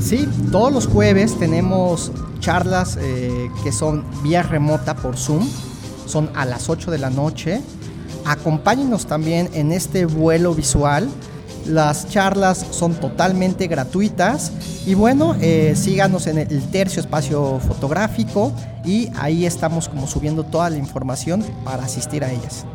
Sí, 0.00 0.28
todos 0.50 0.72
los 0.72 0.86
jueves 0.86 1.38
tenemos 1.38 2.12
charlas 2.40 2.98
eh, 3.00 3.50
que 3.62 3.72
son 3.72 4.04
vía 4.22 4.42
remota 4.42 4.96
por 4.96 5.16
Zoom, 5.16 5.48
son 6.06 6.30
a 6.34 6.44
las 6.44 6.68
8 6.68 6.90
de 6.90 6.98
la 6.98 7.10
noche. 7.10 7.60
Acompáñenos 8.24 9.06
también 9.06 9.48
en 9.52 9.72
este 9.72 10.06
vuelo 10.06 10.54
visual 10.54 11.08
las 11.66 12.08
charlas 12.08 12.66
son 12.70 12.94
totalmente 12.94 13.66
gratuitas 13.68 14.52
y 14.86 14.94
bueno, 14.94 15.36
eh, 15.40 15.74
síganos 15.76 16.26
en 16.26 16.38
el 16.38 16.62
tercio 16.70 17.00
espacio 17.00 17.60
fotográfico 17.60 18.52
y 18.84 19.08
ahí 19.16 19.46
estamos 19.46 19.88
como 19.88 20.06
subiendo 20.06 20.44
toda 20.44 20.70
la 20.70 20.76
información 20.76 21.44
para 21.64 21.84
asistir 21.84 22.24
a 22.24 22.32
ellas. 22.32 22.66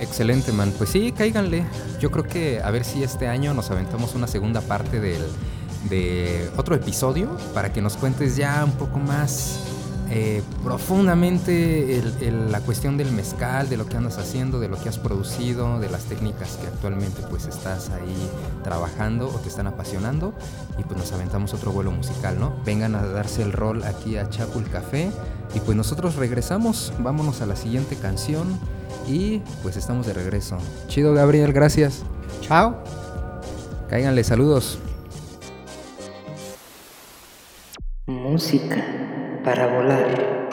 Excelente, 0.00 0.52
man. 0.52 0.72
Pues 0.76 0.90
sí, 0.90 1.12
cáiganle. 1.12 1.64
Yo 2.00 2.10
creo 2.10 2.24
que 2.24 2.60
a 2.62 2.70
ver 2.70 2.84
si 2.84 3.02
este 3.02 3.28
año 3.28 3.54
nos 3.54 3.70
aventamos 3.70 4.14
una 4.14 4.26
segunda 4.26 4.60
parte 4.60 5.00
del, 5.00 5.22
de 5.88 6.50
otro 6.56 6.74
episodio 6.74 7.36
para 7.54 7.72
que 7.72 7.80
nos 7.80 7.96
cuentes 7.96 8.36
ya 8.36 8.64
un 8.64 8.72
poco 8.72 8.98
más 8.98 9.60
eh, 10.10 10.42
profundamente 10.64 12.02
la 12.50 12.60
cuestión 12.60 12.96
del 12.96 13.12
mezcal, 13.12 13.68
de 13.68 13.76
lo 13.76 13.86
que 13.86 13.96
andas 13.96 14.16
haciendo, 14.16 14.58
de 14.58 14.68
lo 14.68 14.80
que 14.80 14.88
has 14.88 14.98
producido, 14.98 15.78
de 15.80 15.90
las 15.90 16.04
técnicas 16.04 16.56
que 16.56 16.66
actualmente 16.66 17.20
pues 17.28 17.46
estás 17.46 17.90
ahí 17.90 18.16
trabajando 18.64 19.28
o 19.28 19.38
te 19.38 19.48
están 19.48 19.66
apasionando 19.66 20.32
y 20.78 20.84
pues 20.84 20.98
nos 20.98 21.12
aventamos 21.12 21.52
otro 21.52 21.72
vuelo 21.72 21.90
musical, 21.90 22.40
¿no? 22.40 22.54
Vengan 22.64 22.94
a 22.94 23.06
darse 23.06 23.42
el 23.42 23.52
rol 23.52 23.82
aquí 23.84 24.16
a 24.16 24.30
Chapul 24.30 24.64
Café 24.70 25.10
y 25.54 25.60
pues 25.60 25.76
nosotros 25.76 26.16
regresamos, 26.16 26.92
vámonos 27.00 27.42
a 27.42 27.46
la 27.46 27.56
siguiente 27.56 27.96
canción 27.96 28.58
y 29.08 29.42
pues 29.62 29.76
estamos 29.76 30.06
de 30.06 30.12
regreso. 30.12 30.58
Chido 30.86 31.14
Gabriel, 31.14 31.52
gracias. 31.52 32.04
Chao. 32.42 32.76
Cáiganle, 33.88 34.22
saludos. 34.22 34.78
Música 38.06 38.84
para 39.44 39.66
volar. 39.66 40.47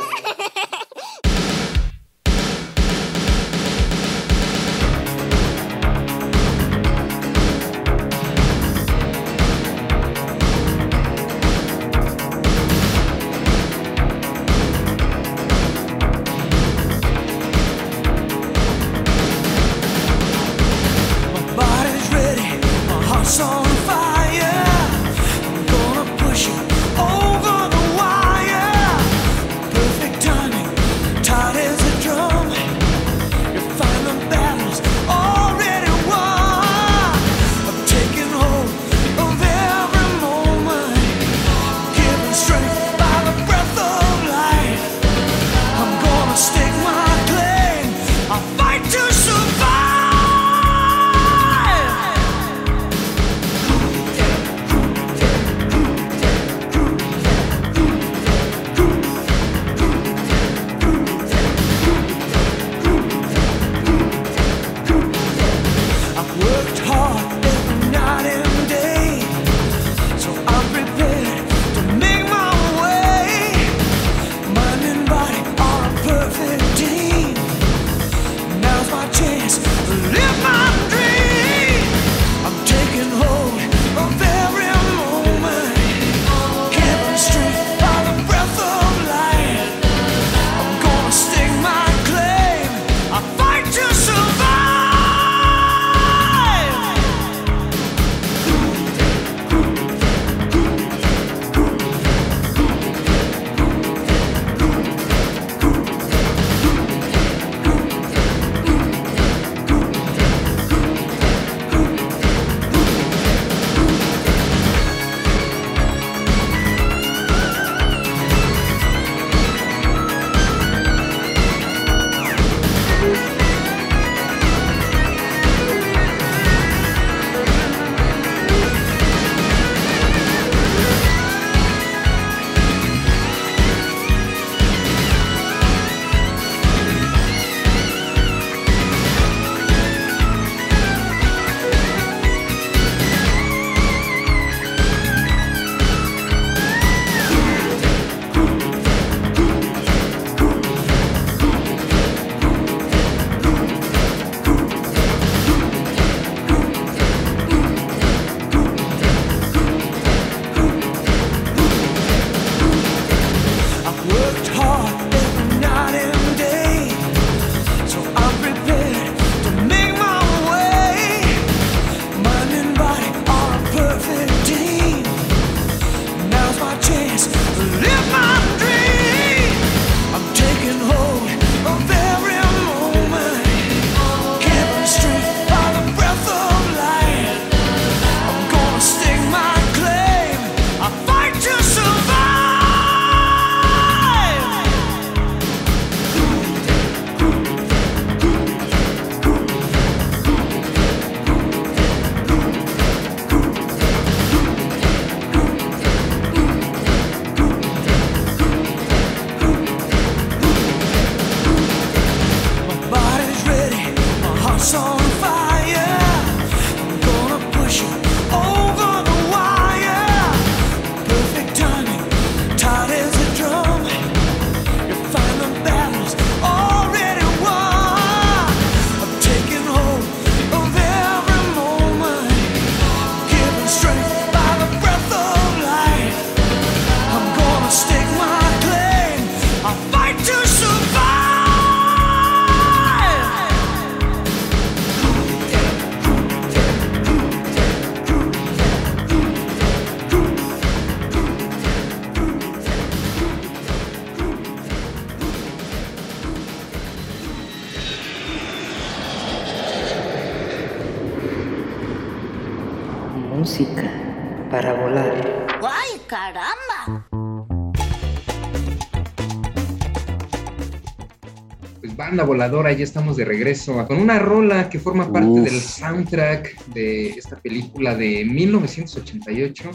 Banda 272.16 272.24
voladora, 272.24 272.72
ya 272.72 272.86
estamos 272.86 273.18
de 273.18 273.26
regreso 273.26 273.86
con 273.88 273.98
una 273.98 274.20
rola 274.20 274.70
que 274.70 274.80
forma 274.80 275.12
parte 275.12 275.28
Uf. 275.28 275.44
del 275.44 275.60
soundtrack 275.60 276.68
de 276.68 277.10
esta 277.10 277.36
película 277.42 277.94
de 277.94 278.24
1988, 278.24 279.72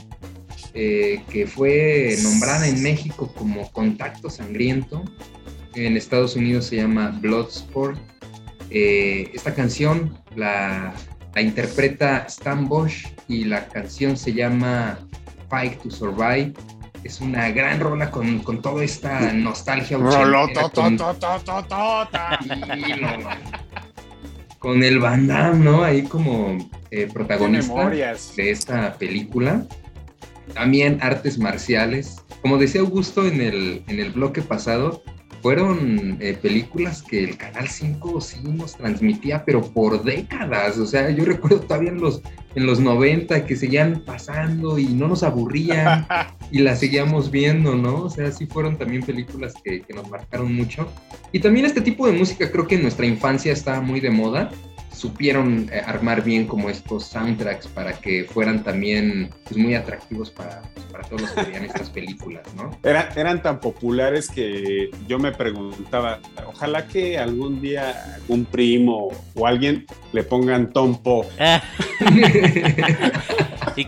eh, 0.73 1.23
que 1.31 1.47
fue 1.47 2.17
nombrada 2.23 2.67
en 2.67 2.83
México 2.83 3.31
como 3.37 3.71
Contacto 3.73 4.31
Sangriento. 4.31 5.05
En 5.75 5.99
Estados 5.99 6.35
Unidos 6.35 6.65
se 6.65 6.77
llama 6.77 7.19
Bloodsport. 7.21 7.99
Eh, 8.71 9.31
esta 9.35 9.55
canción 9.55 10.19
la, 10.35 10.95
la 11.35 11.43
interpreta 11.43 12.25
Stan 12.27 12.67
Bosch 12.67 13.07
y 13.29 13.45
la 13.45 13.69
canción 13.69 14.17
se 14.17 14.33
llama 14.33 14.99
Fight 15.51 15.79
to 15.83 15.91
Survive. 15.91 16.55
Es 17.05 17.21
una 17.21 17.51
gran 17.51 17.81
rola 17.81 18.11
con, 18.11 18.41
con 18.41 18.61
toda 18.61 18.85
esta 18.85 19.33
nostalgia. 19.33 19.99
con-. 19.99 20.05
Con 24.59 24.83
el 24.83 24.99
Van 24.99 25.27
Damme, 25.27 25.65
¿no? 25.65 25.83
Ahí 25.83 26.03
como 26.03 26.59
eh, 26.91 27.09
protagonista 27.13 27.89
de 27.89 28.51
esta 28.51 28.95
película. 28.95 29.65
También 30.53 30.99
artes 31.01 31.39
marciales. 31.39 32.17
Como 32.43 32.59
decía 32.59 32.81
Augusto 32.81 33.27
en 33.27 33.41
el, 33.41 33.85
en 33.87 34.01
el 34.01 34.11
bloque 34.11 34.43
pasado, 34.43 35.03
fueron 35.43 36.19
eh, 36.21 36.37
películas 36.41 37.03
que 37.03 37.25
el 37.25 37.37
Canal 37.37 37.69
5 37.69 38.21
sí 38.21 38.41
nos 38.45 38.77
transmitía, 38.77 39.45
pero 39.45 39.63
por 39.63 40.03
décadas. 40.03 40.79
O 40.79 40.87
sea, 40.87 41.11
yo 41.11 41.25
recuerdo 41.25 41.61
todavía 41.61 41.91
en 41.91 42.01
los, 42.01 42.23
en 42.55 42.67
los 42.67 42.81
90 42.81 43.47
que 43.47 43.57
seguían 43.57 44.03
pasando 44.05 44.79
y 44.79 44.87
no 44.87 45.09
nos 45.09 45.23
aburrían 45.23 46.07
y 46.51 46.59
las 46.59 46.81
seguíamos 46.81 47.31
viendo, 47.31 47.75
¿no? 47.75 48.05
O 48.05 48.11
sea, 48.11 48.31
sí 48.33 48.47
fueron 48.47 48.77
también 48.77 49.03
películas 49.03 49.55
que, 49.65 49.81
que 49.83 49.95
nos 49.95 50.09
marcaron 50.11 50.55
mucho. 50.55 50.87
Y 51.33 51.41
también 51.41 51.67
este 51.67 51.81
tipo 51.81 52.07
de 52.07 52.13
música 52.13 52.51
creo 52.51 52.67
que 52.67 52.75
en 52.75 52.83
nuestra 52.83 53.07
infancia 53.07 53.53
estaba 53.53 53.81
muy 53.81 54.01
de 54.01 54.11
moda. 54.11 54.51
Supieron 55.01 55.71
eh, 55.73 55.81
armar 55.85 56.23
bien 56.23 56.47
como 56.47 56.69
estos 56.69 57.07
soundtracks 57.07 57.69
para 57.69 57.95
que 57.95 58.25
fueran 58.25 58.63
también 58.63 59.31
pues, 59.45 59.57
muy 59.57 59.75
atractivos 59.75 60.31
para, 60.31 60.61
pues, 60.75 60.85
para 60.87 61.05
todos 61.05 61.23
los 61.23 61.31
que 61.31 61.43
veían 61.45 61.65
estas 61.65 61.89
películas, 61.89 62.43
¿no? 62.55 62.79
Eran, 62.83 63.07
eran 63.17 63.43
tan 63.43 63.61
populares 63.61 64.29
que 64.29 64.91
yo 65.09 65.19
me 65.19 65.33
preguntaba, 65.33 66.21
ojalá 66.47 66.87
que 66.87 67.17
algún 67.17 67.63
día 67.63 68.19
un 68.29 68.45
primo 68.45 69.09
o 69.35 69.47
alguien 69.47 69.87
le 70.13 70.23
pongan 70.23 70.71
Tom 70.71 71.03
Po. 71.03 71.25
Ah, 71.39 71.63
y, 73.77 73.81
y 73.81 73.87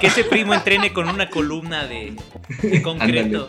que 0.00 0.06
ese 0.06 0.24
primo 0.24 0.54
entrene 0.54 0.94
con 0.94 1.10
una 1.10 1.28
columna 1.28 1.86
de, 1.86 2.14
de 2.62 2.80
concreto. 2.80 3.48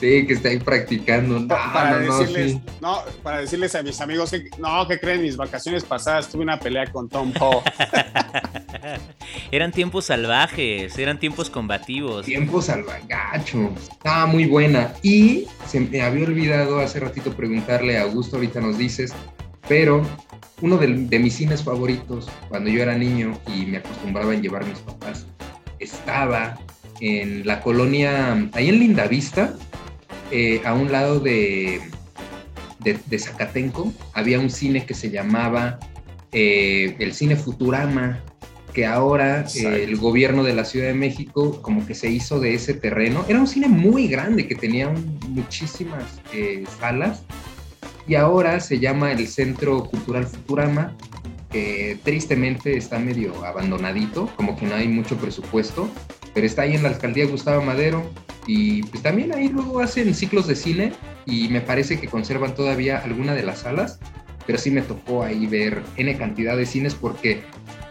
Sí, 0.00 0.26
que 0.26 0.34
está 0.34 0.48
ahí 0.48 0.58
practicando. 0.58 1.40
No, 1.40 1.48
Pa- 1.48 1.72
para, 1.72 2.00
no, 2.00 2.06
no, 2.06 2.18
decirles, 2.18 2.52
sí. 2.52 2.60
no, 2.80 2.98
para 3.22 3.40
decirles 3.40 3.74
a 3.74 3.82
mis 3.82 4.00
amigos 4.00 4.30
que 4.30 4.50
no, 4.58 4.86
que 4.88 4.98
creen 4.98 5.22
mis 5.22 5.36
vacaciones 5.36 5.84
pasadas 5.84 6.28
tuve 6.28 6.42
una 6.42 6.58
pelea 6.58 6.86
con 6.86 7.08
Tom 7.08 7.32
Po. 7.32 7.62
Eran 9.50 9.72
tiempos 9.72 10.06
salvajes, 10.06 10.98
eran 10.98 11.18
tiempos 11.18 11.48
combativos. 11.48 12.26
Tiempo 12.26 12.60
salvagacho. 12.60 13.70
Estaba 13.80 14.26
muy 14.26 14.46
buena. 14.46 14.92
Y 15.02 15.46
se 15.66 15.80
me 15.80 16.02
había 16.02 16.26
olvidado 16.26 16.80
hace 16.80 17.00
ratito 17.00 17.32
preguntarle 17.32 17.96
a 17.98 18.02
Augusto, 18.02 18.36
ahorita 18.36 18.60
nos 18.60 18.76
dices, 18.76 19.12
pero 19.68 20.02
uno 20.60 20.76
de, 20.76 20.88
de 20.88 21.18
mis 21.18 21.34
cines 21.34 21.62
favoritos 21.62 22.28
cuando 22.48 22.68
yo 22.70 22.82
era 22.82 22.96
niño 22.96 23.38
y 23.46 23.66
me 23.66 23.78
acostumbraba 23.78 24.32
a 24.32 24.36
llevar 24.36 24.64
mis 24.66 24.78
papás 24.80 25.26
estaba 25.78 26.58
en 27.00 27.46
la 27.46 27.60
colonia, 27.60 28.48
ahí 28.52 28.68
en 28.68 28.78
Lindavista, 28.80 29.54
eh, 30.30 30.60
a 30.64 30.74
un 30.74 30.90
lado 30.92 31.20
de, 31.20 31.80
de, 32.80 32.98
de 33.06 33.18
Zacatenco, 33.18 33.92
había 34.12 34.38
un 34.40 34.50
cine 34.50 34.84
que 34.86 34.94
se 34.94 35.10
llamaba 35.10 35.78
eh, 36.32 36.96
el 36.98 37.12
Cine 37.14 37.36
Futurama, 37.36 38.20
que 38.72 38.86
ahora 38.86 39.44
eh, 39.54 39.84
el 39.84 39.96
gobierno 39.96 40.42
de 40.42 40.52
la 40.52 40.64
Ciudad 40.64 40.88
de 40.88 40.94
México 40.94 41.62
como 41.62 41.86
que 41.86 41.94
se 41.94 42.10
hizo 42.10 42.40
de 42.40 42.54
ese 42.54 42.74
terreno. 42.74 43.24
Era 43.28 43.38
un 43.38 43.46
cine 43.46 43.68
muy 43.68 44.08
grande 44.08 44.48
que 44.48 44.56
tenía 44.56 44.88
un- 44.88 45.18
muchísimas 45.28 46.04
salas 46.80 47.22
y 48.08 48.16
ahora 48.16 48.58
se 48.60 48.80
llama 48.80 49.12
el 49.12 49.28
Centro 49.28 49.84
Cultural 49.84 50.26
Futurama, 50.26 50.96
que 51.50 51.98
tristemente 52.02 52.76
está 52.76 52.98
medio 52.98 53.44
abandonadito, 53.44 54.28
como 54.34 54.56
que 54.56 54.66
no 54.66 54.74
hay 54.74 54.88
mucho 54.88 55.16
presupuesto, 55.16 55.88
pero 56.34 56.46
está 56.46 56.62
ahí 56.62 56.74
en 56.74 56.82
la 56.82 56.88
alcaldía 56.90 57.26
Gustavo 57.26 57.62
Madero 57.62 58.10
y 58.46 58.82
pues 58.84 59.02
también 59.02 59.32
ahí 59.32 59.48
luego 59.48 59.80
hacen 59.80 60.14
ciclos 60.14 60.46
de 60.46 60.56
cine 60.56 60.92
y 61.24 61.48
me 61.48 61.60
parece 61.60 61.98
que 61.98 62.08
conservan 62.08 62.54
todavía 62.54 62.98
alguna 62.98 63.34
de 63.34 63.42
las 63.44 63.60
salas, 63.60 63.98
pero 64.46 64.58
sí 64.58 64.70
me 64.70 64.82
tocó 64.82 65.22
ahí 65.22 65.46
ver 65.46 65.82
N 65.96 66.16
cantidad 66.18 66.56
de 66.56 66.66
cines 66.66 66.94
porque 66.94 67.42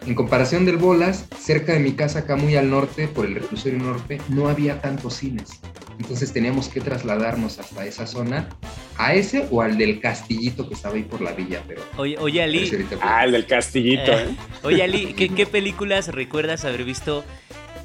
en 0.06 0.16
comparación 0.16 0.66
del 0.66 0.78
Bolas, 0.78 1.26
cerca 1.40 1.74
de 1.74 1.80
mi 1.80 1.94
casa, 1.94 2.20
acá 2.20 2.36
muy 2.36 2.56
al 2.58 2.70
norte, 2.70 3.08
por 3.08 3.26
el 3.26 3.36
reclusorio 3.36 3.80
norte, 3.80 4.20
no 4.28 4.50
había 4.50 4.82
tantos 4.82 5.16
cines. 5.16 5.62
Entonces 5.98 6.34
teníamos 6.34 6.68
que 6.68 6.82
trasladarnos 6.82 7.58
hasta 7.60 7.86
esa 7.86 8.06
zona, 8.06 8.50
a 8.98 9.14
ese 9.16 9.48
o 9.50 9.62
al 9.62 9.78
del 9.78 10.02
castillito 10.02 10.68
que 10.68 10.74
estaba 10.74 10.96
ahí 10.96 11.04
por 11.04 11.22
la 11.22 11.32
villa, 11.32 11.64
pero... 11.68 11.82
Oye, 11.98 12.18
oye 12.20 12.44
Ali, 12.44 12.70
Ah, 13.02 13.24
el 13.24 13.32
del 13.32 13.46
castillito, 13.46 14.12
Eh, 14.12 14.26
¿eh? 14.30 14.36
oye, 14.64 14.84
Ali, 14.84 15.14
¿qué, 15.14 15.30
qué 15.36 15.46
películas 15.46 16.10
recuerdas 16.10 16.66
haber 16.66 16.84
visto 16.84 17.24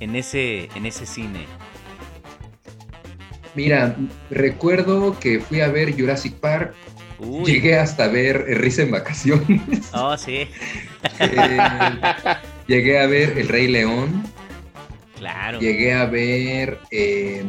en 0.01 0.16
ese, 0.16 0.68
en 0.74 0.86
ese 0.86 1.07
cine? 1.07 1.46
Mira, 3.55 3.96
recuerdo 4.30 5.18
que 5.18 5.40
fui 5.40 5.61
a 5.61 5.68
ver 5.68 5.99
Jurassic 5.99 6.34
Park, 6.34 6.74
Uy, 7.18 7.44
llegué 7.44 7.76
hasta 7.76 8.07
ver 8.07 8.44
Risa 8.61 8.82
en 8.82 8.92
Vacaciones, 8.92 9.88
oh, 9.92 10.16
sí, 10.16 10.46
eh, 11.18 11.59
llegué 12.68 13.01
a 13.01 13.07
ver 13.07 13.36
El 13.36 13.49
Rey 13.49 13.66
León, 13.66 14.22
claro. 15.16 15.59
llegué 15.59 15.92
a 15.92 16.05
ver... 16.07 16.78
eh, 16.92 17.44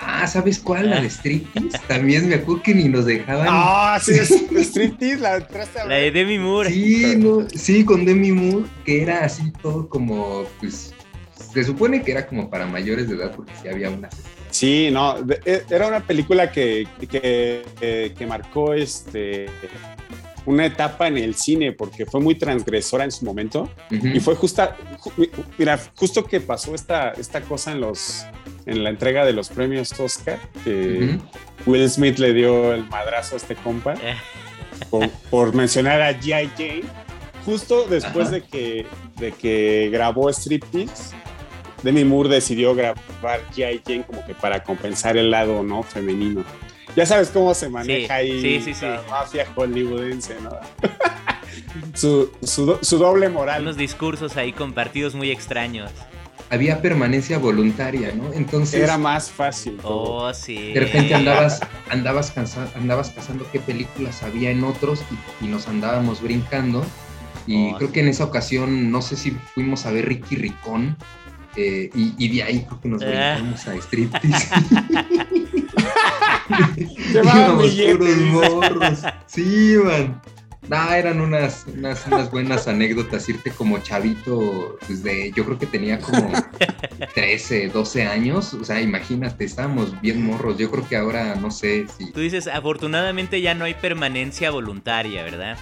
ah, 0.00 0.26
¿sabes 0.26 0.58
cuál? 0.58 0.90
La 0.90 1.00
de 1.02 1.10
Striptease. 1.10 1.78
También 1.86 2.28
me 2.28 2.36
acuerdo 2.36 2.62
que 2.62 2.74
ni 2.74 2.88
nos 2.88 3.04
dejaban... 3.04 3.46
Ah, 3.50 3.98
sí, 4.02 4.12
es 4.12 4.30
Striptease, 4.68 5.18
la 5.18 5.36
entraste 5.36 5.80
a 5.80 5.84
La 5.86 5.96
de 5.96 6.02
ver. 6.04 6.12
Demi 6.14 6.38
Moore. 6.38 6.70
Sí, 6.70 7.14
no, 7.18 7.46
sí, 7.50 7.84
con 7.84 8.04
Demi 8.06 8.32
Moore, 8.32 8.66
que 8.84 9.02
era 9.02 9.24
así 9.24 9.52
todo 9.62 9.88
como, 9.88 10.44
pues, 10.58 10.94
se 11.52 11.64
supone 11.64 12.02
que 12.02 12.12
era 12.12 12.26
como 12.26 12.48
para 12.50 12.66
mayores 12.66 13.08
de 13.08 13.16
edad, 13.16 13.32
porque 13.34 13.52
sí 13.60 13.68
había 13.68 13.90
unas. 13.90 14.14
Sí, 14.50 14.88
no, 14.92 15.16
e- 15.44 15.62
era 15.70 15.86
una 15.86 16.00
película 16.00 16.50
que, 16.50 16.86
que, 17.00 17.62
que- 17.80 18.14
que 18.16 18.26
marcó 18.26 18.74
este, 18.74 19.46
una 20.46 20.66
etapa 20.66 21.06
en 21.08 21.18
el 21.18 21.34
cine 21.34 21.72
porque 21.72 22.04
fue 22.06 22.20
muy 22.20 22.34
transgresora 22.34 23.04
en 23.04 23.12
su 23.12 23.24
momento 23.24 23.68
Ujú. 23.92 24.06
y 24.08 24.18
fue 24.20 24.34
justa, 24.34 24.76
ju- 24.98 25.28
mira, 25.58 25.78
justo 25.94 26.24
que 26.24 26.40
pasó 26.40 26.74
esta, 26.74 27.10
esta 27.12 27.40
cosa 27.42 27.72
en 27.72 27.80
los 27.80 28.24
en 28.66 28.82
la 28.84 28.90
entrega 28.90 29.24
de 29.24 29.32
los 29.32 29.48
premios 29.48 29.98
Oscar, 29.98 30.38
que. 30.64 31.18
Will 31.66 31.88
Smith 31.90 32.18
le 32.18 32.32
dio 32.32 32.72
el 32.72 32.86
madrazo 32.88 33.34
a 33.34 33.38
este 33.38 33.54
compa 33.54 33.92
Eh, 33.94 34.16
por, 34.88 35.08
por 35.30 35.54
mencionar 35.54 36.00
a 36.00 36.12
G.I. 36.18 36.50
Jane, 36.56 36.82
justo 37.44 37.86
después 37.86 38.28
Ajá. 38.28 38.36
de 38.36 38.42
que, 38.42 38.86
de 39.18 39.32
que 39.32 39.90
grabó 39.92 40.30
Striptease, 40.32 41.14
Demi 41.82 42.04
Moore 42.04 42.28
decidió 42.28 42.74
grabar 42.74 43.40
G.I. 43.54 43.82
Jane 43.86 44.04
como 44.04 44.24
que 44.26 44.34
para 44.34 44.62
compensar 44.64 45.16
el 45.16 45.30
lado 45.30 45.62
no 45.62 45.82
femenino. 45.82 46.44
Ya 46.96 47.06
sabes 47.06 47.30
cómo 47.30 47.54
se 47.54 47.68
maneja 47.68 48.06
Sí, 48.06 48.12
ahí 48.12 48.40
sí, 48.42 48.60
sí, 48.64 48.74
sí. 48.74 48.84
la 48.84 49.02
mafia 49.08 49.46
hollywoodense, 49.54 50.36
¿no? 50.42 50.50
su, 51.94 52.30
su 52.42 52.78
su 52.82 52.98
doble 52.98 53.28
moral. 53.28 53.62
unos 53.62 53.76
discursos 53.76 54.36
ahí 54.36 54.52
compartidos 54.52 55.14
muy 55.14 55.30
extraños. 55.30 55.90
Había 56.52 56.82
permanencia 56.82 57.38
voluntaria, 57.38 58.12
¿no? 58.12 58.32
Entonces, 58.32 58.82
Era 58.82 58.98
más 58.98 59.30
fácil. 59.30 59.76
todo. 59.76 60.26
Oh, 60.26 60.34
sí. 60.34 60.72
de 60.72 60.80
repente 60.80 61.14
andabas, 61.14 61.60
andabas, 61.90 62.32
cansa- 62.34 62.68
andabas 62.74 63.10
cazando 63.10 63.46
qué 63.52 63.60
películas 63.60 64.24
había 64.24 64.50
en 64.50 64.64
otros 64.64 65.04
y, 65.40 65.44
y 65.44 65.48
nos 65.48 65.68
andábamos 65.68 66.20
brincando. 66.20 66.84
Y 67.46 67.70
Oh, 67.70 67.76
creo 67.76 67.88
sí. 67.88 67.94
que 67.94 68.00
en 68.00 68.08
esa 68.08 68.24
ocasión, 68.24 68.90
no 68.90 69.00
sé 69.00 69.14
si 69.16 69.30
fuimos 69.54 69.86
a 69.86 69.92
ver 69.92 70.06
Ricky 70.08 70.34
Ricón. 70.34 70.96
Eh, 71.60 71.90
y, 71.94 72.14
y 72.18 72.28
de 72.36 72.42
ahí 72.42 72.64
creo 72.66 72.80
que 72.80 72.88
nos 72.88 73.02
Ah. 73.02 73.34
brincamos 73.36 73.68
a 73.68 73.74
Striptease. 73.76 74.48
Billetes. 77.60 77.96
puros 77.96 78.20
morros. 78.20 79.02
Sí, 79.26 79.74
man. 79.84 80.20
No, 80.68 80.92
eran 80.92 81.20
unas, 81.20 81.64
unas, 81.66 82.06
unas 82.06 82.30
buenas 82.30 82.68
anécdotas. 82.68 83.28
Irte 83.28 83.50
como 83.50 83.78
chavito, 83.78 84.78
desde 84.88 85.32
yo 85.32 85.44
creo 85.44 85.58
que 85.58 85.66
tenía 85.66 85.98
como 85.98 86.30
13, 87.14 87.68
12 87.68 88.06
años. 88.06 88.54
O 88.54 88.64
sea, 88.64 88.80
imagínate, 88.80 89.44
estábamos 89.44 90.00
bien 90.00 90.24
morros. 90.24 90.58
Yo 90.58 90.70
creo 90.70 90.88
que 90.88 90.96
ahora 90.96 91.34
no 91.34 91.50
sé 91.50 91.86
si. 91.98 92.12
Tú 92.12 92.20
dices, 92.20 92.46
afortunadamente 92.46 93.40
ya 93.40 93.54
no 93.54 93.64
hay 93.64 93.74
permanencia 93.74 94.50
voluntaria, 94.52 95.24
¿verdad? 95.24 95.58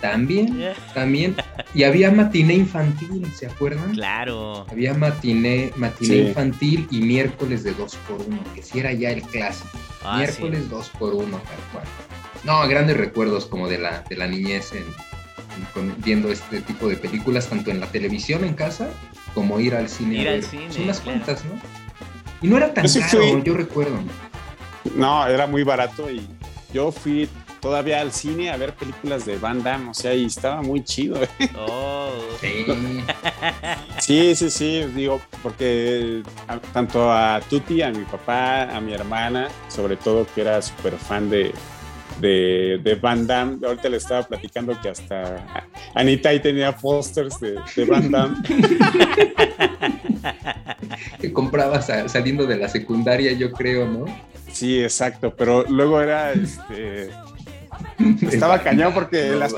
También, 0.00 0.74
también. 0.94 1.34
Y 1.74 1.82
había 1.82 2.10
matiné 2.12 2.54
infantil, 2.54 3.26
¿se 3.34 3.46
acuerdan? 3.46 3.92
Claro. 3.94 4.64
Había 4.70 4.94
matiné, 4.94 5.72
matiné 5.76 6.28
infantil 6.28 6.86
y 6.90 7.00
miércoles 7.00 7.64
de 7.64 7.72
2 7.72 7.96
por 8.08 8.20
1 8.20 8.38
que 8.54 8.62
si 8.62 8.78
era 8.78 8.92
ya 8.92 9.10
el 9.10 9.22
clásico. 9.22 9.70
Ah, 10.04 10.18
miércoles 10.18 10.70
2 10.70 10.88
por 10.98 11.14
1 11.14 11.24
tal 11.26 11.58
cual. 11.72 11.84
No, 12.44 12.66
grandes 12.68 12.96
recuerdos 12.96 13.46
como 13.46 13.68
de 13.68 13.78
la, 13.78 14.02
de 14.08 14.16
la 14.16 14.28
niñez 14.28 14.72
en, 14.72 14.84
viendo 15.98 16.30
este 16.30 16.60
tipo 16.60 16.88
de 16.88 16.96
películas, 16.96 17.48
tanto 17.48 17.70
en 17.70 17.80
la 17.80 17.86
televisión 17.88 18.44
en 18.44 18.54
casa 18.54 18.88
como 19.34 19.58
ir 19.58 19.74
al 19.74 19.88
cine. 19.88 20.22
Ir 20.22 20.28
al 20.28 20.42
cine. 20.44 20.72
Son 20.72 20.84
unas 20.84 21.00
cuantas, 21.00 21.44
¿no? 21.44 21.52
Y 22.40 22.46
no 22.46 22.56
era 22.56 22.72
tan 22.72 22.86
caro, 22.86 23.42
yo 23.42 23.54
recuerdo. 23.54 23.98
No, 24.94 25.26
era 25.26 25.46
muy 25.46 25.64
barato 25.64 26.08
y 26.10 26.26
yo 26.72 26.92
fui 26.92 27.28
todavía 27.60 28.00
al 28.00 28.12
cine 28.12 28.50
a 28.50 28.56
ver 28.56 28.74
películas 28.74 29.24
de 29.24 29.38
Van 29.38 29.62
Damme, 29.62 29.90
o 29.90 29.94
sea, 29.94 30.14
y 30.14 30.24
estaba 30.24 30.62
muy 30.62 30.82
chido. 30.84 31.22
¿eh? 31.22 31.28
Oh. 31.56 32.10
Sí. 32.40 32.66
sí, 34.34 34.50
sí, 34.50 34.84
digo, 34.94 35.20
porque 35.42 36.22
tanto 36.72 37.12
a 37.12 37.40
Tuti, 37.48 37.82
a 37.82 37.90
mi 37.90 38.04
papá, 38.04 38.64
a 38.64 38.80
mi 38.80 38.92
hermana, 38.92 39.48
sobre 39.68 39.96
todo 39.96 40.26
que 40.34 40.42
era 40.42 40.62
súper 40.62 40.94
fan 40.94 41.28
de, 41.28 41.52
de, 42.20 42.80
de, 42.82 42.94
Van 42.94 43.26
Damme. 43.26 43.66
Ahorita 43.66 43.88
le 43.88 43.96
estaba 43.96 44.22
platicando 44.22 44.80
que 44.80 44.88
hasta 44.88 45.64
Anita 45.94 46.30
ahí 46.30 46.40
tenía 46.40 46.76
pósters 46.76 47.38
de, 47.40 47.56
de, 47.74 47.84
Van 47.84 48.10
Damme. 48.10 48.36
que 51.20 51.32
comprabas 51.32 51.90
saliendo 52.06 52.46
de 52.46 52.56
la 52.56 52.68
secundaria, 52.68 53.32
yo 53.32 53.52
creo, 53.52 53.86
¿no? 53.86 54.04
Sí, 54.52 54.82
exacto, 54.82 55.34
pero 55.36 55.64
luego 55.68 56.00
era 56.00 56.32
este 56.32 57.10
estaba 58.22 58.62
cañón 58.62 58.92
porque 58.94 59.30
las 59.30 59.54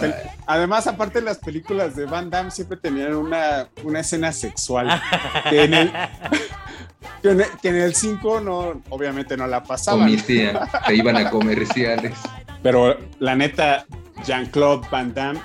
además, 0.47 0.87
aparte 0.87 1.21
las 1.21 1.39
películas 1.39 1.97
de 1.97 2.07
Van 2.07 2.31
Damme 2.31 2.51
siempre 2.51 2.77
tenían 2.77 3.15
una, 3.15 3.69
una 3.83 4.01
escena 4.01 4.33
sexual. 4.33 5.01
que 5.51 5.65
en 5.65 5.75
el, 5.75 5.93
que 7.63 7.69
en 7.69 7.77
el 7.77 7.95
5 7.95 8.41
no, 8.41 8.83
obviamente 8.89 9.37
no 9.37 9.47
la 9.47 9.63
pasaban. 9.63 10.19
se 10.19 10.53
iban 10.95 11.17
a 11.17 11.31
comerciales. 11.31 12.15
Pero 12.63 12.99
la 13.19 13.35
neta, 13.37 13.87
Jean-Claude 14.25 14.87
Van 14.91 15.15
Damme 15.15 15.41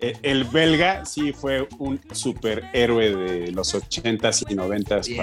el 0.00 0.44
belga 0.44 1.04
sí 1.04 1.32
fue 1.32 1.66
un 1.78 2.00
superhéroe 2.12 3.16
de 3.16 3.52
los 3.52 3.74
80s 3.74 4.44
y 4.48 4.54
90s 4.54 5.16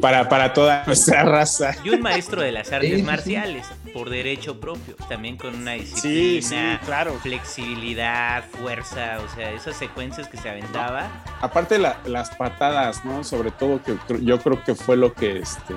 para, 0.00 0.28
para, 0.28 0.52
toda 0.52 0.84
nuestra 0.86 1.22
raza. 1.24 1.74
Y 1.84 1.90
un 1.90 2.00
maestro 2.00 2.42
de 2.42 2.52
las 2.52 2.72
artes 2.72 3.04
marciales, 3.04 3.66
por 3.92 4.08
derecho 4.10 4.58
propio, 4.58 4.96
también 5.08 5.36
con 5.36 5.54
una 5.54 5.72
disciplina, 5.72 6.80
claro. 6.84 7.14
flexibilidad, 7.20 8.44
fuerza, 8.62 9.18
o 9.20 9.34
sea, 9.34 9.52
esas 9.52 9.76
secuencias 9.76 10.28
que 10.28 10.38
se 10.38 10.48
aventaba. 10.48 11.10
Aparte 11.40 11.78
las 11.78 12.30
patadas, 12.36 13.04
¿no? 13.04 13.22
Sobre 13.22 13.50
todo 13.50 13.82
que 13.82 13.96
yo 14.22 14.38
creo 14.40 14.62
que 14.64 14.74
fue 14.74 14.96
lo 14.96 15.12
que 15.12 15.38
este 15.38 15.74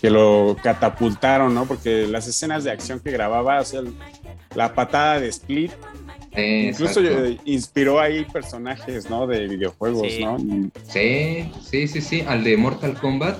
que 0.00 0.10
lo 0.10 0.56
catapultaron, 0.62 1.54
¿no? 1.54 1.66
Porque 1.66 2.06
las 2.06 2.26
escenas 2.28 2.64
de 2.64 2.70
acción 2.70 3.00
que 3.00 3.10
grababa, 3.10 3.60
o 3.60 3.64
sea, 3.64 3.80
la 4.54 4.72
patada 4.72 5.18
de 5.18 5.28
Split 5.28 5.72
Incluso 6.38 7.00
eh, 7.02 7.38
inspiró 7.44 8.00
ahí 8.00 8.24
personajes, 8.24 9.10
¿no? 9.10 9.26
De 9.26 9.48
videojuegos, 9.48 10.06
¿no? 10.20 10.38
Sí, 10.86 11.50
sí, 11.62 11.88
sí, 11.88 12.00
sí. 12.00 12.24
Al 12.26 12.44
de 12.44 12.56
Mortal 12.56 12.94
Kombat. 12.94 13.38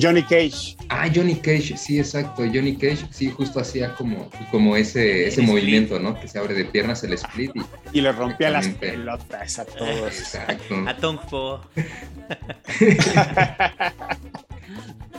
Johnny 0.00 0.22
Cage. 0.22 0.76
Ah, 0.88 1.08
Johnny 1.14 1.36
Cage, 1.36 1.76
sí, 1.76 1.98
exacto. 1.98 2.42
Johnny 2.42 2.76
Cage, 2.76 3.06
sí, 3.10 3.30
justo 3.30 3.60
hacía 3.60 3.94
como, 3.94 4.30
como 4.50 4.76
ese, 4.76 5.28
ese 5.28 5.42
movimiento, 5.42 5.98
¿no? 5.98 6.18
Que 6.18 6.28
se 6.28 6.38
abre 6.38 6.54
de 6.54 6.64
piernas 6.64 7.04
el 7.04 7.12
split. 7.14 7.52
Y, 7.92 7.98
y 7.98 8.00
le 8.00 8.12
rompía 8.12 8.50
las 8.50 8.68
pelotas 8.68 9.58
a 9.58 9.64
todos. 9.64 10.18
Exacto. 10.18 10.84
A 10.86 10.96
Tongpo. 10.96 11.60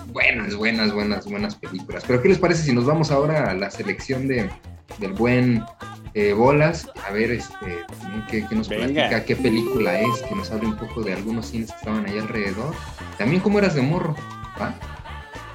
buenas, 0.08 0.56
buenas, 0.56 0.94
buenas, 0.94 1.26
buenas 1.26 1.56
películas. 1.56 2.04
Pero 2.06 2.22
¿qué 2.22 2.30
les 2.30 2.38
parece 2.38 2.64
si 2.64 2.74
nos 2.74 2.86
vamos 2.86 3.12
ahora 3.12 3.50
a 3.50 3.54
la 3.54 3.72
selección 3.72 4.28
de, 4.28 4.50
del 5.00 5.14
buen 5.14 5.64
eh, 6.14 6.34
bolas, 6.34 6.90
a 7.08 7.12
ver 7.12 7.32
este, 7.32 7.86
qué, 8.30 8.46
nos 8.52 8.68
platica, 8.68 9.24
qué 9.24 9.36
película 9.36 10.00
es, 10.00 10.22
que 10.28 10.36
nos 10.36 10.52
hable 10.52 10.68
un 10.68 10.78
poco 10.78 11.02
de 11.02 11.14
algunos 11.14 11.48
cines 11.48 11.72
que 11.72 11.78
estaban 11.78 12.06
ahí 12.06 12.18
alrededor. 12.18 12.74
También 13.18 13.42
cómo 13.42 13.60
eras 13.60 13.76
de 13.76 13.82
morro, 13.82 14.16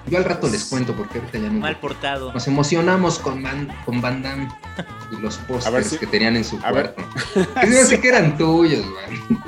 Yo 0.09 0.19
al 0.19 0.25
rato 0.25 0.49
les 0.49 0.65
cuento 0.65 0.95
porque 0.95 1.19
ahorita 1.19 1.39
ya 1.39 1.51
no. 1.51 1.61
Mal 1.61 1.79
portado. 1.79 2.33
Nos 2.33 2.47
emocionamos 2.49 3.19
con, 3.19 3.43
Van, 3.43 3.69
con 3.85 4.01
Van 4.01 4.23
Damme 4.23 4.49
y 5.13 5.21
los 5.21 5.37
pósters 5.49 5.99
que 5.99 6.07
tenían 6.07 6.37
en 6.37 6.45
su 6.45 6.59
cuarto. 6.61 7.03
Yo 7.63 7.85
sé 7.85 8.01
que 8.01 8.09
eran 8.09 8.39
tuyos, 8.39 8.85
man. 8.87 9.43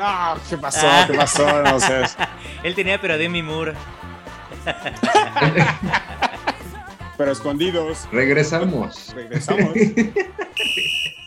No, 0.00 0.34
¿qué 0.48 0.56
pasó? 0.56 0.86
¿Qué 1.06 1.12
pasó? 1.12 1.62
No 1.62 1.78
sé. 1.78 2.04
Él 2.62 2.74
tenía 2.74 2.98
pero 2.98 3.18
Demi 3.18 3.42
Moore. 3.42 3.74
pero 7.18 7.32
escondidos. 7.32 8.08
Regresamos. 8.10 9.12
Regresamos. 9.14 9.74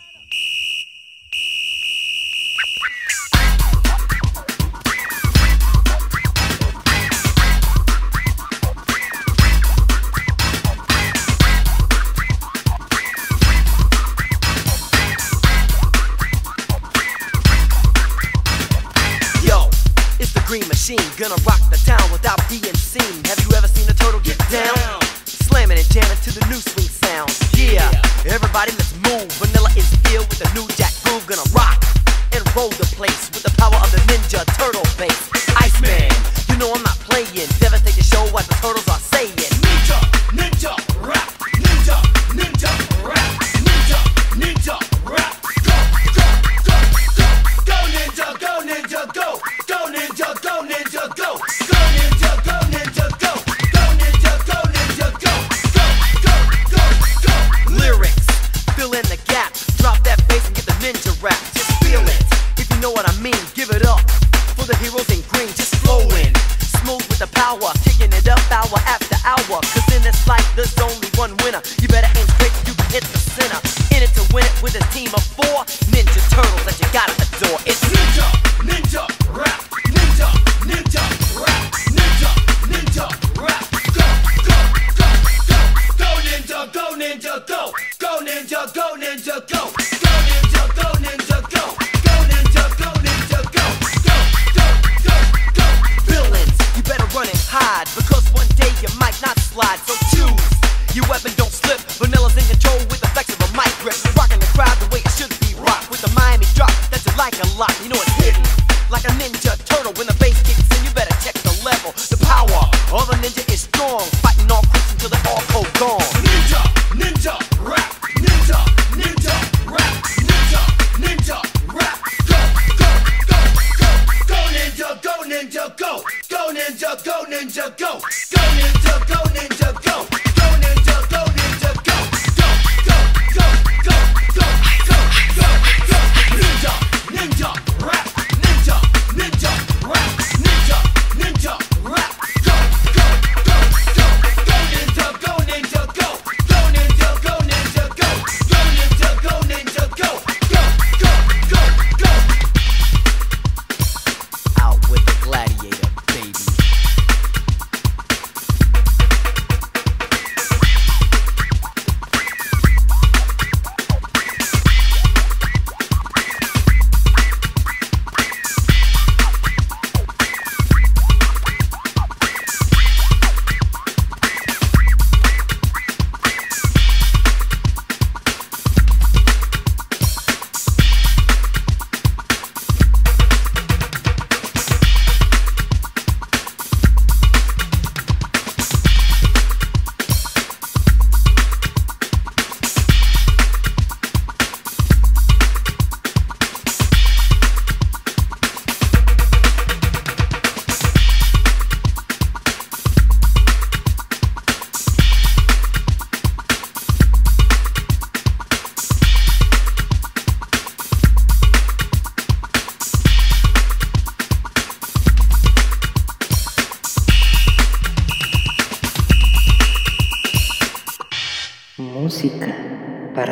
Gonna 21.16 21.38
rock 21.46 21.62
the 21.70 21.78
town 21.86 22.10
without 22.10 22.42
being 22.48 22.74
seen. 22.74 23.22
Have 23.30 23.38
you 23.46 23.54
ever 23.56 23.68
seen 23.68 23.88
a 23.88 23.94
turtle 23.94 24.18
get 24.18 24.36
down? 24.50 24.74
slamming 25.46 25.78
and 25.78 25.88
jamming 25.94 26.18
to 26.26 26.34
the 26.34 26.44
new 26.50 26.58
swing 26.58 26.90
sound. 26.90 27.30
Yeah, 27.54 27.86
everybody 28.26 28.72
let's 28.72 28.90
move. 29.06 29.30
Vanilla 29.38 29.70
is 29.78 29.86
here 30.10 30.18
with 30.18 30.42
the 30.42 30.50
new 30.58 30.66
jack 30.74 30.83
hour 68.74 68.82
after 68.86 69.16
hour. 69.24 69.60
Cause 69.60 69.94
in 69.94 70.02
this 70.02 70.26
life, 70.26 70.46
there's 70.56 70.76
only 70.78 71.08
one 71.16 71.36
winner. 71.42 71.62
You 71.80 71.88
better 71.88 72.08
aim 72.18 72.26
straight, 72.28 72.52
you 72.66 72.74
can 72.74 72.90
hit 72.90 73.04
the 73.04 73.18
center. 73.18 73.63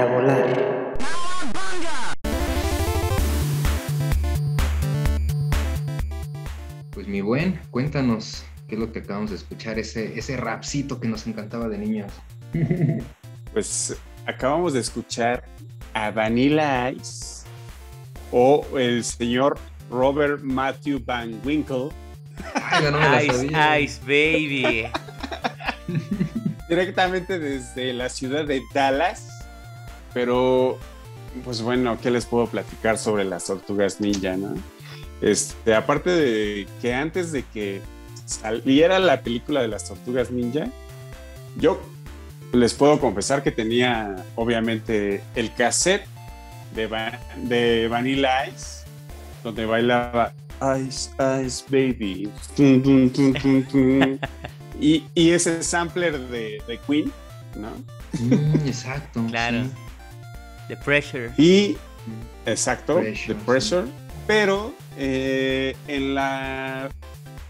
Volar. 0.07 0.97
Pues 6.91 7.09
mi 7.09 7.21
buen, 7.21 7.59
cuéntanos 7.71 8.45
qué 8.69 8.75
es 8.75 8.81
lo 8.81 8.93
que 8.93 9.01
acabamos 9.01 9.31
de 9.31 9.37
escuchar, 9.37 9.79
ese, 9.79 10.19
ese 10.19 10.37
rapcito 10.37 11.01
que 11.01 11.09
nos 11.09 11.27
encantaba 11.27 11.69
de 11.69 11.79
niños. 11.79 12.13
Pues 13.53 13.99
acabamos 14.25 14.73
de 14.73 14.81
escuchar 14.81 15.45
a 15.93 16.11
Vanilla 16.11 16.91
Ice 16.91 17.45
o 18.31 18.65
el 18.79 19.05
señor 19.05 19.59
Robert 19.91 20.41
Matthew 20.41 21.03
Van 21.05 21.39
Winkle. 21.45 21.91
Ay, 22.55 22.85
no 22.91 22.93
me 22.93 23.11
la 23.11 23.23
Ice, 23.25 23.35
sabía. 23.35 23.79
Ice, 23.79 24.01
baby. 24.07 24.87
directamente 26.73 27.39
desde 27.39 27.93
la 27.93 28.09
ciudad 28.09 28.47
de 28.47 28.63
Dallas. 28.73 29.29
Pero, 30.15 30.79
pues 31.45 31.61
bueno, 31.61 31.99
¿qué 32.01 32.11
les 32.11 32.25
puedo 32.25 32.47
platicar 32.47 32.97
sobre 32.99 33.25
las 33.25 33.45
tortugas 33.45 34.01
ninja? 34.01 34.37
Este, 35.21 35.75
aparte 35.75 36.11
de 36.11 36.67
que 36.81 36.95
antes 36.95 37.31
de 37.33 37.45
que 37.45 37.83
saliera 38.25 38.99
la 38.99 39.21
película 39.21 39.61
de 39.61 39.69
las 39.69 39.87
tortugas 39.87 40.31
ninja, 40.31 40.67
yo 41.59 41.81
les 42.53 42.75
puedo 42.75 42.99
confesar 43.01 43.43
que 43.43 43.51
tenía, 43.51 44.25
obviamente, 44.35 45.23
el 45.35 45.53
cassette 45.55 46.07
de, 46.75 46.89
de 47.37 47.89
Vanilla 47.89 48.47
Ice, 48.49 48.85
donde 49.45 49.67
bailaba 49.67 50.33
Ice, 50.79 51.11
Ice 51.45 51.65
Baby. 51.69 52.31
Y, 54.81 55.05
y 55.15 55.31
ese 55.31 55.63
sampler 55.63 56.19
de, 56.29 56.63
de 56.67 56.79
Queen, 56.87 57.13
¿no? 57.57 57.71
Mm, 58.19 58.67
exacto. 58.67 59.25
Claro. 59.29 59.65
sí. 59.65 59.71
The 60.69 60.77
Pressure. 60.79 61.33
Y, 61.37 61.77
exacto, 62.47 62.97
Pressure, 62.97 63.35
The 63.35 63.45
Pressure. 63.45 63.87
Pero 64.27 64.73
eh, 64.97 65.77
en 65.89 66.15
la 66.15 66.89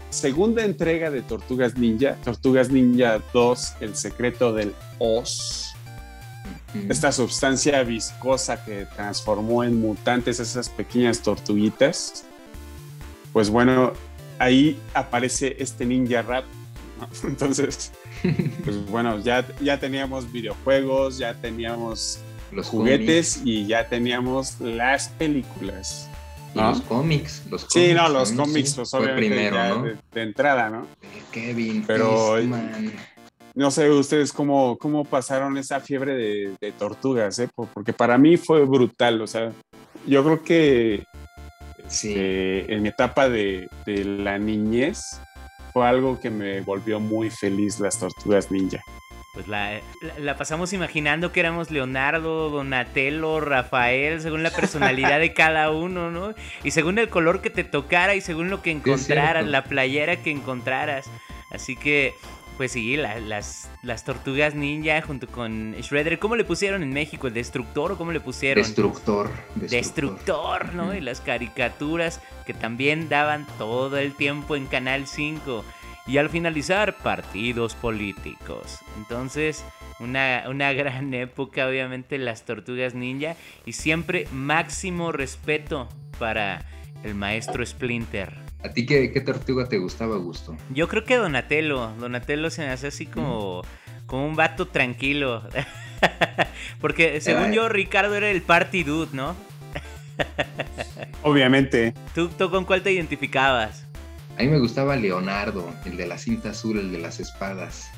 segunda 0.09 0.63
entrega 0.63 1.09
de 1.11 1.21
Tortugas 1.21 1.77
Ninja, 1.77 2.15
Tortugas 2.23 2.69
Ninja 2.69 3.21
2, 3.33 3.73
El 3.81 3.95
secreto 3.95 4.53
del 4.53 4.73
Oz, 4.99 5.69
Mm. 6.73 6.91
esta 6.91 7.11
sustancia 7.11 7.83
viscosa 7.83 8.63
que 8.65 8.87
transformó 8.95 9.63
en 9.63 9.79
mutantes 9.79 10.39
esas 10.39 10.69
pequeñas 10.69 11.21
tortuguitas, 11.21 12.25
pues 13.31 13.49
bueno, 13.49 13.93
ahí 14.39 14.79
aparece 14.93 15.55
este 15.59 15.85
ninja 15.85 16.21
rap. 16.23 16.45
¿No? 17.07 17.09
Entonces, 17.29 17.91
pues 18.63 18.85
bueno, 18.89 19.19
ya, 19.19 19.45
ya 19.61 19.79
teníamos 19.79 20.31
videojuegos, 20.31 21.17
ya 21.17 21.33
teníamos 21.35 22.19
Los 22.51 22.67
juguetes 22.67 23.41
y 23.43 23.65
ya 23.67 23.87
teníamos 23.89 24.59
las 24.61 25.09
películas. 25.09 26.09
cómics, 26.53 26.69
los 26.69 26.81
cómics. 26.81 27.43
Los 27.49 27.67
Sí, 27.69 27.93
no, 27.93 28.03
cómics 28.03 28.13
los 28.13 28.31
cómics, 28.33 28.69
sí. 28.69 28.75
pues 28.75 28.89
Fue 28.91 29.07
primero, 29.15 29.57
¿no? 29.77 29.83
de, 29.83 29.97
de 30.13 30.21
entrada, 30.21 30.69
¿no? 30.69 30.87
Kevin, 31.31 31.83
Pero-. 31.85 32.37
No 33.55 33.69
sé 33.69 33.87
ustedes 33.89 34.33
cómo, 34.33 34.77
cómo 34.79 35.05
pasaron 35.05 35.57
esa 35.59 35.79
fiebre 35.79 36.15
de, 36.15 36.55
de 36.59 36.71
tortugas, 36.71 37.37
¿eh? 37.37 37.47
Por- 37.53 37.67
Porque 37.67 37.93
para 37.93 38.17
mí 38.17 38.35
fue 38.35 38.65
brutal, 38.65 39.21
o 39.21 39.27
sea, 39.27 39.51
yo 40.07 40.23
creo 40.23 40.43
que 40.43 41.03
Sí. 41.87 42.09
este, 42.09 42.73
en 42.73 42.81
mi 42.81 42.89
etapa 42.89 43.29
de, 43.29 43.69
de 43.85 44.03
la 44.05 44.39
niñez 44.39 45.19
fue 45.73 45.87
algo 45.87 46.19
que 46.19 46.29
me 46.29 46.61
volvió 46.61 46.99
muy 46.99 47.29
feliz 47.29 47.79
las 47.79 47.99
tortugas 47.99 48.51
ninja. 48.51 48.83
Pues 49.33 49.47
la, 49.47 49.81
la- 50.01 50.19
la 50.19 50.37
pasamos 50.37 50.73
imaginando 50.73 51.31
que 51.31 51.39
éramos 51.39 51.71
Leonardo, 51.71 52.51
Donatello, 52.51 53.39
Rafael, 53.39 54.21
según 54.21 54.43
la 54.43 54.51
personalidad 54.51 55.19
de 55.19 55.33
cada 55.33 55.71
uno, 55.71 56.11
¿no? 56.11 56.35
Y 56.63 56.69
según 56.69 56.99
el 56.99 57.09
color 57.09 57.41
que 57.41 57.49
te 57.49 57.63
tocara 57.63 58.13
y 58.13 58.21
según 58.21 58.51
lo 58.51 58.61
que 58.61 58.69
encontraras, 58.71 59.47
la 59.47 59.63
playera 59.63 60.17
que 60.17 60.29
encontraras. 60.29 61.09
Así 61.49 61.75
que, 61.75 62.13
pues 62.57 62.71
sí, 62.73 62.95
la- 62.97 63.19
las, 63.19 63.69
las 63.81 64.03
tortugas 64.03 64.55
ninja 64.55 65.01
junto 65.01 65.27
con 65.27 65.73
Shredder, 65.73 66.19
¿cómo 66.19 66.35
le 66.35 66.43
pusieron 66.45 66.83
en 66.83 66.91
México? 66.91 67.27
¿El 67.27 67.33
destructor 67.33 67.91
o 67.93 67.97
cómo 67.97 68.11
le 68.11 68.19
pusieron? 68.19 68.63
Destructor. 68.63 69.29
Destructor, 69.55 70.73
¿no? 70.73 70.93
Y 70.95 71.01
las 71.01 71.21
caricaturas 71.21 72.21
que 72.45 72.53
también 72.53 73.09
daban 73.09 73.45
todo 73.57 73.97
el 73.97 74.13
tiempo 74.15 74.55
en 74.55 74.65
Canal 74.67 75.07
5. 75.07 75.63
Y 76.07 76.17
al 76.17 76.29
finalizar, 76.29 76.97
partidos 76.97 77.75
políticos. 77.75 78.79
Entonces, 78.97 79.63
una, 79.99 80.43
una 80.49 80.73
gran 80.73 81.13
época, 81.13 81.67
obviamente, 81.67 82.17
las 82.17 82.43
tortugas 82.43 82.93
ninja. 82.93 83.35
Y 83.65 83.73
siempre 83.73 84.27
máximo 84.31 85.11
respeto 85.11 85.87
para 86.19 86.65
el 87.03 87.15
maestro 87.15 87.65
Splinter. 87.65 88.33
¿A 88.63 88.69
ti 88.69 88.85
qué, 88.85 89.11
qué 89.11 89.21
tortuga 89.21 89.67
te 89.67 89.77
gustaba, 89.77 90.15
Gusto? 90.17 90.55
Yo 90.69 90.87
creo 90.87 91.03
que 91.03 91.17
Donatello. 91.17 91.91
Donatello 91.99 92.49
se 92.49 92.61
me 92.61 92.69
hace 92.69 92.87
así 92.87 93.05
como, 93.05 93.61
como 94.07 94.25
un 94.25 94.35
vato 94.35 94.67
tranquilo. 94.67 95.43
Porque 96.81 97.19
según 97.21 97.51
yo, 97.51 97.67
Ricardo 97.69 98.15
era 98.15 98.29
el 98.29 98.41
party 98.41 98.83
dude, 98.83 99.09
¿no? 99.13 99.35
Obviamente, 101.23 101.93
¿Tú, 102.13 102.29
tú 102.29 102.49
con 102.49 102.65
cuál 102.65 102.81
te 102.83 102.91
identificabas? 102.91 103.85
A 104.37 104.41
mí 104.43 104.47
me 104.47 104.59
gustaba 104.59 104.95
Leonardo, 104.95 105.71
el 105.85 105.95
de 105.97 106.07
la 106.07 106.17
cinta 106.17 106.49
azul, 106.51 106.79
el 106.79 106.91
de 106.91 106.99
las 106.99 107.19
espadas. 107.19 107.89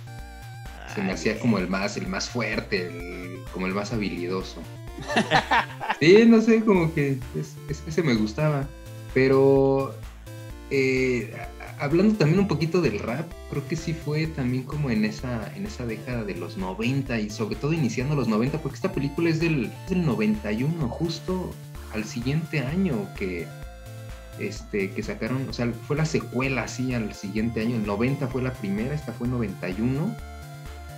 Se 0.93 1.01
me 1.01 1.09
Ay, 1.09 1.13
hacía 1.15 1.39
como 1.39 1.57
el 1.57 1.67
más, 1.67 1.97
el 1.97 2.07
más 2.07 2.29
fuerte, 2.29 2.87
el- 2.87 3.39
como 3.53 3.67
el 3.67 3.73
más 3.73 3.93
habilidoso. 3.93 4.61
Sí, 5.99 6.25
no 6.27 6.41
sé, 6.41 6.63
como 6.65 6.93
que 6.93 7.17
es- 7.39 7.55
es- 7.69 7.83
ese 7.87 8.03
me 8.03 8.15
gustaba. 8.15 8.67
Pero 9.13 9.95
eh, 10.71 11.33
hablando 11.79 12.15
también 12.15 12.39
un 12.39 12.47
poquito 12.47 12.81
del 12.81 12.99
rap, 12.99 13.31
creo 13.49 13.67
que 13.67 13.75
sí 13.75 13.93
fue 13.93 14.27
también 14.27 14.63
como 14.63 14.89
en 14.89 15.05
esa, 15.05 15.51
en 15.55 15.65
esa 15.65 15.85
década 15.85 16.23
de 16.23 16.35
los 16.35 16.57
90 16.57 17.19
y 17.19 17.29
sobre 17.29 17.55
todo 17.55 17.73
iniciando 17.73 18.15
los 18.15 18.27
90, 18.27 18.61
porque 18.61 18.75
esta 18.75 18.91
película 18.91 19.29
es 19.29 19.39
del, 19.39 19.71
del 19.89 20.05
91, 20.05 20.87
justo 20.89 21.51
al 21.93 22.03
siguiente 22.05 22.59
año 22.59 23.07
que, 23.17 23.47
este, 24.39 24.91
que 24.91 25.03
sacaron, 25.03 25.47
o 25.49 25.53
sea, 25.53 25.71
fue 25.87 25.95
la 25.95 26.05
secuela 26.05 26.63
así 26.63 26.93
al 26.93 27.13
siguiente 27.13 27.61
año, 27.61 27.75
el 27.75 27.85
90 27.85 28.27
fue 28.27 28.41
la 28.41 28.53
primera, 28.53 28.93
esta 28.93 29.13
fue 29.13 29.27
91. 29.27 30.15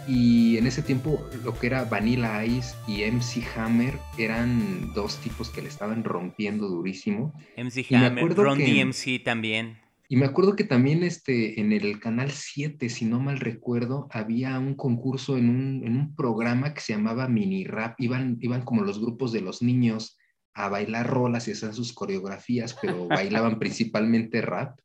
Y 0.07 0.57
en 0.57 0.67
ese 0.67 0.81
tiempo 0.81 1.27
lo 1.43 1.53
que 1.57 1.67
era 1.67 1.83
Vanilla 1.83 2.45
Ice 2.45 2.75
y 2.87 3.03
MC 3.03 3.43
Hammer 3.57 3.99
eran 4.17 4.93
dos 4.93 5.17
tipos 5.17 5.49
que 5.49 5.61
le 5.61 5.67
estaban 5.67 6.03
rompiendo 6.03 6.67
durísimo. 6.69 7.33
MC 7.57 7.79
Y 7.89 7.95
me 7.95 8.05
Hammer, 8.05 8.23
acuerdo 8.23 8.43
Ron 8.45 8.57
que- 8.57 8.65
DMC 8.83 9.23
también. 9.23 9.77
Y 10.09 10.15
me 10.15 10.25
acuerdo 10.25 10.55
que 10.55 10.63
también 10.63 11.03
este, 11.03 11.59
en 11.59 11.73
el 11.73 11.99
canal 11.99 12.31
7, 12.31 12.87
si 12.87 13.03
no 13.03 13.19
mal 13.19 13.41
recuerdo, 13.41 14.07
había 14.09 14.57
un 14.57 14.73
concurso 14.75 15.37
en 15.37 15.49
un, 15.49 15.83
en 15.85 15.97
un 15.97 16.15
programa 16.15 16.73
que 16.73 16.79
se 16.79 16.93
llamaba 16.93 17.27
Mini 17.27 17.65
Rap. 17.65 17.99
Iban, 17.99 18.37
iban 18.39 18.61
como 18.63 18.83
los 18.83 19.01
grupos 19.01 19.33
de 19.33 19.41
los 19.41 19.61
niños 19.61 20.17
a 20.53 20.69
bailar 20.69 21.07
rolas 21.07 21.49
y 21.49 21.51
hacer 21.51 21.73
sus 21.73 21.91
coreografías, 21.91 22.73
pero 22.81 23.07
bailaban 23.09 23.59
principalmente 23.59 24.41
rap. 24.41 24.79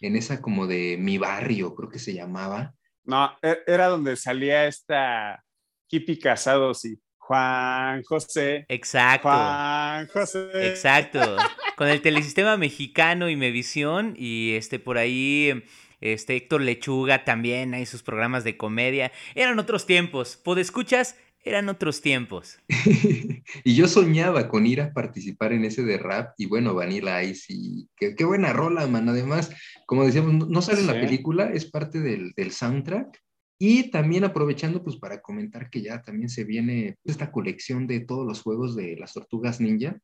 En 0.00 0.16
esa 0.16 0.42
como 0.42 0.66
de 0.66 0.96
Mi 1.00 1.18
Barrio, 1.18 1.76
creo 1.76 1.88
que 1.88 2.00
se 2.00 2.12
llamaba. 2.12 2.74
No, 3.04 3.36
e- 3.42 3.62
era 3.66 3.88
donde 3.88 4.16
salía 4.16 4.66
esta 4.66 5.42
Kipi 5.88 6.18
Casados 6.18 6.84
y 6.84 6.98
Juan 7.18 8.02
José. 8.02 8.66
Exacto. 8.68 9.28
Juan 9.28 10.06
José. 10.08 10.68
Exacto. 10.68 11.36
Con 11.76 11.88
el 11.88 12.02
telesistema 12.02 12.56
mexicano 12.56 13.30
y 13.30 13.36
Mevisión 13.36 14.14
y 14.18 14.54
este 14.54 14.78
por 14.78 14.98
ahí 14.98 15.64
este 16.00 16.36
Héctor 16.36 16.60
Lechuga 16.60 17.24
también 17.24 17.72
hay 17.72 17.86
sus 17.86 18.02
programas 18.02 18.44
de 18.44 18.58
comedia. 18.58 19.10
Eran 19.34 19.58
otros 19.58 19.86
tiempos. 19.86 20.36
escuchas? 20.58 21.16
Eran 21.44 21.68
otros 21.68 22.00
tiempos. 22.00 22.58
y 23.64 23.74
yo 23.74 23.86
soñaba 23.86 24.48
con 24.48 24.66
ir 24.66 24.80
a 24.80 24.92
participar 24.92 25.52
en 25.52 25.64
ese 25.64 25.82
de 25.82 25.98
rap 25.98 26.34
y 26.38 26.46
bueno, 26.46 26.74
Vanilla 26.74 27.22
Ice 27.22 27.52
y 27.52 27.88
qué, 27.96 28.14
qué 28.14 28.24
buena 28.24 28.52
rola, 28.52 28.86
man. 28.86 29.08
Además, 29.08 29.50
como 29.86 30.04
decíamos, 30.04 30.32
no, 30.32 30.46
no 30.46 30.62
sale 30.62 30.80
en 30.80 30.86
la 30.86 30.94
película, 30.94 31.50
es 31.52 31.66
parte 31.66 32.00
del, 32.00 32.32
del 32.34 32.50
soundtrack. 32.50 33.20
Y 33.58 33.90
también 33.90 34.24
aprovechando 34.24 34.82
pues 34.82 34.96
para 34.96 35.20
comentar 35.20 35.70
que 35.70 35.80
ya 35.82 36.02
también 36.02 36.28
se 36.28 36.44
viene 36.44 36.96
esta 37.04 37.30
colección 37.30 37.86
de 37.86 38.00
todos 38.00 38.26
los 38.26 38.42
juegos 38.42 38.74
de 38.74 38.96
las 38.96 39.12
tortugas 39.12 39.60
ninja 39.60 39.96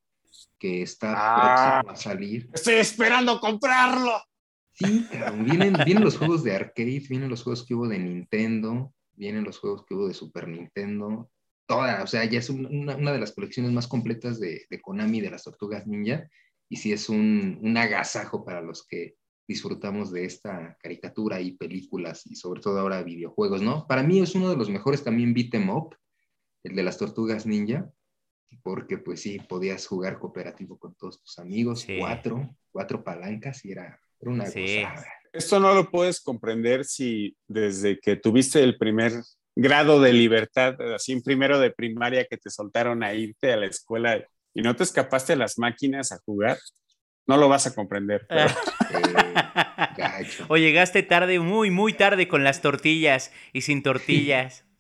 que 0.58 0.82
está 0.82 1.14
Ah. 1.16 1.80
próximo 1.82 1.92
a 1.92 1.96
salir. 1.96 2.48
Estoy 2.52 2.74
esperando 2.74 3.40
comprarlo. 3.40 4.22
Sí, 4.74 5.06
cabrón, 5.10 5.44
vienen, 5.44 5.74
vienen 5.84 6.04
los 6.04 6.16
juegos 6.16 6.44
de 6.44 6.54
arcade, 6.54 7.02
vienen 7.08 7.28
los 7.28 7.42
juegos 7.42 7.66
que 7.66 7.74
hubo 7.74 7.88
de 7.88 7.98
Nintendo, 7.98 8.92
vienen 9.16 9.44
los 9.44 9.58
juegos 9.58 9.84
que 9.86 9.94
hubo 9.94 10.08
de 10.08 10.14
Super 10.14 10.48
Nintendo, 10.48 11.30
toda, 11.66 12.02
o 12.02 12.06
sea, 12.06 12.24
ya 12.24 12.38
es 12.38 12.50
un- 12.50 12.66
una, 12.66 12.96
una 12.96 13.12
de 13.12 13.18
las 13.20 13.32
colecciones 13.32 13.72
más 13.72 13.86
completas 13.86 14.40
de, 14.40 14.66
de 14.68 14.80
Konami 14.80 15.20
de 15.20 15.30
las 15.30 15.44
Tortugas 15.44 15.86
Ninja, 15.86 16.28
y 16.68 16.76
sí 16.76 16.92
es 16.92 17.08
un, 17.08 17.58
un 17.62 17.76
agasajo 17.76 18.44
para 18.44 18.60
los 18.60 18.86
que 18.86 19.16
disfrutamos 19.46 20.12
de 20.12 20.24
esta 20.24 20.76
caricatura 20.80 21.40
y 21.40 21.52
películas, 21.56 22.24
y 22.26 22.36
sobre 22.36 22.60
todo 22.60 22.78
ahora 22.78 23.02
videojuegos, 23.02 23.62
¿no? 23.62 23.86
Para 23.86 24.02
mí 24.02 24.20
es 24.20 24.34
uno 24.34 24.48
de 24.50 24.56
los 24.56 24.70
mejores 24.70 25.02
también 25.02 25.34
beat 25.34 25.52
'em 25.54 25.68
up, 25.70 25.96
el 26.64 26.76
de 26.76 26.82
las 26.82 26.98
Tortugas 26.98 27.46
Ninja, 27.46 27.90
porque 28.62 28.98
pues 28.98 29.20
sí, 29.20 29.38
podías 29.48 29.86
jugar 29.86 30.18
cooperativo 30.18 30.78
con 30.78 30.94
todos 30.94 31.20
tus 31.20 31.38
amigos, 31.38 31.84
cuatro, 31.98 32.56
cuatro 32.72 33.02
palancas 33.02 33.64
y 33.64 33.72
era, 33.72 34.00
una 34.20 34.44
sí. 34.46 34.58
Esto 35.32 35.61
no 35.61 35.74
lo 35.74 35.90
puedes 35.90 36.20
comprender 36.20 36.85
si 36.85 37.36
desde 37.47 38.01
que 38.01 38.16
tuviste 38.16 38.62
el 38.62 38.77
primer 38.77 39.12
grado 39.55 40.01
de 40.01 40.12
libertad, 40.12 40.81
así 40.94 41.12
en 41.12 41.23
primero 41.23 41.59
de 41.59 41.70
primaria 41.70 42.24
que 42.24 42.36
te 42.36 42.51
soltaron 42.51 43.02
a 43.02 43.15
irte 43.15 43.52
a 43.52 43.57
la 43.57 43.66
escuela 43.66 44.24
y 44.55 44.62
no 44.62 44.74
te 44.74 44.82
escapaste 44.82 45.35
a 45.35 45.36
las 45.36 45.59
máquinas 45.59 46.12
a 46.12 46.19
jugar, 46.24 46.59
no 47.27 47.36
lo 47.36 47.48
vas 47.48 47.66
a 47.66 47.74
comprender. 47.74 48.27
o 50.48 50.57
llegaste 50.57 51.02
tarde, 51.02 51.39
muy, 51.39 51.70
muy 51.70 51.93
tarde 51.93 52.27
con 52.27 52.43
las 52.43 52.61
tortillas 52.61 53.32
y 53.52 53.61
sin 53.61 53.82
tortillas. 53.82 54.65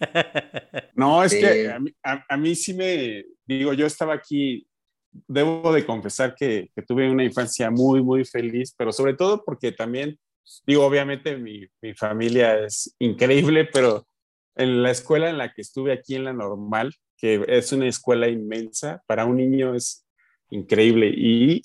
no, 0.94 1.22
es 1.22 1.32
que 1.32 1.72
a 2.02 2.36
mí, 2.36 2.54
sí 2.54 2.74
me, 2.74 3.24
digo, 3.46 3.72
yo 3.72 3.86
estaba 3.86 4.14
aquí, 4.14 4.66
debo 5.12 5.72
de 5.72 5.84
confesar 5.86 6.34
que, 6.34 6.70
tuve 6.86 7.10
una 7.10 7.24
infancia 7.24 7.70
muy, 7.70 8.02
muy 8.02 8.24
feliz, 8.24 8.74
pero 8.76 8.92
sobre 8.92 9.14
todo 9.14 9.44
porque 9.44 9.72
también, 9.72 10.18
digo, 10.66 10.84
obviamente 10.84 11.36
mi, 11.36 11.66
mi 11.82 11.94
familia 11.94 12.64
es 12.64 12.94
increíble, 12.98 13.64
pero 13.72 14.06
en 14.56 14.82
la 14.82 14.90
escuela 14.90 15.30
en 15.30 15.38
la 15.38 15.52
que 15.52 15.62
estuve 15.62 15.92
aquí 15.92 16.14
en 16.14 16.24
la 16.24 16.32
normal, 16.32 16.94
que 17.16 17.44
es 17.48 17.72
una 17.72 17.88
escuela 17.88 18.28
inmensa, 18.28 19.02
para 19.06 19.24
un 19.24 19.36
niño 19.36 19.74
es 19.74 20.06
increíble. 20.50 21.12
Y 21.14 21.62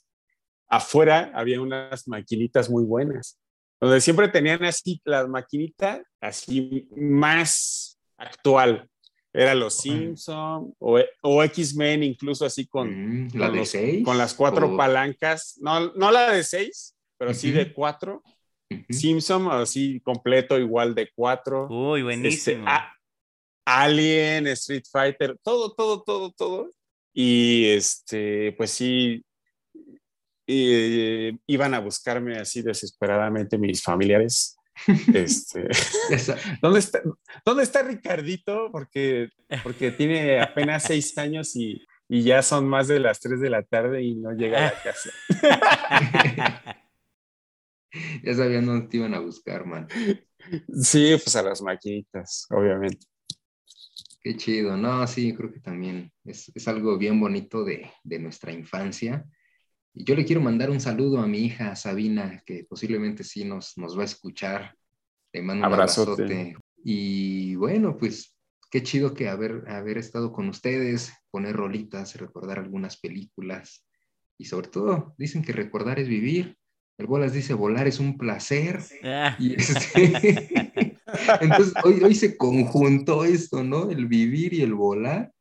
afuera 0.67 1.31
había 1.33 1.61
unas 1.61 2.07
maquinitas 2.07 2.69
muy 2.69 2.83
buenas, 2.83 3.39
donde 3.79 4.01
siempre 4.01 4.27
tenían 4.27 4.63
así 4.63 5.01
la 5.03 5.27
maquinita 5.27 6.03
así 6.19 6.87
más 6.95 7.99
actual. 8.17 8.89
Era 9.37 9.53
los 9.53 9.75
Simpson 9.75 10.73
o, 10.79 10.99
o 11.21 11.43
X-Men, 11.43 12.03
incluso 12.03 12.45
así 12.45 12.65
con, 12.65 13.25
mm, 13.25 13.31
¿La 13.33 13.49
de 13.49 14.01
con 14.03 14.17
las 14.17 14.33
cuatro 14.33 14.77
palancas. 14.77 15.57
No, 15.59 15.91
no 15.93 16.09
la 16.09 16.31
de 16.31 16.43
seis, 16.43 16.95
pero 17.17 17.33
sí 17.33 17.51
de 17.51 17.73
cuatro. 17.73 18.23
Simpson, 18.89 19.51
así 19.51 19.99
completo, 19.99 20.57
igual 20.57 20.95
de 20.95 21.09
cuatro. 21.13 21.67
Uy, 21.67 21.99
este, 21.99 22.03
buenísimo. 22.03 22.65
Alien, 23.65 24.47
Street 24.47 24.85
Fighter, 24.89 25.37
todo, 25.43 25.73
todo, 25.73 26.01
todo, 26.03 26.31
todo. 26.31 26.69
Y 27.13 27.65
este, 27.67 28.53
pues 28.53 28.71
sí, 28.71 29.21
eh, 30.47 31.37
iban 31.45 31.73
a 31.73 31.79
buscarme 31.79 32.37
así 32.37 32.61
desesperadamente 32.61 33.57
mis 33.57 33.83
familiares. 33.83 34.55
Este, 35.13 35.67
¿dónde, 36.61 36.79
está, 36.79 37.01
¿Dónde 37.45 37.63
está 37.63 37.81
Ricardito? 37.83 38.69
Porque, 38.71 39.29
porque 39.63 39.91
tiene 39.91 40.41
apenas 40.41 40.83
seis 40.83 41.17
años 41.17 41.55
y, 41.55 41.81
y 42.07 42.23
ya 42.23 42.41
son 42.41 42.67
más 42.67 42.87
de 42.87 42.99
las 42.99 43.19
tres 43.19 43.39
de 43.39 43.49
la 43.49 43.63
tarde 43.63 44.03
y 44.03 44.15
no 44.15 44.31
llega 44.33 44.59
a 44.59 44.73
la 44.73 44.83
casa. 44.83 45.09
ya 48.23 48.33
sabían 48.33 48.65
dónde 48.65 48.87
te 48.87 48.97
iban 48.97 49.13
a 49.13 49.19
buscar, 49.19 49.65
man. 49.65 49.87
Sí, 50.81 51.15
pues 51.23 51.35
a 51.35 51.43
las 51.43 51.61
maquinitas, 51.61 52.45
obviamente. 52.49 53.07
Qué 54.21 54.35
chido, 54.37 54.75
no, 54.75 55.05
sí, 55.07 55.35
creo 55.35 55.51
que 55.51 55.59
también 55.59 56.11
es, 56.23 56.51
es 56.55 56.67
algo 56.67 56.97
bien 56.97 57.19
bonito 57.19 57.63
de, 57.63 57.91
de, 58.03 58.19
nuestra 58.19 58.51
infancia. 58.51 59.23
Y 59.95 60.03
yo 60.03 60.13
le 60.13 60.25
quiero 60.25 60.41
mandar 60.41 60.69
un 60.69 60.81
saludo 60.81 61.19
a 61.19 61.27
mi 61.27 61.39
hija 61.39 61.75
Sabina, 61.77 62.43
que 62.45 62.65
posiblemente 62.65 63.23
sí 63.23 63.45
nos, 63.45 63.77
nos 63.77 63.97
va 63.97 64.01
a 64.01 64.05
escuchar. 64.05 64.75
Le 65.31 65.41
mando 65.41 65.65
un 65.65 65.73
abrazote. 65.73 66.55
Y 66.83 67.55
bueno, 67.55 67.97
pues 67.97 68.35
qué 68.69 68.83
chido 68.83 69.13
que 69.13 69.29
haber, 69.29 69.63
haber 69.69 69.97
estado 69.97 70.33
con 70.33 70.49
ustedes, 70.49 71.13
poner 71.31 71.55
rolitas, 71.55 72.17
recordar 72.17 72.59
algunas 72.59 72.97
películas. 72.97 73.87
Y 74.37 74.45
sobre 74.45 74.67
todo, 74.67 75.15
dicen 75.17 75.41
que 75.41 75.53
recordar 75.53 75.97
es 75.97 76.09
vivir. 76.09 76.57
El 76.97 77.07
Bolas 77.07 77.31
dice, 77.31 77.53
volar 77.53 77.87
es 77.87 77.99
un 78.01 78.17
placer. 78.17 78.81
Ah. 79.03 79.37
Este, 79.39 80.97
entonces, 81.41 81.73
hoy, 81.85 82.03
hoy 82.03 82.15
se 82.15 82.35
conjuntó 82.35 83.23
esto, 83.23 83.63
¿no? 83.63 83.89
El 83.89 84.07
vivir 84.07 84.53
y 84.53 84.61
el 84.61 84.73
volar. 84.73 85.31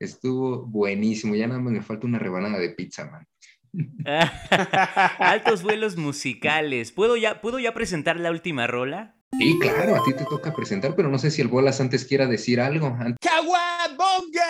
Estuvo 0.00 0.66
buenísimo. 0.66 1.36
Ya 1.36 1.46
nada 1.46 1.60
más 1.60 1.72
me 1.72 1.82
falta 1.82 2.06
una 2.06 2.18
rebanada 2.18 2.58
de 2.58 2.70
pizza, 2.70 3.08
man. 3.08 3.26
Altos 5.18 5.62
vuelos 5.62 5.96
musicales. 5.96 6.92
¿Puedo 6.92 7.16
ya, 7.16 7.40
¿Puedo 7.40 7.58
ya 7.58 7.74
presentar 7.74 8.18
la 8.18 8.30
última 8.30 8.66
rola? 8.66 9.16
Sí, 9.38 9.58
claro, 9.58 9.96
a 9.96 10.04
ti 10.04 10.12
te 10.12 10.24
toca 10.24 10.54
presentar, 10.54 10.94
pero 10.94 11.08
no 11.08 11.18
sé 11.18 11.30
si 11.30 11.40
el 11.40 11.48
Bolas 11.48 11.80
antes 11.80 12.04
quiera 12.04 12.26
decir 12.26 12.60
algo. 12.60 12.96
¡Caguabonga! 13.20 14.42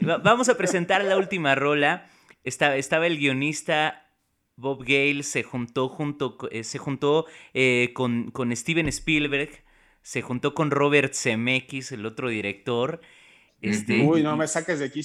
Vamos 0.22 0.48
a 0.48 0.56
presentar 0.56 1.02
la 1.04 1.16
última 1.16 1.56
rola 1.56 2.06
estaba 2.46 3.06
el 3.06 3.18
guionista 3.18 4.06
Bob 4.56 4.84
Gale, 4.84 5.22
se 5.22 5.42
juntó, 5.42 5.88
junto, 5.88 6.38
eh, 6.50 6.64
se 6.64 6.78
juntó 6.78 7.26
eh, 7.52 7.90
con, 7.92 8.32
Steven 8.54 8.88
Spielberg, 8.88 9.64
se 10.02 10.22
juntó 10.22 10.54
con 10.54 10.70
Robert 10.70 11.12
Zemeckis, 11.14 11.92
el 11.92 12.06
otro 12.06 12.28
director. 12.28 13.00
Este, 13.60 14.02
Uy, 14.02 14.22
no 14.22 14.36
me 14.36 14.46
saques 14.46 14.78
de 14.78 14.86
aquí. 14.86 15.00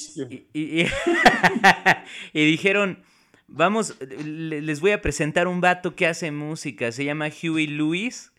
Y, 0.53 0.86
y, 2.34 2.45
dijeron, 2.45 3.03
vamos, 3.48 3.95
les 3.99 4.82
voy 4.82 4.91
a 4.91 5.02
presentar 5.02 5.48
un 5.48 5.61
vato 5.61 5.95
que 5.95 6.07
hace 6.07 6.32
música, 6.32 6.91
se 6.91 7.06
llama 7.06 7.30
Huey 7.30 7.68
Lewis, 7.68 8.32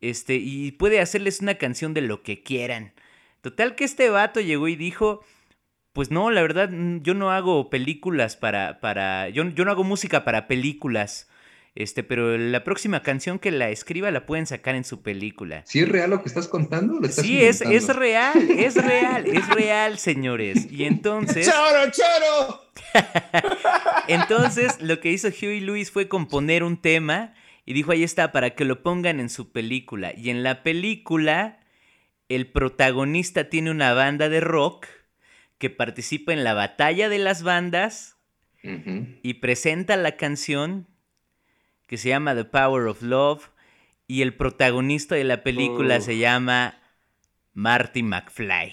este, 0.00 0.34
y 0.34 0.72
puede 0.72 1.00
hacerles 1.00 1.40
una 1.40 1.54
canción 1.54 1.94
de 1.94 2.02
lo 2.02 2.22
que 2.22 2.42
quieran. 2.42 2.92
Total 3.40 3.74
que 3.74 3.84
este 3.84 4.08
vato 4.10 4.40
llegó 4.40 4.68
y 4.68 4.76
dijo, 4.76 5.24
pues 5.92 6.10
no, 6.10 6.30
la 6.30 6.42
verdad, 6.42 6.70
yo 7.02 7.14
no 7.14 7.30
hago 7.30 7.68
películas 7.70 8.36
para. 8.36 8.80
para 8.80 9.28
yo, 9.28 9.44
yo 9.50 9.64
no 9.64 9.70
hago 9.70 9.84
música 9.84 10.24
para 10.24 10.46
películas. 10.46 11.28
Este, 11.74 12.02
pero 12.02 12.36
la 12.36 12.64
próxima 12.64 13.02
canción 13.02 13.38
que 13.38 13.50
la 13.50 13.70
escriba 13.70 14.10
la 14.10 14.26
pueden 14.26 14.46
sacar 14.46 14.74
en 14.74 14.84
su 14.84 15.00
película. 15.00 15.62
¿Sí 15.64 15.80
es 15.80 15.88
real 15.88 16.10
lo 16.10 16.22
que 16.22 16.28
estás 16.28 16.46
contando? 16.46 17.00
sí, 17.08 17.42
es, 17.42 17.62
es, 17.62 17.88
real, 17.88 18.50
es 18.50 18.74
real, 18.74 19.26
es 19.26 19.48
real, 19.48 19.98
señores. 19.98 20.70
Y 20.70 20.84
entonces. 20.84 21.46
¡Choro, 21.50 21.90
choro! 21.90 22.62
entonces, 24.08 24.82
lo 24.82 25.00
que 25.00 25.12
hizo 25.12 25.28
Huey 25.28 25.60
Lewis 25.60 25.90
fue 25.90 26.08
componer 26.08 26.62
un 26.62 26.76
tema 26.76 27.32
y 27.64 27.72
dijo: 27.72 27.92
ahí 27.92 28.02
está, 28.02 28.32
para 28.32 28.50
que 28.50 28.66
lo 28.66 28.82
pongan 28.82 29.18
en 29.18 29.30
su 29.30 29.50
película. 29.50 30.12
Y 30.14 30.28
en 30.28 30.42
la 30.42 30.62
película, 30.62 31.60
el 32.28 32.48
protagonista 32.48 33.48
tiene 33.48 33.70
una 33.70 33.94
banda 33.94 34.28
de 34.28 34.40
rock 34.40 34.88
que 35.56 35.70
participa 35.70 36.34
en 36.34 36.44
la 36.44 36.52
batalla 36.52 37.08
de 37.08 37.18
las 37.18 37.42
bandas 37.42 38.18
y 39.22 39.34
presenta 39.34 39.96
la 39.96 40.16
canción 40.16 40.86
que 41.92 41.98
se 41.98 42.08
llama 42.08 42.34
The 42.34 42.46
Power 42.46 42.86
of 42.86 43.02
Love 43.02 43.50
y 44.06 44.22
el 44.22 44.34
protagonista 44.34 45.14
de 45.14 45.24
la 45.24 45.42
película 45.42 46.00
se 46.00 46.16
llama 46.16 46.80
Marty 47.52 48.02
McFly. 48.02 48.72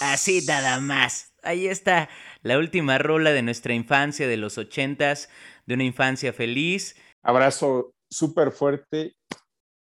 Así 0.00 0.44
nada 0.44 0.80
más. 0.80 1.32
Ahí 1.44 1.68
está 1.68 2.08
la 2.42 2.58
última 2.58 2.98
rola 2.98 3.30
de 3.30 3.42
nuestra 3.42 3.72
infancia 3.72 4.26
de 4.26 4.36
los 4.36 4.58
ochentas, 4.58 5.28
de 5.66 5.74
una 5.74 5.84
infancia 5.84 6.32
feliz. 6.32 6.96
Abrazo 7.22 7.94
súper 8.10 8.50
fuerte, 8.50 9.14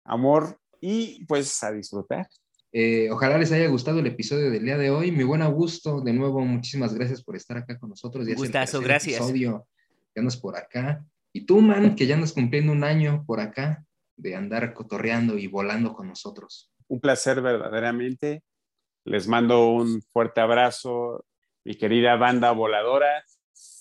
amor 0.03 0.59
y 0.81 1.23
pues 1.27 1.63
a 1.63 1.71
disfrutar. 1.71 2.27
Eh, 2.73 3.09
ojalá 3.09 3.37
les 3.37 3.53
haya 3.53 3.69
gustado 3.69 3.99
el 3.99 4.07
episodio 4.07 4.51
del 4.51 4.65
día 4.65 4.77
de 4.77 4.89
hoy. 4.89 5.13
Mi 5.13 5.23
buen 5.23 5.43
Augusto, 5.43 6.01
de 6.01 6.11
nuevo, 6.11 6.41
muchísimas 6.41 6.93
gracias 6.93 7.23
por 7.23 7.37
estar 7.37 7.55
acá 7.55 7.79
con 7.79 7.91
nosotros. 7.91 8.27
Ya 8.27 8.35
Gustazo, 8.35 8.81
gracias. 8.81 9.15
Episodio, 9.15 9.65
ya 10.13 10.19
andas 10.19 10.35
por 10.35 10.57
acá. 10.57 11.05
Y 11.33 11.45
tú, 11.45 11.61
man, 11.61 11.95
que 11.95 12.07
ya 12.07 12.15
andas 12.15 12.33
cumpliendo 12.33 12.71
un 12.71 12.83
año 12.83 13.23
por 13.25 13.39
acá 13.39 13.85
de 14.17 14.35
andar 14.35 14.73
cotorreando 14.73 15.37
y 15.37 15.47
volando 15.47 15.93
con 15.93 16.07
nosotros. 16.07 16.71
Un 16.87 16.99
placer 16.99 17.41
verdaderamente. 17.41 18.43
Les 19.03 19.27
mando 19.27 19.69
un 19.69 20.01
fuerte 20.13 20.41
abrazo, 20.41 21.25
mi 21.63 21.75
querida 21.75 22.15
banda 22.17 22.51
voladora. 22.51 23.23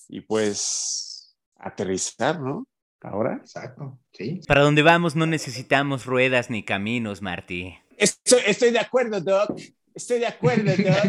Y 0.08 0.22
pues 0.22 1.36
aterrizar, 1.56 2.40
¿no? 2.40 2.66
Ahora. 3.02 3.38
Exacto, 3.40 3.98
sí. 4.12 4.40
Para 4.46 4.62
donde 4.62 4.82
vamos 4.82 5.16
no 5.16 5.26
necesitamos 5.26 6.06
ruedas 6.06 6.50
ni 6.50 6.64
caminos, 6.64 7.22
Martí. 7.22 7.74
Estoy, 7.96 8.70
de 8.70 8.78
acuerdo, 8.78 9.20
Doc. 9.20 9.58
Estoy 9.94 10.20
de 10.20 10.26
acuerdo, 10.26 10.70
Doc. 10.70 11.04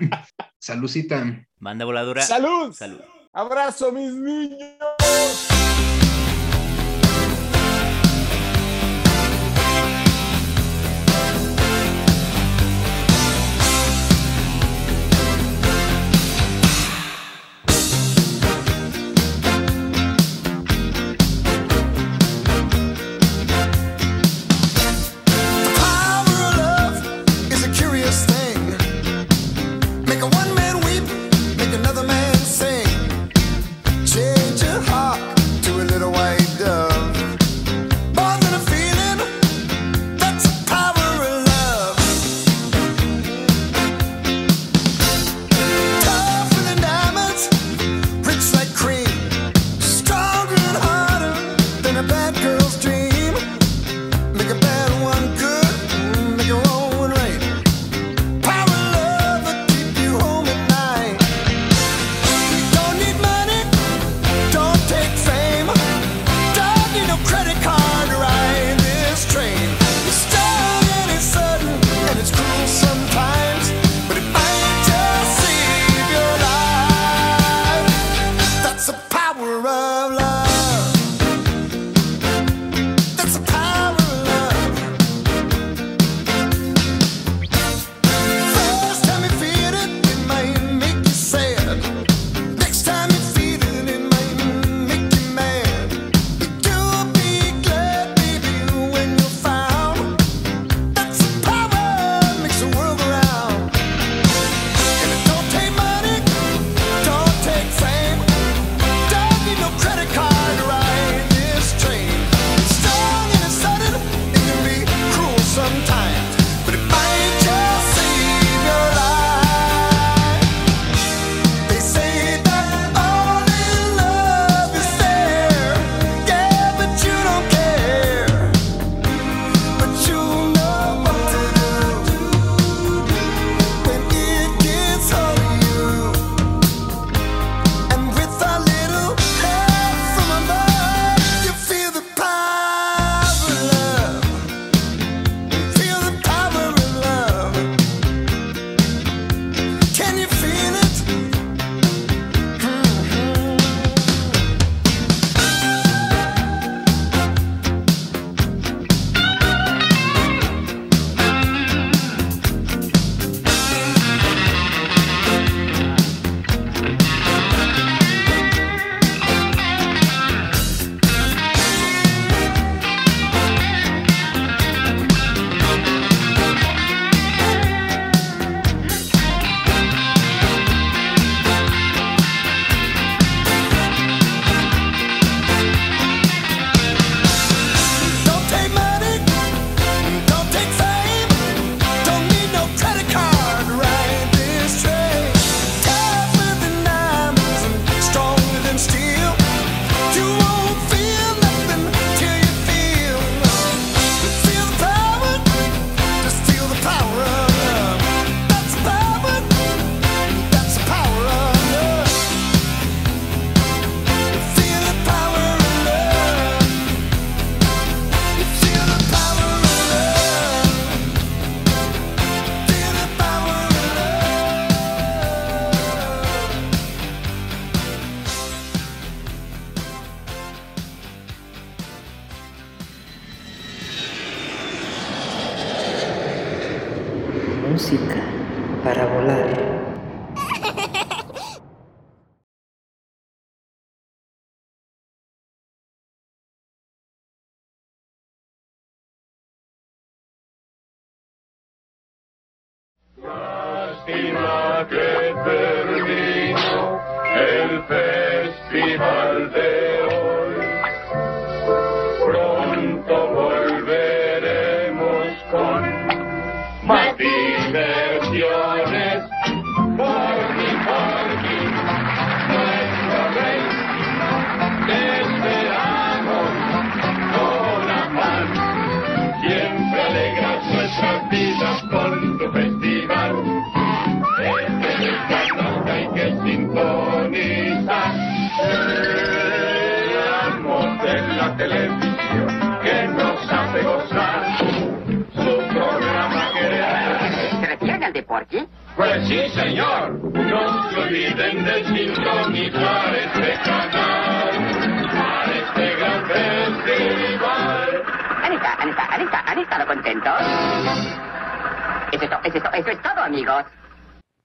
Saludcita. 0.58 1.46
Manda 1.58 1.84
voladora. 1.84 2.22
Salud. 2.22 2.72
Salud. 2.72 3.00
Abrazo, 3.32 3.92
mis 3.92 4.12
niños. 4.12 5.59